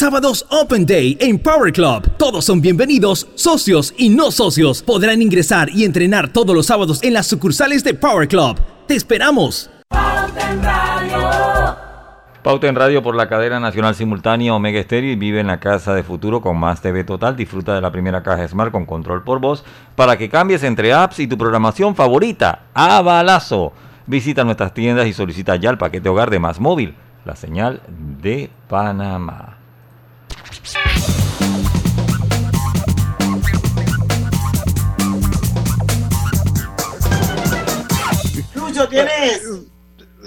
Sábados 0.00 0.46
Open 0.48 0.86
Day 0.86 1.18
en 1.20 1.38
Power 1.38 1.70
Club. 1.74 2.10
Todos 2.16 2.46
son 2.46 2.62
bienvenidos, 2.62 3.28
socios 3.34 3.92
y 3.98 4.08
no 4.08 4.30
socios. 4.30 4.82
Podrán 4.82 5.20
ingresar 5.20 5.68
y 5.68 5.84
entrenar 5.84 6.32
todos 6.32 6.56
los 6.56 6.64
sábados 6.64 7.02
en 7.02 7.12
las 7.12 7.26
sucursales 7.26 7.84
de 7.84 7.92
Power 7.92 8.26
Club. 8.26 8.58
¡Te 8.86 8.94
esperamos! 8.94 9.68
Pauta 12.42 12.66
en 12.66 12.76
Radio 12.76 13.02
por 13.02 13.14
la 13.14 13.28
cadena 13.28 13.60
nacional 13.60 13.94
simultánea 13.94 14.54
Omega 14.54 14.82
Stereo 14.82 15.12
y 15.12 15.16
vive 15.16 15.40
en 15.40 15.48
la 15.48 15.60
casa 15.60 15.92
de 15.92 16.02
futuro 16.02 16.40
con 16.40 16.56
más 16.56 16.80
TV 16.80 17.04
total. 17.04 17.36
Disfruta 17.36 17.74
de 17.74 17.82
la 17.82 17.92
primera 17.92 18.22
caja 18.22 18.48
Smart 18.48 18.72
con 18.72 18.86
control 18.86 19.22
por 19.22 19.38
voz 19.38 19.64
para 19.96 20.16
que 20.16 20.30
cambies 20.30 20.62
entre 20.62 20.94
apps 20.94 21.18
y 21.18 21.26
tu 21.26 21.36
programación 21.36 21.94
favorita. 21.94 22.60
¡A 22.72 23.02
balazo! 23.02 23.74
Visita 24.06 24.44
nuestras 24.44 24.72
tiendas 24.72 25.06
y 25.06 25.12
solicita 25.12 25.56
ya 25.56 25.68
el 25.68 25.76
paquete 25.76 26.08
hogar 26.08 26.30
de 26.30 26.38
Más 26.38 26.58
Móvil, 26.58 26.94
la 27.26 27.36
señal 27.36 27.82
de 28.22 28.48
Panamá. 28.66 29.59
Lucho, 38.54 38.88
tienes. 38.88 39.42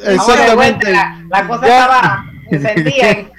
Exactamente. 0.05 0.91
la, 0.91 1.25
la 1.29 1.47
cosa 1.47 1.65
estaba. 1.65 2.25
Sentía. 2.49 3.31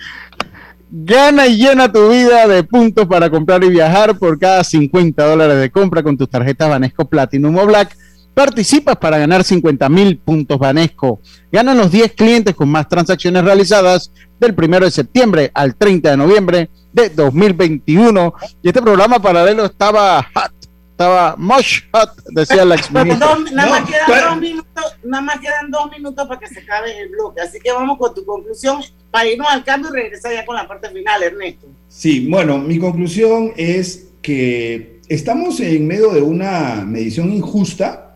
Gana 0.97 1.49
y 1.49 1.57
llena 1.57 1.91
tu 1.91 2.09
vida 2.11 2.47
de 2.47 2.63
puntos 2.63 3.07
para 3.07 3.29
comprar 3.29 3.65
y 3.65 3.69
viajar 3.69 4.17
por 4.17 4.39
cada 4.39 4.63
50 4.63 5.27
dólares 5.27 5.59
de 5.59 5.71
compra 5.71 6.05
con 6.05 6.17
tus 6.17 6.31
tarjetas 6.31 6.69
Banesco 6.69 7.05
Platinum 7.09 7.57
o 7.59 7.67
Black. 7.67 7.97
Participas 8.35 8.97
para 8.97 9.19
ganar 9.19 9.45
50 9.45 9.89
mil 9.89 10.19
puntos 10.19 10.59
Banesco. 10.59 11.21
Ganan 11.53 11.79
los 11.79 11.91
10 11.91 12.15
clientes 12.15 12.55
con 12.55 12.69
más 12.69 12.89
transacciones 12.89 13.45
realizadas 13.45 14.11
del 14.41 14.55
1 14.57 14.81
de 14.81 14.91
septiembre 14.91 15.51
al 15.55 15.77
30 15.77 16.11
de 16.11 16.17
noviembre 16.17 16.71
de 16.93 17.11
2021. 17.11 18.35
Y 18.63 18.69
este 18.69 18.83
programa 18.83 19.21
paralelo 19.21 19.65
estaba 19.67 20.21
hot, 20.35 20.53
estaba 20.91 21.37
much 21.37 21.83
hot, 21.93 22.11
decía 22.31 22.65
la 22.65 22.75
ex 22.75 22.91
nada, 22.91 23.05
más 23.05 23.85
quedan 23.85 24.31
dos 24.31 24.41
minutos, 24.41 24.85
nada 25.05 25.23
más 25.23 25.39
quedan 25.41 25.71
dos 25.71 25.91
minutos 25.91 26.29
para 26.29 26.41
que 26.41 26.49
se 26.49 26.61
acabe 26.61 27.01
el 27.01 27.11
bloque. 27.11 27.41
Así 27.41 27.59
que 27.61 27.73
vamos 27.73 27.99
con 27.99 28.15
tu 28.15 28.25
conclusión 28.25 28.83
para 29.11 29.29
irnos 29.29 29.47
al 29.49 29.65
cambio 29.65 29.91
y 29.91 29.95
regresar 29.95 30.33
ya 30.33 30.45
con 30.45 30.57
la 30.57 30.67
parte 30.67 30.89
final, 30.91 31.23
Ernesto. 31.23 31.67
Sí, 31.89 32.29
bueno, 32.29 32.59
mi 32.59 32.79
conclusión 32.79 33.53
es 33.57 34.09
que 34.23 35.01
estamos 35.09 35.61
en 35.61 35.87
medio 35.87 36.11
de 36.11 36.23
una 36.23 36.85
medición 36.87 37.33
injusta, 37.33 38.14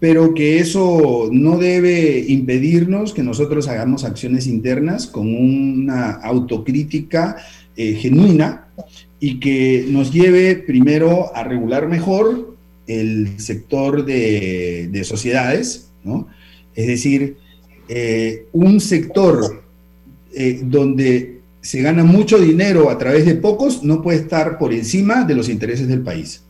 pero 0.00 0.32
que 0.34 0.58
eso 0.58 1.28
no 1.30 1.58
debe 1.58 2.24
impedirnos 2.26 3.12
que 3.12 3.22
nosotros 3.22 3.68
hagamos 3.68 4.04
acciones 4.04 4.46
internas 4.46 5.06
con 5.06 5.32
una 5.34 6.12
autocrítica 6.12 7.36
eh, 7.76 7.94
genuina 7.94 8.68
y 9.20 9.38
que 9.38 9.84
nos 9.88 10.10
lleve 10.10 10.56
primero 10.56 11.36
a 11.36 11.44
regular 11.44 11.86
mejor 11.86 12.56
el 12.86 13.38
sector 13.38 14.04
de, 14.06 15.02
sociedades, 15.04 15.90
¿no? 16.02 16.26
Es 16.74 16.86
decir, 16.86 17.36
eh, 17.88 18.46
un 18.52 18.80
sector 18.80 19.62
eh, 20.34 20.60
donde 20.64 21.40
se 21.60 21.82
gana 21.82 22.04
mucho 22.04 22.38
dinero 22.38 22.88
a 22.88 22.96
través 22.96 23.26
de 23.26 23.34
pocos 23.34 23.82
no 23.82 24.00
puede 24.00 24.20
estar 24.20 24.56
por 24.56 24.72
encima 24.72 25.24
de 25.24 25.34
los 25.34 25.50
intereses 25.50 25.86
del 25.88 26.00
país. 26.00 26.42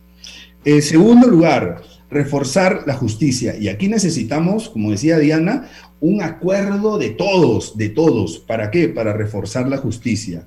En 0.63 0.81
segundo 0.81 1.27
lugar, 1.27 1.81
reforzar 2.11 2.83
la 2.85 2.93
justicia. 2.93 3.55
Y 3.57 3.69
aquí 3.69 3.87
necesitamos, 3.87 4.69
como 4.69 4.91
decía 4.91 5.17
Diana, 5.17 5.69
un 6.01 6.21
acuerdo 6.21 6.97
de 6.97 7.11
todos, 7.11 7.77
de 7.77 7.89
todos. 7.89 8.39
¿Para 8.39 8.69
qué? 8.69 8.89
Para 8.89 9.13
reforzar 9.13 9.67
la 9.67 9.77
justicia. 9.77 10.45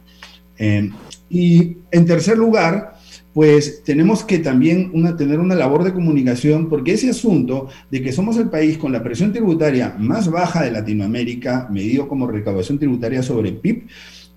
Eh, 0.59 0.91
y 1.29 1.79
en 1.91 2.07
tercer 2.07 2.37
lugar, 2.37 2.95
pues 3.33 3.83
tenemos 3.83 4.25
que 4.25 4.39
también 4.39 4.93
tener 5.17 5.41
una 5.41 5.57
labor 5.57 5.83
de 5.83 5.93
comunicación, 5.93 6.69
porque 6.69 6.93
ese 6.93 7.11
asunto 7.11 7.69
de 7.91 8.01
que 8.01 8.13
somos 8.13 8.37
el 8.37 8.49
país 8.49 8.79
con 8.79 8.93
la 8.93 9.03
presión 9.03 9.33
tributaria 9.33 9.97
más 9.99 10.31
baja 10.31 10.63
de 10.63 10.71
Latinoamérica, 10.71 11.69
medido 11.71 12.07
como 12.07 12.29
recaudación 12.29 12.79
tributaria 12.79 13.23
sobre 13.25 13.51
PIB, 13.51 13.89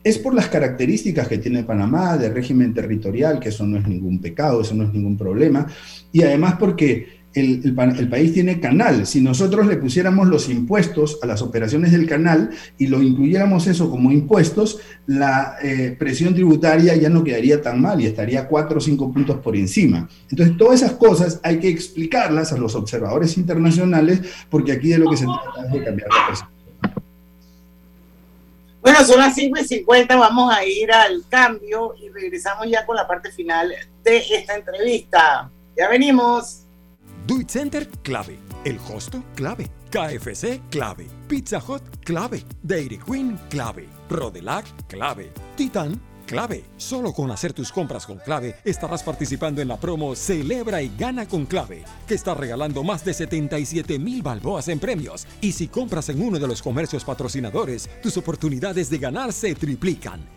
es 0.03 0.17
por 0.17 0.33
las 0.33 0.47
características 0.47 1.27
que 1.27 1.37
tiene 1.37 1.63
Panamá 1.63 2.17
de 2.17 2.29
régimen 2.29 2.73
territorial, 2.73 3.39
que 3.39 3.49
eso 3.49 3.65
no 3.67 3.77
es 3.77 3.87
ningún 3.87 4.19
pecado, 4.19 4.61
eso 4.61 4.73
no 4.73 4.85
es 4.85 4.93
ningún 4.93 5.17
problema, 5.17 5.67
y 6.11 6.23
además 6.23 6.55
porque 6.59 7.16
el, 7.39 8.09
país 8.09 8.33
tiene 8.33 8.59
canal. 8.59 9.05
Si 9.05 9.21
nosotros 9.21 9.67
le 9.67 9.77
pusiéramos 9.77 10.27
los 10.27 10.49
impuestos 10.49 11.19
a 11.21 11.25
las 11.25 11.41
operaciones 11.41 11.91
del 11.91 12.07
canal 12.07 12.49
y 12.77 12.87
lo 12.87 13.01
incluyéramos 13.01 13.67
eso 13.67 13.89
como 13.89 14.11
impuestos, 14.11 14.79
la 15.05 15.57
eh, 15.61 15.95
presión 15.97 16.33
tributaria 16.33 16.95
ya 16.95 17.09
no 17.09 17.23
quedaría 17.23 17.61
tan 17.61 17.81
mal 17.81 18.01
y 18.01 18.05
estaría 18.05 18.47
cuatro 18.47 18.77
o 18.77 18.81
cinco 18.81 19.11
puntos 19.11 19.37
por 19.37 19.55
encima. 19.55 20.09
Entonces, 20.29 20.57
todas 20.57 20.81
esas 20.81 20.93
cosas 20.93 21.39
hay 21.43 21.59
que 21.59 21.69
explicarlas 21.69 22.53
a 22.53 22.57
los 22.57 22.75
observadores 22.75 23.37
internacionales 23.37 24.21
porque 24.49 24.71
aquí 24.71 24.89
de 24.89 24.97
lo 24.99 25.09
que 25.09 25.17
se 25.17 25.25
trata 25.25 25.67
es 25.67 25.71
de 25.73 25.83
cambiar 25.83 26.09
la 26.09 26.27
presión. 26.27 26.49
Bueno, 28.81 29.03
son 29.03 29.19
las 29.19 29.35
5 29.35 29.59
y 29.59 29.63
50, 29.65 30.15
vamos 30.15 30.53
a 30.55 30.63
ir 30.63 30.89
al 30.91 31.23
cambio 31.27 31.93
y 32.01 32.07
regresamos 32.07 32.67
ya 32.69 32.85
con 32.85 32.95
la 32.95 33.05
parte 33.05 33.31
final 33.31 33.73
de 34.01 34.17
esta 34.17 34.55
entrevista. 34.55 35.51
Ya 35.77 35.89
venimos. 35.89 36.66
Do 37.27 37.39
Center, 37.45 37.89
clave. 38.03 38.39
El 38.63 38.79
Hosto, 38.79 39.21
clave. 39.35 39.67
KFC, 39.91 40.61
clave. 40.69 41.07
Pizza 41.27 41.59
Hut, 41.59 41.81
clave. 42.05 42.41
Dairy 42.63 42.97
Queen, 42.99 43.37
clave. 43.49 43.89
Rodelac, 44.09 44.65
clave. 44.87 45.33
Titan, 45.57 46.01
clave. 46.25 46.63
Solo 46.77 47.11
con 47.11 47.29
hacer 47.29 47.51
tus 47.51 47.69
compras 47.69 48.05
con 48.05 48.19
clave 48.19 48.55
estarás 48.63 49.03
participando 49.03 49.61
en 49.61 49.67
la 49.67 49.77
promo 49.77 50.15
Celebra 50.15 50.81
y 50.81 50.89
gana 50.97 51.27
con 51.27 51.45
clave, 51.45 51.83
que 52.07 52.13
está 52.15 52.33
regalando 52.33 52.81
más 52.81 53.03
de 53.03 53.13
77 53.13 53.99
mil 53.99 54.21
balboas 54.21 54.69
en 54.69 54.79
premios. 54.79 55.27
Y 55.41 55.51
si 55.51 55.67
compras 55.67 56.07
en 56.07 56.21
uno 56.21 56.39
de 56.39 56.47
los 56.47 56.61
comercios 56.61 57.03
patrocinadores, 57.03 57.89
tus 58.01 58.15
oportunidades 58.15 58.89
de 58.89 58.99
ganar 58.99 59.33
se 59.33 59.53
triplican. 59.53 60.36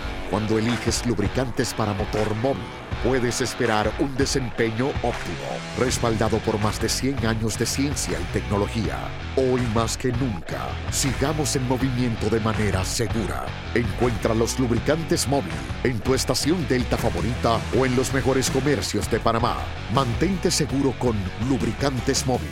Cuando 0.31 0.57
eliges 0.57 1.05
lubricantes 1.05 1.73
para 1.73 1.93
motor 1.93 2.33
móvil, 2.35 2.63
puedes 3.03 3.41
esperar 3.41 3.91
un 3.99 4.15
desempeño 4.15 4.87
óptimo, 5.03 5.49
respaldado 5.77 6.37
por 6.37 6.57
más 6.61 6.79
de 6.79 6.87
100 6.87 7.25
años 7.25 7.59
de 7.59 7.65
ciencia 7.65 8.17
y 8.17 8.23
tecnología. 8.31 8.97
Hoy 9.35 9.59
más 9.75 9.97
que 9.97 10.13
nunca, 10.13 10.69
sigamos 10.89 11.57
en 11.57 11.67
movimiento 11.67 12.29
de 12.29 12.39
manera 12.39 12.85
segura. 12.85 13.45
Encuentra 13.75 14.33
los 14.33 14.57
lubricantes 14.57 15.27
móvil 15.27 15.51
en 15.83 15.99
tu 15.99 16.13
estación 16.13 16.65
Delta 16.69 16.95
favorita 16.95 17.59
o 17.77 17.85
en 17.85 17.93
los 17.97 18.13
mejores 18.13 18.49
comercios 18.49 19.11
de 19.11 19.19
Panamá. 19.19 19.57
Mantente 19.93 20.49
seguro 20.49 20.93
con 20.97 21.17
lubricantes 21.49 22.25
móvil. 22.25 22.47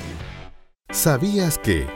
¿Sabías 0.91 1.57
que 1.57 1.87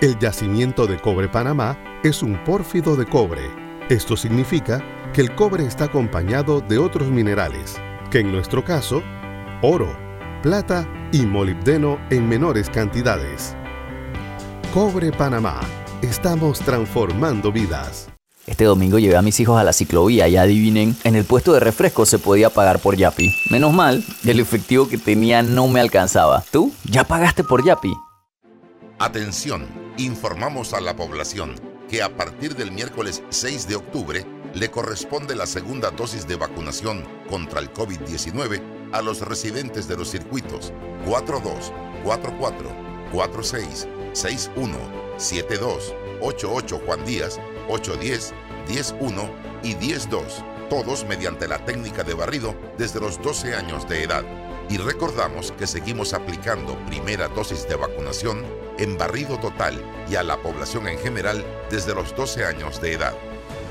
el 0.00 0.18
yacimiento 0.18 0.88
de 0.88 0.98
cobre 0.98 1.28
Panamá 1.28 1.78
es 2.02 2.20
un 2.20 2.42
pórfido 2.42 2.96
de 2.96 3.06
cobre? 3.06 3.70
Esto 3.90 4.16
significa 4.16 4.80
que 5.12 5.20
el 5.20 5.34
cobre 5.34 5.66
está 5.66 5.84
acompañado 5.84 6.60
de 6.60 6.78
otros 6.78 7.08
minerales, 7.08 7.76
que 8.10 8.20
en 8.20 8.30
nuestro 8.30 8.64
caso, 8.64 9.02
oro, 9.62 9.96
plata 10.42 10.88
y 11.12 11.22
molibdeno 11.22 11.98
en 12.10 12.28
menores 12.28 12.70
cantidades. 12.70 13.56
Cobre 14.72 15.10
Panamá. 15.10 15.60
Estamos 16.00 16.60
transformando 16.60 17.50
vidas. 17.52 18.08
Este 18.46 18.64
domingo 18.64 18.98
llevé 18.98 19.16
a 19.16 19.22
mis 19.22 19.38
hijos 19.40 19.60
a 19.60 19.64
la 19.64 19.72
ciclovía 19.72 20.28
y 20.28 20.36
adivinen, 20.36 20.96
en 21.04 21.14
el 21.14 21.24
puesto 21.24 21.52
de 21.52 21.60
refresco 21.60 22.06
se 22.06 22.18
podía 22.18 22.48
pagar 22.48 22.78
por 22.78 22.96
Yapi. 22.96 23.34
Menos 23.50 23.72
mal, 23.72 24.02
el 24.24 24.40
efectivo 24.40 24.88
que 24.88 24.96
tenía 24.96 25.42
no 25.42 25.68
me 25.68 25.80
alcanzaba. 25.80 26.42
¿Tú? 26.50 26.72
¿Ya 26.84 27.04
pagaste 27.04 27.44
por 27.44 27.64
Yapi? 27.64 27.92
Atención, 28.98 29.66
informamos 29.98 30.72
a 30.72 30.80
la 30.80 30.96
población 30.96 31.54
que 31.88 32.02
a 32.02 32.16
partir 32.16 32.54
del 32.54 32.70
miércoles 32.70 33.22
6 33.30 33.68
de 33.68 33.76
octubre 33.76 34.24
le 34.54 34.70
corresponde 34.70 35.36
la 35.36 35.46
segunda 35.46 35.90
dosis 35.90 36.26
de 36.26 36.36
vacunación 36.36 37.04
contra 37.28 37.60
el 37.60 37.72
COVID-19 37.72 38.60
a 38.92 39.02
los 39.02 39.20
residentes 39.20 39.86
de 39.86 39.96
los 39.96 40.10
circuitos 40.10 40.72
42, 41.06 41.72
44, 42.02 42.76
46, 43.12 43.88
61, 44.12 44.76
72, 45.16 45.94
88 46.20 46.82
Juan 46.84 47.04
Díaz, 47.04 47.40
810, 47.68 48.34
101 48.66 49.30
y 49.62 49.74
102, 49.74 50.44
todos 50.68 51.04
mediante 51.04 51.46
la 51.46 51.64
técnica 51.64 52.02
de 52.02 52.14
barrido 52.14 52.54
desde 52.76 53.00
los 53.00 53.20
12 53.22 53.54
años 53.54 53.88
de 53.88 54.02
edad. 54.02 54.24
Y 54.68 54.78
recordamos 54.78 55.52
que 55.52 55.66
seguimos 55.66 56.12
aplicando 56.14 56.76
primera 56.86 57.28
dosis 57.28 57.68
de 57.68 57.74
vacunación 57.74 58.44
en 58.78 58.96
barrido 58.96 59.38
total 59.38 59.82
y 60.08 60.14
a 60.14 60.22
la 60.22 60.40
población 60.40 60.88
en 60.88 60.98
general 60.98 61.44
desde 61.70 61.94
los 61.94 62.14
12 62.14 62.44
años 62.44 62.80
de 62.80 62.92
edad. 62.92 63.29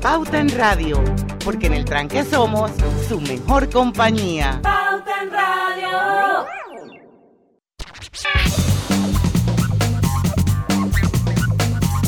Pauta 0.00 0.40
en 0.40 0.48
Radio, 0.48 1.04
porque 1.44 1.66
en 1.66 1.74
el 1.74 1.84
tranque 1.84 2.24
somos 2.24 2.70
su 3.06 3.20
mejor 3.20 3.68
compañía. 3.68 4.58
Pauta 4.62 5.22
en 5.22 5.30
Radio. 5.30 6.46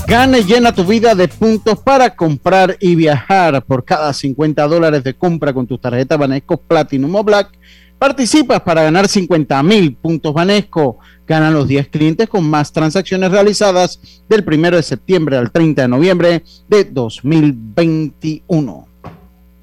Gana 0.07 0.38
y 0.38 0.45
llena 0.45 0.74
tu 0.74 0.86
vida 0.86 1.14
de 1.14 1.28
puntos 1.28 1.80
para 1.80 2.16
comprar 2.16 2.78
y 2.80 2.95
viajar. 2.95 3.62
Por 3.62 3.84
cada 3.84 4.14
50 4.14 4.66
dólares 4.68 5.05
de 5.05 5.12
compra 5.12 5.53
con 5.53 5.66
tus 5.66 5.78
tarjetas 5.78 6.18
Banesco 6.18 6.57
Platinum 6.57 7.14
o 7.14 7.22
Black, 7.22 7.51
participas 7.99 8.62
para 8.62 8.84
ganar 8.84 9.07
50 9.07 9.62
mil 9.62 9.97
puntos 9.97 10.32
Banesco. 10.32 10.99
Ganan 11.26 11.54
los 11.54 11.68
10 11.68 11.88
clientes 11.88 12.28
con 12.28 12.48
más 12.48 12.72
transacciones 12.72 13.30
realizadas 13.30 14.00
del 14.28 14.44
1 14.46 14.72
de 14.72 14.82
septiembre 14.82 15.36
al 15.36 15.52
30 15.52 15.82
de 15.82 15.88
noviembre 15.88 16.42
de 16.68 16.84
2021. 16.84 18.88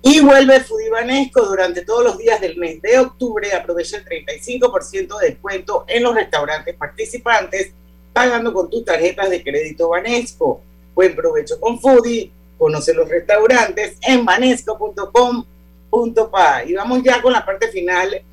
Y 0.01 0.21
vuelve 0.21 0.61
Fudibanesco 0.61 1.45
durante 1.45 1.83
todos 1.83 2.05
los 2.05 2.17
días 2.17 2.39
del 2.39 2.55
mes 2.57 2.81
de 2.81 2.99
octubre. 2.99 3.51
Aprovecha 3.53 3.97
el 3.97 4.05
35% 4.05 5.19
de 5.19 5.27
descuento 5.27 5.83
en 5.87 6.03
los 6.03 6.15
restaurantes 6.15 6.73
participantes 6.75 7.73
pagando 8.13 8.53
con 8.53 8.69
tus 8.69 8.85
tarjetas 8.85 9.29
de 9.29 9.43
crédito 9.43 9.89
Banesco. 9.89 10.61
Buen 10.95 11.13
provecho 11.15 11.59
con 11.59 11.77
Foodie. 11.79 12.31
Conoce 12.57 12.93
los 12.93 13.09
restaurantes 13.09 13.97
en 14.01 14.23
banesco.com.pa. 14.25 16.63
Y 16.65 16.73
vamos 16.73 17.03
ya 17.03 17.21
con 17.21 17.33
la 17.33 17.45
parte 17.45 17.67
final 17.69 18.23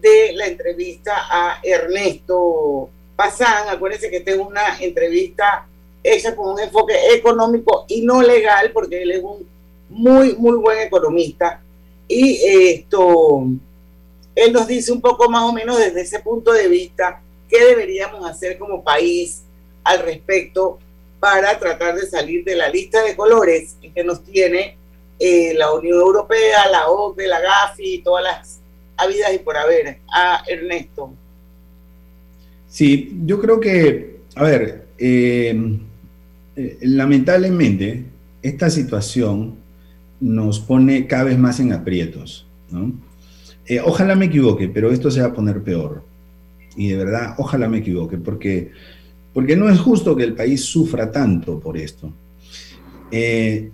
de 0.00 0.32
la 0.34 0.46
entrevista 0.46 1.26
a 1.30 1.60
Ernesto 1.62 2.88
Pazán. 3.16 3.68
Acuérdense 3.68 4.10
que 4.10 4.18
esta 4.18 4.32
es 4.32 4.38
una 4.38 4.78
entrevista 4.80 5.66
hecha 6.02 6.34
con 6.34 6.54
un 6.54 6.60
enfoque 6.60 6.94
económico 7.12 7.84
y 7.88 8.02
no 8.02 8.22
legal, 8.22 8.70
porque 8.72 9.02
él 9.02 9.10
es 9.10 9.22
un 9.22 9.46
muy, 9.88 10.34
muy 10.36 10.56
buen 10.56 10.78
economista. 10.80 11.60
Y 12.06 12.40
esto, 12.42 13.44
él 14.34 14.52
nos 14.52 14.66
dice 14.66 14.92
un 14.92 15.00
poco 15.00 15.28
más 15.28 15.42
o 15.42 15.52
menos 15.52 15.78
desde 15.78 16.00
ese 16.00 16.20
punto 16.20 16.52
de 16.52 16.68
vista 16.68 17.20
qué 17.48 17.64
deberíamos 17.64 18.28
hacer 18.28 18.58
como 18.58 18.82
país 18.82 19.42
al 19.84 20.00
respecto 20.00 20.78
para 21.20 21.58
tratar 21.58 21.96
de 21.96 22.06
salir 22.06 22.44
de 22.44 22.54
la 22.54 22.68
lista 22.68 23.02
de 23.02 23.16
colores 23.16 23.76
que 23.94 24.04
nos 24.04 24.22
tiene 24.22 24.76
eh, 25.18 25.52
la 25.54 25.72
Unión 25.72 25.98
Europea, 25.98 26.68
la 26.70 26.88
OCDE, 26.88 27.26
la 27.26 27.40
GAFI 27.40 27.94
y 27.94 28.02
todas 28.02 28.22
las 28.22 28.57
habidas 28.98 29.34
y 29.34 29.38
por 29.38 29.56
haber. 29.56 29.98
A 30.12 30.42
Ernesto. 30.46 31.12
Sí, 32.68 33.18
yo 33.24 33.40
creo 33.40 33.60
que, 33.60 34.20
a 34.34 34.42
ver, 34.42 34.86
eh, 34.98 35.78
eh, 36.56 36.78
lamentablemente 36.82 38.04
esta 38.42 38.68
situación 38.68 39.56
nos 40.20 40.60
pone 40.60 41.06
cada 41.06 41.24
vez 41.24 41.38
más 41.38 41.60
en 41.60 41.72
aprietos. 41.72 42.46
¿no? 42.70 42.92
ojalá 43.84 44.14
me 44.14 44.26
equivoque, 44.26 44.68
pero 44.68 44.90
esto 44.90 45.10
se 45.10 45.20
va 45.20 45.28
a 45.28 45.32
poner 45.32 45.62
peor 45.62 46.02
y 46.78 46.88
de 46.90 46.96
verdad, 46.96 47.34
ojalá 47.38 47.68
me 47.68 47.78
equivoque, 47.78 48.18
porque, 48.18 48.70
porque 49.34 49.56
no 49.56 49.68
es 49.68 49.80
justo 49.80 50.14
que 50.14 50.22
el 50.22 50.34
país 50.34 50.64
sufra 50.64 51.10
tanto 51.10 51.58
por 51.58 51.76
esto. 51.76 52.12
Eh, 53.10 53.70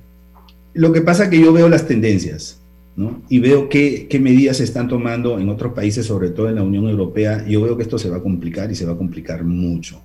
lo 0.72 0.90
que 0.90 1.02
pasa 1.02 1.24
es 1.24 1.28
que 1.28 1.38
yo 1.38 1.52
veo 1.52 1.68
las 1.68 1.86
tendencias, 1.86 2.62
¿no? 2.96 3.22
Y 3.28 3.38
veo 3.38 3.68
qué, 3.68 4.06
qué, 4.08 4.20
medidas 4.20 4.58
se 4.58 4.64
están 4.64 4.88
tomando 4.88 5.38
en 5.38 5.48
otros 5.48 5.72
países, 5.72 6.06
sobre 6.06 6.30
todo 6.30 6.48
en 6.48 6.56
la 6.56 6.62
Unión 6.62 6.88
Europea. 6.88 7.44
Yo 7.46 7.62
veo 7.62 7.76
que 7.76 7.82
esto 7.82 7.98
se 7.98 8.08
va 8.08 8.18
a 8.18 8.22
complicar 8.22 8.70
y 8.70 8.74
se 8.74 8.86
va 8.86 8.92
a 8.92 8.96
complicar 8.96 9.44
mucho. 9.44 10.00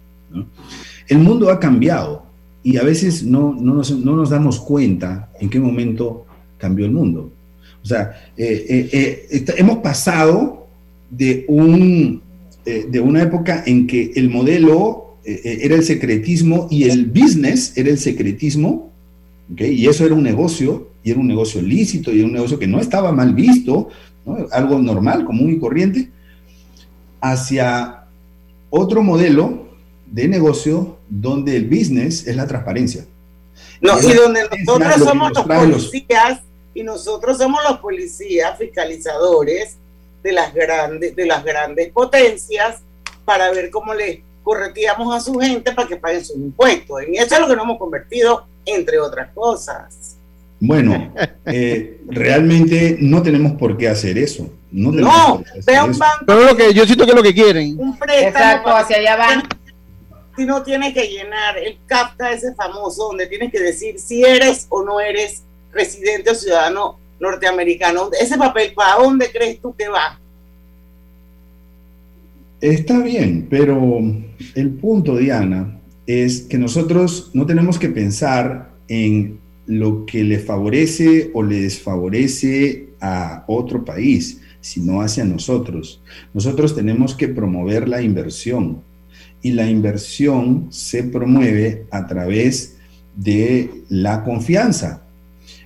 El 1.07 1.19
mundo 1.19 1.49
ha 1.49 1.59
cambiado 1.59 2.23
y 2.63 2.77
a 2.77 2.83
veces 2.83 3.23
no, 3.23 3.55
no, 3.59 3.75
nos, 3.75 3.91
no, 3.91 4.15
nos, 4.15 4.29
damos 4.29 4.59
cuenta 4.59 5.31
en 5.39 5.49
qué 5.49 5.59
momento 5.59 6.25
cambió 6.57 6.85
el 6.85 6.91
mundo. 6.91 7.31
O 7.81 7.85
sea, 7.85 8.11
eh, 8.35 8.65
eh, 8.91 9.27
eh, 9.31 9.45
hemos 9.57 9.77
pasado 9.77 10.67
de 11.09 11.45
un, 11.47 12.21
de 12.65 12.99
una 12.99 13.23
época 13.23 13.63
en 13.65 13.87
que 13.87 14.11
el 14.15 14.29
modelo 14.29 15.17
era 15.23 15.75
el 15.75 15.83
secretismo 15.83 16.67
y 16.69 16.83
el 16.83 17.05
business 17.05 17.73
era 17.75 17.89
el 17.89 17.97
secretismo, 17.97 18.91
y 19.57 19.87
eso 19.87 20.05
era 20.05 20.13
un 20.13 20.23
negocio, 20.23 20.89
y 21.03 21.11
era 21.11 21.19
un 21.19 21.27
negocio 21.27 21.61
lícito, 21.61 22.11
y 22.11 22.19
era 22.19 22.27
un 22.27 22.33
negocio 22.33 22.59
que 22.59 22.67
no 22.67 22.79
estaba 22.79 23.11
mal 23.11 23.33
visto, 23.33 23.89
algo 24.51 24.79
normal, 24.79 25.25
común 25.25 25.51
y 25.51 25.59
corriente, 25.59 26.11
hacia 27.21 28.05
otro 28.69 29.01
modelo 29.01 29.67
de 30.05 30.27
negocio 30.27 30.97
donde 31.09 31.55
el 31.55 31.67
business 31.67 32.27
es 32.27 32.35
la 32.35 32.47
transparencia. 32.47 33.05
No, 33.81 33.99
y, 33.99 34.13
donde 34.13 34.41
nosotros 34.65 34.95
somos 35.03 35.31
los 35.33 35.45
policías 35.45 36.39
y 36.73 36.83
nosotros 36.83 37.37
somos 37.37 37.61
los 37.67 37.79
policías 37.79 38.57
fiscalizadores 38.57 39.77
de 40.23 40.31
las 40.31 40.53
grandes, 40.53 41.15
de 41.15 41.25
las 41.25 41.43
grandes 41.43 41.91
potencias 41.91 42.81
para 43.25 43.51
ver 43.51 43.69
cómo 43.69 43.93
le 43.93 44.23
correteamos 44.43 45.15
a 45.15 45.19
su 45.19 45.37
gente 45.39 45.71
para 45.71 45.87
que 45.87 45.95
paguen 45.95 46.25
sus 46.25 46.35
impuestos. 46.35 47.01
En 47.01 47.15
eso 47.15 47.35
es 47.35 47.39
lo 47.39 47.47
que 47.47 47.55
nos 47.55 47.65
hemos 47.65 47.77
convertido, 47.77 48.45
entre 48.73 48.99
otras 48.99 49.29
cosas. 49.33 50.17
Bueno, 50.59 51.13
eh, 51.45 52.01
realmente 52.07 52.97
no 52.99 53.21
tenemos 53.21 53.53
por 53.53 53.77
qué 53.77 53.87
hacer 53.87 54.17
eso. 54.17 54.49
No, 54.71 54.91
no 54.91 55.43
vea 55.65 55.83
un 55.83 55.97
banco. 55.97 56.25
Pero 56.27 56.43
lo 56.43 56.55
que 56.55 56.73
yo 56.73 56.85
siento 56.85 57.05
que 57.05 57.11
es 57.11 57.15
lo 57.15 57.23
que 57.23 57.33
quieren. 57.33 57.79
Un 57.79 57.97
préstamo 57.97 58.67
hacia 58.75 58.97
allá 58.97 59.15
van. 59.15 59.43
Si 60.37 60.45
no 60.45 60.63
tienes 60.63 60.93
que 60.93 61.07
llenar 61.07 61.57
el 61.57 61.77
CAPTA 61.85 62.31
ese 62.31 62.53
famoso 62.55 63.07
donde 63.07 63.27
tienes 63.27 63.51
que 63.51 63.59
decir 63.59 63.99
si 63.99 64.23
eres 64.23 64.67
o 64.69 64.83
no 64.83 64.99
eres 64.99 65.43
residente 65.73 66.31
o 66.31 66.35
ciudadano 66.35 66.97
norteamericano. 67.19 68.09
Ese 68.19 68.37
papel, 68.37 68.73
¿para 68.73 69.01
dónde 69.01 69.31
crees 69.31 69.61
tú 69.61 69.75
que 69.75 69.87
va? 69.87 70.19
Está 72.61 72.99
bien, 72.99 73.47
pero 73.49 73.99
el 74.55 74.69
punto, 74.71 75.15
Diana, 75.15 75.78
es 76.09 76.41
que 76.41 76.57
nosotros 76.57 77.29
no 77.35 77.45
tenemos 77.45 77.77
que 77.77 77.89
pensar 77.89 78.71
en 78.87 79.37
lo 79.67 80.07
que 80.07 80.23
le 80.23 80.39
favorece 80.39 81.29
o 81.35 81.43
le 81.43 81.61
desfavorece 81.61 82.89
a 82.99 83.43
otro 83.45 83.85
país, 83.85 84.41
sino 84.59 85.01
hacia 85.01 85.23
nosotros. 85.23 86.01
Nosotros 86.33 86.75
tenemos 86.75 87.13
que 87.13 87.27
promover 87.27 87.87
la 87.87 88.01
inversión 88.01 88.81
y 89.43 89.51
la 89.51 89.69
inversión 89.69 90.65
se 90.71 91.03
promueve 91.03 91.85
a 91.91 92.07
través 92.07 92.77
de 93.15 93.69
la 93.89 94.23
confianza. 94.23 95.03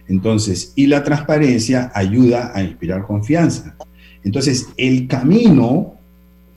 Entonces, 0.09 0.73
y 0.75 0.87
la 0.87 1.05
transparencia 1.05 1.89
ayuda 1.95 2.51
a 2.53 2.61
inspirar 2.61 3.07
confianza. 3.07 3.77
Entonces, 4.25 4.67
el 4.75 5.07
camino 5.07 5.93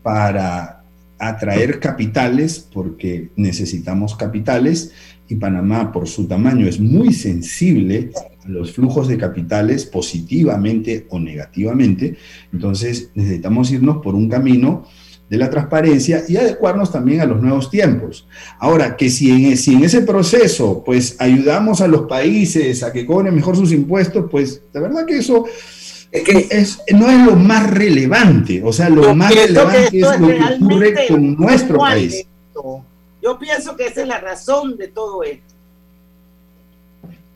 para 0.03 0.76
atraer 1.19 1.81
capitales, 1.81 2.69
porque 2.73 3.31
necesitamos 3.37 4.17
capitales, 4.17 4.93
y 5.29 5.37
Panamá 5.37 5.93
por 5.93 6.07
su 6.07 6.27
tamaño 6.27 6.67
es 6.67 6.79
muy 6.79 7.13
sensible 7.13 8.11
a 8.45 8.49
los 8.49 8.73
flujos 8.73 9.09
de 9.09 9.19
capitales 9.19 9.85
positivamente 9.85 11.07
o 11.11 11.19
negativamente, 11.19 12.17
entonces 12.53 13.11
necesitamos 13.15 13.71
irnos 13.73 13.99
por 13.99 14.15
un 14.15 14.29
camino 14.29 14.85
de 15.29 15.39
la 15.39 15.51
transparencia 15.51 16.23
y 16.29 16.37
adecuarnos 16.37 16.93
también 16.93 17.21
a 17.21 17.27
los 17.27 17.43
nuevos 17.43 17.69
tiempos. 17.69 18.29
Ahora, 18.61 18.97
que 18.97 19.11
si 19.11 19.31
en, 19.31 19.85
ese 19.85 20.03
proceso, 20.03 20.85
pues 20.85 21.17
ayudamos 21.19 21.81
a 21.81 21.89
los 21.89 22.03
países 22.03 22.83
a 22.83 22.93
que 22.93 23.05
cobren 23.05 23.35
mejor 23.35 23.57
sus 23.57 23.73
impuestos, 23.73 24.27
pues 24.31 24.63
la 24.73 24.81
verdad 24.81 25.05
que 25.05 25.19
eso 25.19 25.45
es 26.11 26.23
que 26.23 26.47
es, 26.51 26.79
no 26.95 27.11
es 27.11 27.27
lo 27.27 27.37
más 27.37 27.71
relevante, 27.71 28.63
o 28.65 28.73
sea, 28.73 28.89
lo 28.89 29.15
más 29.15 29.35
relevante 29.35 29.99
es 29.99 30.21
lo 30.21 30.29
que 30.29 30.41
ocurre 30.55 31.07
con 31.09 31.37
nuestro 31.37 31.79
país. 31.79 32.27
Yo 33.23 33.39
pienso 33.39 33.77
que 33.77 33.87
esa 33.87 34.03
es 34.03 34.09
la 34.09 34.21
razón 34.21 34.77
de 34.77 34.89
todo 34.89 35.23
esto. 35.25 35.55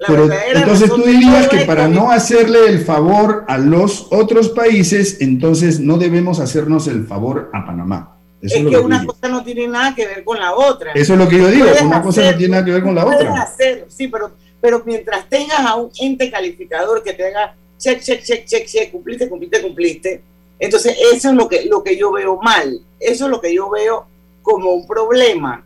Pero 0.07 0.29
entonces 0.55 0.89
tú 0.89 1.03
dirías 1.03 1.49
que 1.49 1.65
para 1.67 1.89
no 1.89 2.11
hacerle 2.11 2.67
el 2.69 2.85
favor 2.85 3.45
a 3.49 3.59
los 3.59 4.07
otros 4.11 4.49
países, 4.49 5.21
entonces 5.21 5.79
no 5.79 5.99
debemos 5.99 6.41
hacernos 6.41 6.87
el 6.87 7.07
favor 7.07 7.51
a 7.53 7.67
Panamá. 7.67 8.17
es, 8.41 8.55
que, 8.55 8.79
una 8.79 9.05
cosa 9.05 9.29
no 9.29 9.45
tiene 9.45 9.69
nada 9.69 9.95
que 9.95 10.07
ver 10.07 10.25
con 10.25 10.39
la 10.39 10.55
otra. 10.55 10.93
Eso 10.93 11.13
es 11.13 11.19
lo 11.19 11.29
que 11.29 11.39
yo 11.39 11.49
digo, 11.49 11.67
una 11.85 12.03
cosa 12.03 12.31
no 12.31 12.39
tiene 12.39 12.53
nada 12.53 12.65
que 12.65 12.73
ver 12.73 12.83
con 12.83 12.95
la 12.95 13.05
otra. 13.05 13.53
Sí, 13.89 14.09
pero, 14.09 14.31
pero 14.61 14.83
mientras 14.87 15.29
tengas 15.29 15.61
a 15.61 15.75
un 15.75 15.91
ente 16.01 16.31
calificador 16.31 17.03
que 17.03 17.13
te 17.13 17.27
haga 17.27 17.55
check, 17.81 18.01
check, 18.01 18.23
check, 18.23 18.45
check, 18.47 18.67
check, 18.67 18.93
cumpliste, 18.93 19.29
cumpliste, 19.29 19.61
cumpliste, 19.61 20.23
entonces 20.61 20.97
eso 21.13 21.31
es 21.31 21.35
lo 21.35 21.49
que, 21.49 21.65
lo 21.65 21.83
que 21.83 21.97
yo 21.97 22.13
veo 22.13 22.37
mal, 22.37 22.81
eso 23.01 23.25
es 23.25 23.31
lo 23.31 23.41
que 23.41 23.53
yo 23.53 23.69
veo 23.69 24.07
como 24.43 24.73
un 24.73 24.87
problema 24.87 25.65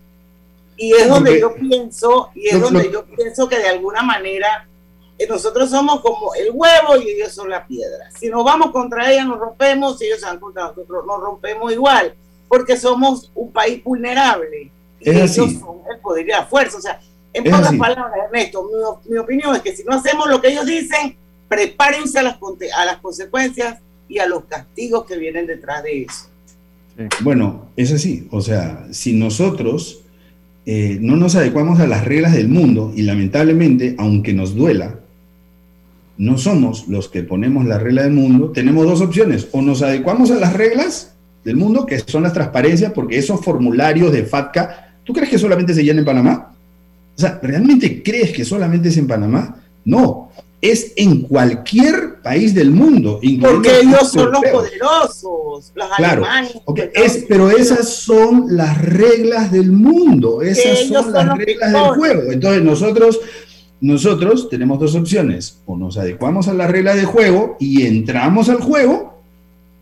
y 0.77 0.93
es 0.93 1.09
donde 1.09 1.41
yo 1.41 1.55
pienso, 1.55 2.31
y 2.35 2.49
es 2.49 2.61
donde 2.61 2.91
yo 2.91 3.05
pienso 3.05 3.49
que 3.49 3.59
de 3.59 3.69
alguna 3.69 4.03
manera 4.03 4.67
eh, 5.19 5.27
nosotros 5.29 5.71
somos 5.71 6.01
como 6.01 6.35
el 6.35 6.51
huevo 6.53 6.97
y 6.97 7.11
ellos 7.11 7.33
son 7.33 7.49
la 7.49 7.67
piedra. 7.67 8.11
Si 8.19 8.29
nos 8.29 8.45
vamos 8.45 8.73
contra 8.73 9.11
ella, 9.11 9.25
nos 9.25 9.39
rompemos, 9.39 9.99
si 9.99 10.07
ellos 10.07 10.21
se 10.21 10.27
van 10.27 10.41
contra 10.41 10.65
nosotros, 10.65 11.05
nos 11.07 11.21
rompemos 11.21 11.73
igual, 11.73 12.15
porque 12.49 12.77
somos 12.77 13.31
un 13.35 13.53
país 13.53 13.83
vulnerable. 13.85 14.71
Y 15.01 15.11
ellos 15.11 15.35
son 15.35 15.51
el 15.91 16.01
poder 16.01 16.27
y 16.27 16.31
la 16.31 16.47
fuerza. 16.47 16.79
O 16.79 16.81
sea, 16.81 17.01
En 17.33 17.45
pocas 17.45 17.75
palabras, 17.77 18.13
Ernesto, 18.27 18.65
mi, 18.65 19.13
mi, 19.13 19.19
opinión 19.19 19.55
es 19.55 19.63
que 19.63 19.77
si 19.77 19.85
no 19.85 19.95
hacemos 19.95 20.29
lo 20.29 20.41
que 20.41 20.49
ellos 20.49 20.67
dicen, 20.67 21.17
prepárense 21.49 22.19
a 22.19 22.23
las, 22.23 22.39
a 22.77 22.85
las 22.85 22.99
consecuencias 22.99 23.79
y 24.09 24.19
a 24.19 24.27
los 24.27 24.45
castigos 24.45 25.07
que 25.07 25.17
vienen 25.17 25.47
detrás 25.47 25.83
de 25.83 26.03
eso. 26.03 26.29
Bueno, 27.21 27.67
es 27.77 27.93
así. 27.93 28.29
O 28.31 28.41
sea, 28.41 28.87
si 28.91 29.13
nosotros 29.15 30.01
eh, 30.67 30.99
no 31.01 31.17
nos 31.17 31.35
adecuamos 31.35 31.81
a 31.81 31.87
las 31.87 32.05
reglas 32.05 32.33
del 32.35 32.49
mundo 32.49 32.93
y 32.95 33.03
lamentablemente, 33.03 33.95
aunque 33.99 34.33
nos 34.33 34.55
duela, 34.55 35.01
no 36.17 36.39
somos 36.39 36.87
los 36.87 37.09
que 37.09 37.25
ponemos 37.25 37.67
la 37.67 37.79
regla 37.79 38.05
del 38.05 38.13
mundo, 38.13 38.51
tenemos 38.51 38.87
dos 38.87 39.01
opciones. 39.01 39.49
O 39.53 39.63
nos 39.63 39.83
adecuamos 39.83 40.31
a 40.31 40.37
las 40.37 40.53
reglas 40.53 41.15
del 41.45 41.57
mundo, 41.57 41.85
que 41.85 41.99
son 41.99 42.23
las 42.23 42.33
transparencias, 42.33 42.93
porque 42.93 43.19
esos 43.19 43.45
formularios 43.45 44.13
de 44.13 44.25
FATCA, 44.25 44.97
¿tú 45.05 45.13
crees 45.13 45.29
que 45.29 45.39
solamente 45.39 45.75
se 45.75 45.83
llenan 45.83 46.01
en 46.01 46.05
Panamá? 46.05 46.55
O 47.17 47.21
sea, 47.21 47.39
¿realmente 47.43 48.03
crees 48.03 48.33
que 48.33 48.45
solamente 48.45 48.89
es 48.89 48.97
en 48.97 49.07
Panamá? 49.07 49.61
No, 49.85 50.31
es 50.65 50.95
en 50.97 51.21
cualquier 51.21 52.23
país 52.23 52.55
del 52.55 52.71
mundo. 52.71 53.21
Porque 53.41 53.81
ellos 53.83 54.11
son 54.11 54.33
los 54.33 54.41
poderosos, 54.51 55.73
los 55.75 55.89
claro, 55.97 56.25
es, 56.95 57.27
pero 57.29 57.51
esas 57.51 57.91
son 57.91 58.57
las 58.57 58.81
reglas 58.81 59.53
del 59.53 59.71
mundo, 59.71 60.41
esas 60.41 60.89
son 60.89 61.13
las 61.13 61.37
reglas 61.37 61.71
del 61.71 61.83
juego. 61.83 62.33
Entonces 62.33 62.63
nosotros, 62.63 63.21
nosotros 63.83 64.49
tenemos 64.49 64.81
dos 64.81 64.95
opciones, 64.95 65.61
o 65.67 65.77
nos 65.77 65.99
adecuamos 65.99 66.49
a 66.49 66.55
las 66.55 66.71
reglas 66.71 66.97
de 66.97 67.05
juego 67.05 67.59
y 67.61 67.83
entramos 67.83 68.49
al 68.49 68.63
juego, 68.63 69.23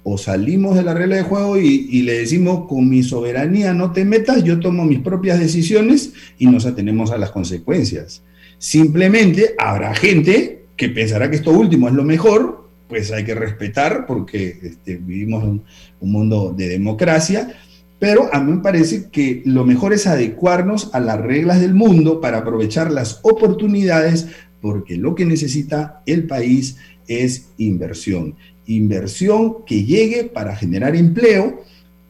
o 0.03 0.19
salimos 0.19 0.75
de 0.75 0.83
la 0.83 0.95
regla 0.95 1.15
de 1.15 1.23
juego 1.23 1.59
y, 1.59 2.03
le 2.03 2.19
decimos, 2.19 2.67
con 2.69 2.89
mi 2.89 3.05
soberanía 3.05 3.73
no 3.73 3.93
te 3.93 4.05
metas, 4.05 4.43
yo 4.43 4.59
tomo 4.59 4.85
mis 4.85 4.99
propias 4.99 5.39
decisiones 5.39 6.13
y 6.39 6.47
nos 6.47 6.67
atenemos 6.67 7.13
a 7.13 7.19
las 7.19 7.31
consecuencias. 7.31 8.25
Simplemente 8.59 9.55
habrá 9.59 9.95
gente 9.95 10.62
que 10.77 10.89
pensará 10.89 11.31
que 11.31 11.37
esto 11.37 11.51
último 11.51 11.89
es 11.89 11.95
lo 11.95 12.05
mejor, 12.05 12.69
pues 12.89 13.11
hay 13.11 13.25
que 13.25 13.35
respetar 13.35 14.07
porque 14.07 14.59
este, 14.63 14.97
vivimos 14.97 15.45
en 15.45 15.63
un 16.01 16.13
mundo 16.13 16.55
de 16.57 16.69
democracia, 16.69 17.55
pero 17.99 18.29
a 18.35 18.41
mí 18.41 18.53
me 18.53 18.63
parece 18.63 19.09
que 19.11 19.43
lo 19.45 19.65
mejor 19.65 19.93
es 19.93 20.07
adecuarnos 20.07 20.91
a 20.93 21.01
las 21.01 21.21
reglas 21.21 21.61
del 21.61 21.73
mundo 21.73 22.21
para 22.21 22.39
aprovechar 22.39 22.91
las 22.91 23.21
oportunidades, 23.23 24.27
porque 24.61 24.97
lo 24.97 25.15
que 25.15 25.25
necesita 25.25 26.03
el 26.05 26.27
país 26.27 26.77
es 27.07 27.49
inversión. 27.59 28.35
Inversión 28.67 29.65
que 29.65 29.85
llegue 29.85 30.25
para 30.25 30.57
generar 30.57 30.97
empleo 30.97 31.63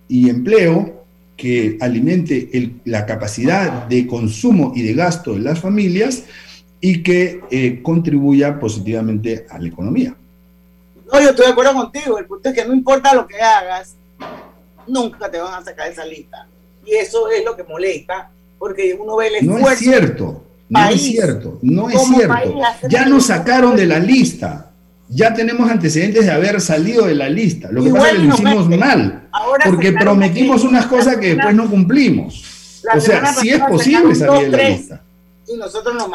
y 0.08 0.30
empleo 0.30 1.04
que 1.36 1.76
alimente 1.80 2.72
la 2.84 3.06
capacidad 3.06 3.86
de 3.88 4.06
consumo 4.06 4.72
y 4.74 4.82
de 4.82 4.94
gasto 4.94 5.34
de 5.34 5.40
las 5.40 5.60
familias 5.60 6.24
y 6.82 7.02
que 7.02 7.40
eh, 7.50 7.80
contribuya 7.82 8.60
positivamente 8.60 9.46
a 9.48 9.58
la 9.58 9.68
economía. 9.68 10.14
No, 11.10 11.20
yo 11.20 11.30
estoy 11.30 11.46
de 11.46 11.52
acuerdo 11.52 11.72
contigo. 11.72 12.18
El 12.18 12.26
punto 12.26 12.50
es 12.50 12.54
que 12.54 12.66
no 12.66 12.74
importa 12.74 13.14
lo 13.14 13.26
que 13.26 13.40
hagas, 13.40 13.94
nunca 14.86 15.30
te 15.30 15.38
van 15.38 15.54
a 15.54 15.64
sacar 15.64 15.90
esa 15.90 16.04
lista. 16.04 16.46
Y 16.84 16.96
eso 16.96 17.30
es 17.30 17.42
lo 17.44 17.56
que 17.56 17.62
molesta, 17.62 18.30
porque 18.58 18.94
uno 19.00 19.16
ve 19.16 19.28
el 19.28 19.34
esfuerzo. 19.36 19.60
No 19.60 19.70
es 19.70 19.78
cierto, 19.78 20.44
no 20.68 20.88
es 20.90 21.00
cierto, 21.00 21.58
no 21.62 21.88
es 21.88 22.02
cierto. 22.02 22.34
Ya 22.88 23.06
nos 23.06 23.26
sacaron 23.26 23.74
de 23.76 23.86
la 23.86 23.98
lista 23.98 24.72
ya 25.14 25.34
tenemos 25.34 25.70
antecedentes 25.70 26.24
de 26.24 26.32
haber 26.32 26.60
salido 26.60 27.06
de 27.06 27.14
la 27.14 27.28
lista. 27.28 27.70
Lo 27.70 27.84
que 27.84 27.90
pasa 27.90 28.08
es 28.08 28.12
que 28.14 28.18
lo 28.18 28.34
hicimos 28.34 28.68
mal, 28.70 29.28
porque 29.64 29.92
prometimos 29.92 30.64
unas 30.64 30.86
cosas 30.86 31.16
que 31.18 31.34
después 31.34 31.54
no 31.54 31.68
cumplimos. 31.68 32.44
O 32.94 33.00
sea, 33.00 33.32
sí 33.34 33.50
es 33.50 33.60
posible 33.60 34.14
salir 34.14 34.50
de 34.50 34.56
la 34.56 34.68
lista. 34.70 35.01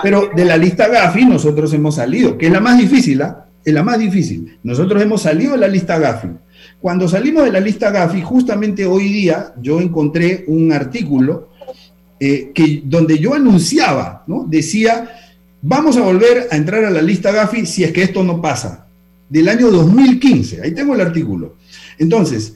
Pero 0.04 0.30
de 0.36 0.46
la 0.46 0.58
lista 0.58 0.88
Gafi 0.88 1.26
nosotros 1.26 1.74
hemos 1.74 1.96
salido, 1.96 2.38
que 2.38 2.48
es 2.48 2.52
la 2.52 2.60
más 2.60 2.78
difícil, 2.78 3.22
¿ah? 3.22 3.46
Es 3.64 3.74
la 3.74 3.84
más 3.84 4.00
difícil. 4.00 4.58
Nosotros 4.64 5.02
hemos 5.02 5.22
salido 5.22 5.52
de 5.54 5.58
la 5.58 5.68
lista 5.68 6.00
Gafi. 6.00 6.30
Cuando 6.80 7.08
salimos 7.08 7.44
de 7.44 7.52
la 7.52 7.60
lista 7.60 7.92
Gafi, 7.92 8.22
justamente 8.22 8.86
hoy 8.86 9.10
día 9.10 9.54
yo 9.62 9.82
encontré 9.82 10.46
un 10.48 10.72
artículo 10.72 11.50
eh, 12.20 12.52
que, 12.54 12.82
donde 12.86 13.20
yo 13.20 13.34
anunciaba, 13.34 14.24
¿no? 14.28 14.46
Decía, 14.48 15.10
vamos 15.62 15.98
a 15.98 16.02
volver 16.02 16.48
a 16.50 16.56
entrar 16.56 16.86
a 16.86 16.90
la 16.90 17.02
lista 17.02 17.32
Gafi 17.32 17.66
si 17.66 17.84
es 17.84 17.92
que 17.92 18.04
esto 18.04 18.24
no 18.24 18.42
pasa 18.42 18.88
del 19.30 19.50
año 19.50 19.70
2015. 19.70 20.62
Ahí 20.62 20.72
tengo 20.72 20.96
el 20.96 21.02
artículo. 21.02 21.56
Entonces, 21.98 22.56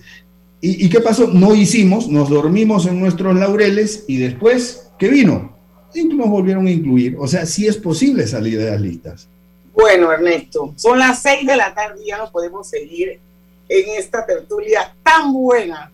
¿y, 0.61 0.89
qué 0.89 0.99
pasó? 0.99 1.27
No 1.27 1.55
hicimos, 1.55 2.07
nos 2.07 2.29
dormimos 2.29 2.85
en 2.85 2.99
nuestros 2.99 3.35
laureles 3.35 4.05
y 4.07 4.17
después, 4.17 4.91
¿qué 4.97 5.09
vino? 5.09 5.50
Nos 5.93 6.29
volvieron 6.29 6.67
a 6.67 6.71
incluir. 6.71 7.15
O 7.19 7.27
sea, 7.27 7.45
sí 7.45 7.67
es 7.67 7.77
posible 7.77 8.27
salir 8.27 8.59
de 8.59 8.71
las 8.71 8.81
listas. 8.81 9.27
Bueno, 9.73 10.11
Ernesto, 10.11 10.73
son 10.75 10.99
las 10.99 11.21
seis 11.21 11.45
de 11.45 11.55
la 11.55 11.73
tarde 11.73 12.01
y 12.03 12.07
ya 12.07 12.17
no 12.17 12.31
podemos 12.31 12.67
seguir 12.67 13.19
en 13.69 13.89
esta 13.97 14.25
tertulia 14.25 14.93
tan 15.03 15.31
buena. 15.31 15.91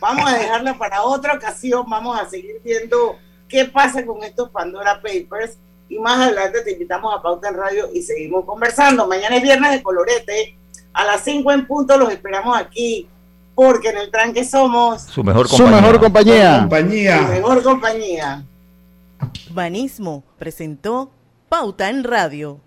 Vamos 0.00 0.30
a 0.30 0.36
dejarla 0.36 0.76
para 0.76 1.02
otra 1.02 1.34
ocasión. 1.34 1.84
Vamos 1.88 2.18
a 2.18 2.28
seguir 2.28 2.56
viendo 2.64 3.16
qué 3.48 3.64
pasa 3.66 4.04
con 4.04 4.22
estos 4.24 4.50
Pandora 4.50 5.00
Papers 5.00 5.56
y 5.88 5.98
más 5.98 6.20
adelante 6.20 6.62
te 6.62 6.72
invitamos 6.72 7.12
a 7.14 7.20
Pauta 7.20 7.48
en 7.48 7.56
Radio 7.56 7.88
y 7.92 8.02
seguimos 8.02 8.44
conversando. 8.44 9.06
Mañana 9.06 9.36
es 9.36 9.42
viernes 9.42 9.72
de 9.72 9.82
colorete. 9.82 10.56
A 10.92 11.04
las 11.04 11.22
5 11.22 11.52
en 11.52 11.66
punto 11.66 11.96
los 11.96 12.12
esperamos 12.12 12.56
aquí 12.56 13.06
porque 13.54 13.90
en 13.90 13.98
el 13.98 14.10
tranque 14.10 14.44
somos 14.44 15.02
su 15.02 15.22
mejor 15.22 15.48
compañía. 15.48 15.76
Su 15.76 15.82
mejor 15.82 16.00
compañía. 16.00 16.58
compañía. 16.60 17.18
Su 17.18 17.32
mejor 17.32 17.62
compañía. 17.62 18.44
Banismo 19.52 20.24
presentó 20.38 21.12
Pauta 21.48 21.90
en 21.90 22.04
Radio. 22.04 22.60